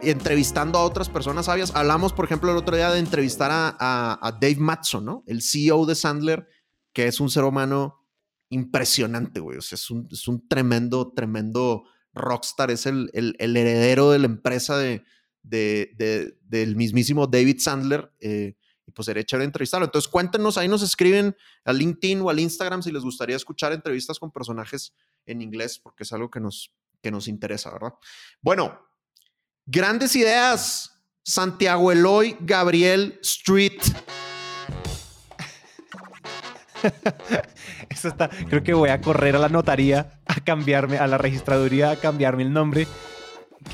entrevistando 0.02 0.78
a 0.78 0.84
otras 0.84 1.08
personas 1.08 1.46
sabias? 1.46 1.74
Hablamos, 1.74 2.12
por 2.12 2.24
ejemplo, 2.24 2.50
el 2.50 2.56
otro 2.56 2.76
día 2.76 2.90
de 2.90 2.98
entrevistar 2.98 3.50
a, 3.52 4.38
Dave 4.40 4.56
Matson, 4.56 5.04
¿no? 5.04 5.24
El 5.26 5.42
CEO 5.42 5.86
de 5.86 5.94
Sandler, 5.94 6.48
que 6.92 7.06
es 7.06 7.20
un 7.20 7.30
ser 7.30 7.44
humano 7.44 8.06
impresionante, 8.50 9.40
güey. 9.40 9.58
O 9.58 9.62
sea, 9.62 9.76
es 9.76 9.90
un, 9.90 10.08
es 10.10 10.26
un 10.28 10.46
tremendo, 10.48 11.12
tremendo 11.12 11.84
rockstar. 12.12 12.70
Es 12.70 12.86
el, 12.86 13.10
el- 13.14 13.36
heredero 13.56 14.10
de 14.10 14.18
la 14.18 14.26
empresa 14.26 14.76
de- 14.78 15.04
de- 15.42 16.36
del 16.42 16.76
mismísimo 16.76 17.26
David 17.26 17.58
Sandler. 17.60 18.12
eh, 18.20 18.56
y 18.86 18.92
pues 18.92 19.06
sería 19.06 19.22
chévere 19.22 19.44
entrevistarlo. 19.44 19.84
Entonces 19.84 20.10
cuéntenos, 20.10 20.58
ahí 20.58 20.66
nos 20.66 20.82
escriben 20.82 21.36
a 21.64 21.72
LinkedIn 21.72 22.22
o 22.22 22.28
al 22.30 22.40
Instagram 22.40 22.82
si 22.82 22.90
les 22.90 23.04
gustaría 23.04 23.36
escuchar 23.36 23.72
entrevistas 23.72 24.18
con 24.18 24.32
personajes 24.32 24.92
en 25.26 25.42
inglés, 25.42 25.78
porque 25.78 26.02
es 26.02 26.12
algo 26.12 26.28
que 26.28 26.40
nos, 26.40 26.72
que 27.00 27.12
nos 27.12 27.28
interesa, 27.28 27.70
¿verdad? 27.70 27.94
Bueno, 28.42 28.80
grandes 29.70 30.14
ideas. 30.16 30.86
Santiago 31.22 31.92
Eloy, 31.92 32.36
Gabriel 32.40 33.18
Street. 33.22 33.80
Eso 37.88 38.08
está, 38.08 38.28
creo 38.48 38.62
que 38.62 38.72
voy 38.72 38.88
a 38.88 39.00
correr 39.00 39.36
a 39.36 39.38
la 39.38 39.48
notaría 39.48 40.20
a 40.26 40.40
cambiarme, 40.40 40.98
a 40.98 41.06
la 41.06 41.18
registraduría 41.18 41.90
a 41.90 41.96
cambiarme 41.96 42.42
el 42.42 42.52
nombre. 42.52 42.86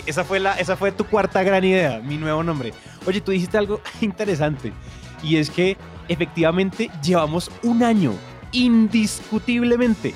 Esa 0.07 0.24
fue, 0.24 0.40
la, 0.40 0.59
esa 0.59 0.76
fue 0.76 0.90
tu 0.90 1.05
cuarta 1.07 1.42
gran 1.44 1.64
idea, 1.64 2.01
mi 2.01 2.16
nuevo 2.16 2.42
nombre. 2.42 2.74
Oye, 3.07 3.20
tú 3.20 3.30
dijiste 3.30 3.57
algo 3.57 3.80
interesante 4.01 4.72
y 5.22 5.36
es 5.36 5.49
que 5.51 5.76
efectivamente 6.09 6.90
llevamos 7.03 7.51
un 7.62 7.82
año, 7.84 8.12
indiscutiblemente. 8.53 10.14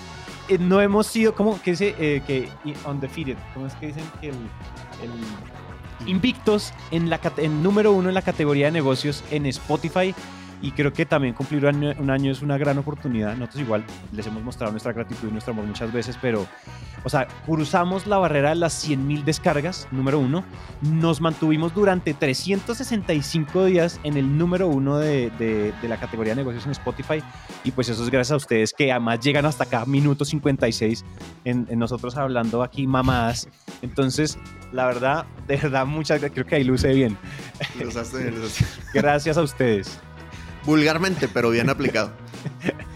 Eh, 0.49 0.59
no 0.59 0.81
hemos 0.81 1.07
sido, 1.07 1.35
¿cómo 1.37 1.63
que 1.63 1.71
dice? 1.71 1.95
Eh, 1.99 2.23
que 2.27 2.49
undefeated, 2.87 3.37
¿cómo 3.55 3.67
es 3.69 3.75
que 3.75 3.87
dicen? 3.87 4.05
Que 4.21 4.29
el- 4.31 4.35
invictos 6.07 6.73
en 6.91 7.11
la 7.11 7.21
en 7.37 7.63
número 7.63 7.93
uno 7.93 8.09
en 8.09 8.15
la 8.15 8.23
categoría 8.23 8.67
de 8.67 8.73
negocios 8.73 9.23
en 9.31 9.47
Spotify 9.47 10.15
y 10.63 10.73
creo 10.73 10.93
que 10.93 11.07
también 11.07 11.35
cumplir 11.35 11.65
un 11.65 11.75
año, 11.75 11.95
un 11.99 12.11
año 12.11 12.31
es 12.33 12.43
una 12.43 12.59
gran 12.59 12.77
oportunidad. 12.79 13.35
Nosotros 13.37 13.63
igual 13.63 13.85
les 14.13 14.27
hemos 14.27 14.43
mostrado 14.43 14.73
nuestra 14.73 14.93
gratitud 14.93 15.29
y 15.29 15.33
nuestro 15.33 15.53
amor 15.53 15.65
muchas 15.67 15.93
veces, 15.93 16.19
pero, 16.21 16.47
o 17.05 17.09
sea, 17.09 17.27
cruzamos 17.47 18.07
la 18.07 18.19
barrera 18.19 18.51
de 18.51 18.57
las 18.57 18.87
100.000 18.87 19.25
descargas, 19.25 19.89
número 19.91 20.19
uno. 20.19 20.45
Nos 20.83 21.21
mantuvimos 21.21 21.75
durante 21.75 22.13
365 22.15 23.65
días 23.65 24.01
en 24.05 24.17
el 24.17 24.37
número 24.39 24.69
uno 24.69 24.99
de, 24.99 25.31
de- 25.39 25.73
de 25.81 25.89
la 25.89 25.97
categoría 25.99 26.33
de 26.33 26.37
negocios 26.37 26.67
en 26.67 26.73
Spotify 26.73 27.23
y 27.65 27.71
pues 27.71 27.89
eso 27.89 28.03
es 28.05 28.11
gracias 28.11 28.33
a 28.33 28.37
ustedes 28.37 28.73
que 28.73 28.91
además 28.91 29.21
llegan 29.21 29.47
hasta 29.47 29.65
acá, 29.65 29.85
minuto 29.87 30.25
56, 30.25 31.05
en, 31.45 31.67
en 31.71 31.79
nosotros 31.79 32.17
hablando 32.17 32.63
aquí 32.63 32.87
mamadas. 32.87 33.49
Entonces, 33.83 34.39
la 34.73 34.87
verdad, 34.87 35.25
de 35.49 35.57
verdad, 35.57 35.87
muchas 35.87 36.21
gracias. 36.21 36.35
Creo 36.35 36.47
que 36.47 36.55
ahí 36.57 36.65
luce 36.65 36.93
bien. 36.93 37.17
Gracias 38.95 39.37
a 39.37 39.43
ustedes. 39.43 40.01
Vulgarmente, 40.65 41.29
pero 41.29 41.51
bien 41.51 41.71
aplicado. 41.71 42.13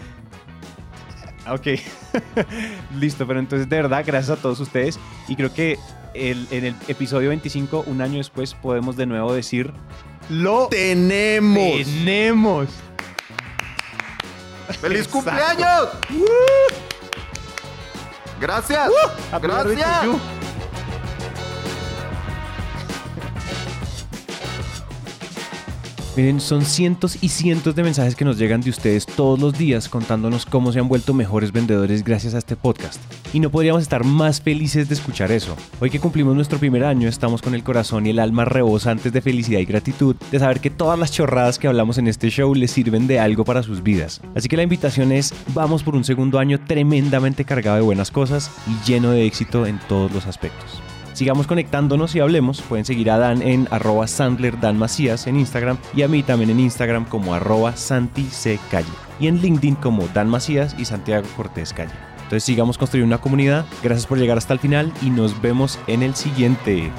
Ok, 1.47 1.67
listo, 2.99 3.27
pero 3.27 3.39
entonces 3.39 3.69
de 3.69 3.75
verdad, 3.75 4.03
gracias 4.03 4.35
a 4.39 4.41
todos 4.41 4.59
ustedes. 4.59 4.97
Y 5.27 5.35
creo 5.35 5.53
que 5.53 5.77
el- 6.15 6.47
en 6.49 6.65
el 6.65 6.75
episodio 6.87 7.29
25, 7.29 7.83
un 7.85 8.01
año 8.01 8.17
después, 8.17 8.55
podemos 8.55 8.97
de 8.97 9.05
nuevo 9.05 9.31
decir, 9.31 9.71
lo 10.27 10.69
Tenemos. 10.69 11.83
tenemos. 11.85 12.67
¡Feliz 14.81 15.01
Exacto. 15.05 15.11
cumpleaños! 15.11 15.89
Gracias. 18.41 18.89
Gracias. 19.39 20.01
Miren, 26.15 26.39
son 26.39 26.63
cientos 26.63 27.17
y 27.21 27.27
cientos 27.27 27.75
de 27.75 27.83
mensajes 27.83 28.15
que 28.15 28.23
nos 28.23 28.37
llegan 28.37 28.61
de 28.61 28.69
ustedes 28.69 29.05
todos 29.05 29.37
los 29.37 29.57
días 29.57 29.89
contándonos 29.89 30.45
cómo 30.45 30.71
se 30.71 30.79
han 30.79 30.87
vuelto 30.87 31.13
mejores 31.13 31.51
vendedores 31.51 32.05
gracias 32.05 32.33
a 32.33 32.37
este 32.37 32.55
podcast. 32.55 33.01
Y 33.33 33.41
no 33.41 33.49
podríamos 33.51 33.81
estar 33.81 34.05
más 34.05 34.39
felices 34.39 34.87
de 34.87 34.95
escuchar 34.95 35.33
eso. 35.33 35.57
Hoy 35.81 35.89
que 35.89 35.99
cumplimos 35.99 36.33
nuestro 36.33 36.57
primer 36.57 36.85
año, 36.85 37.09
estamos 37.09 37.41
con 37.41 37.53
el 37.53 37.65
corazón 37.65 38.05
y 38.05 38.11
el 38.11 38.19
alma 38.19 38.45
rebosantes 38.45 39.11
de 39.11 39.21
felicidad 39.21 39.59
y 39.59 39.65
gratitud 39.65 40.15
de 40.31 40.39
saber 40.39 40.61
que 40.61 40.69
todas 40.69 40.97
las 40.97 41.11
chorradas 41.11 41.59
que 41.59 41.67
hablamos 41.67 41.97
en 41.97 42.07
este 42.07 42.29
show 42.29 42.55
les 42.55 42.71
sirven 42.71 43.07
de 43.07 43.19
algo 43.19 43.43
para 43.43 43.61
sus 43.61 43.83
vidas. 43.83 44.21
Así 44.35 44.47
que 44.47 44.55
la 44.55 44.63
invitación 44.63 45.11
es, 45.11 45.33
vamos 45.53 45.83
por 45.83 45.97
un 45.97 46.05
segundo 46.05 46.39
año 46.39 46.61
tremendamente 46.65 47.43
cargado 47.43 47.75
de 47.75 47.83
buenas 47.83 48.09
cosas 48.09 48.49
y 48.67 48.89
lleno 48.89 49.11
de 49.11 49.25
éxito 49.25 49.65
en 49.65 49.79
todos 49.89 50.13
los 50.13 50.27
aspectos. 50.27 50.81
Sigamos 51.15 51.47
conectándonos 51.47 52.13
y 52.13 52.19
hablemos. 52.19 52.61
Pueden 52.61 52.83
seguir 52.83 53.09
a 53.09 53.17
Dan 53.17 53.41
en 53.41 53.69
arroba 53.71 54.05
Sandler 54.05 54.59
en 54.59 55.39
Instagram 55.39 55.77
y 55.95 56.01
a 56.01 56.09
mí 56.09 56.23
también 56.23 56.49
en 56.49 56.59
Instagram 56.59 57.05
como 57.05 57.33
arroba 57.33 57.77
Santi 57.77 58.27
y 59.17 59.27
en 59.27 59.37
LinkedIn 59.37 59.75
como 59.75 60.09
Dan 60.13 60.27
Macías 60.27 60.75
y 60.77 60.83
Santiago 60.83 61.25
Cortés 61.37 61.71
Calle. 61.71 61.93
Entonces 62.17 62.43
sigamos 62.43 62.77
construyendo 62.77 63.15
una 63.15 63.21
comunidad. 63.21 63.65
Gracias 63.81 64.07
por 64.07 64.17
llegar 64.17 64.37
hasta 64.37 64.51
el 64.51 64.59
final 64.59 64.91
y 65.01 65.09
nos 65.09 65.41
vemos 65.41 65.79
en 65.87 66.03
el 66.03 66.15
siguiente. 66.15 66.91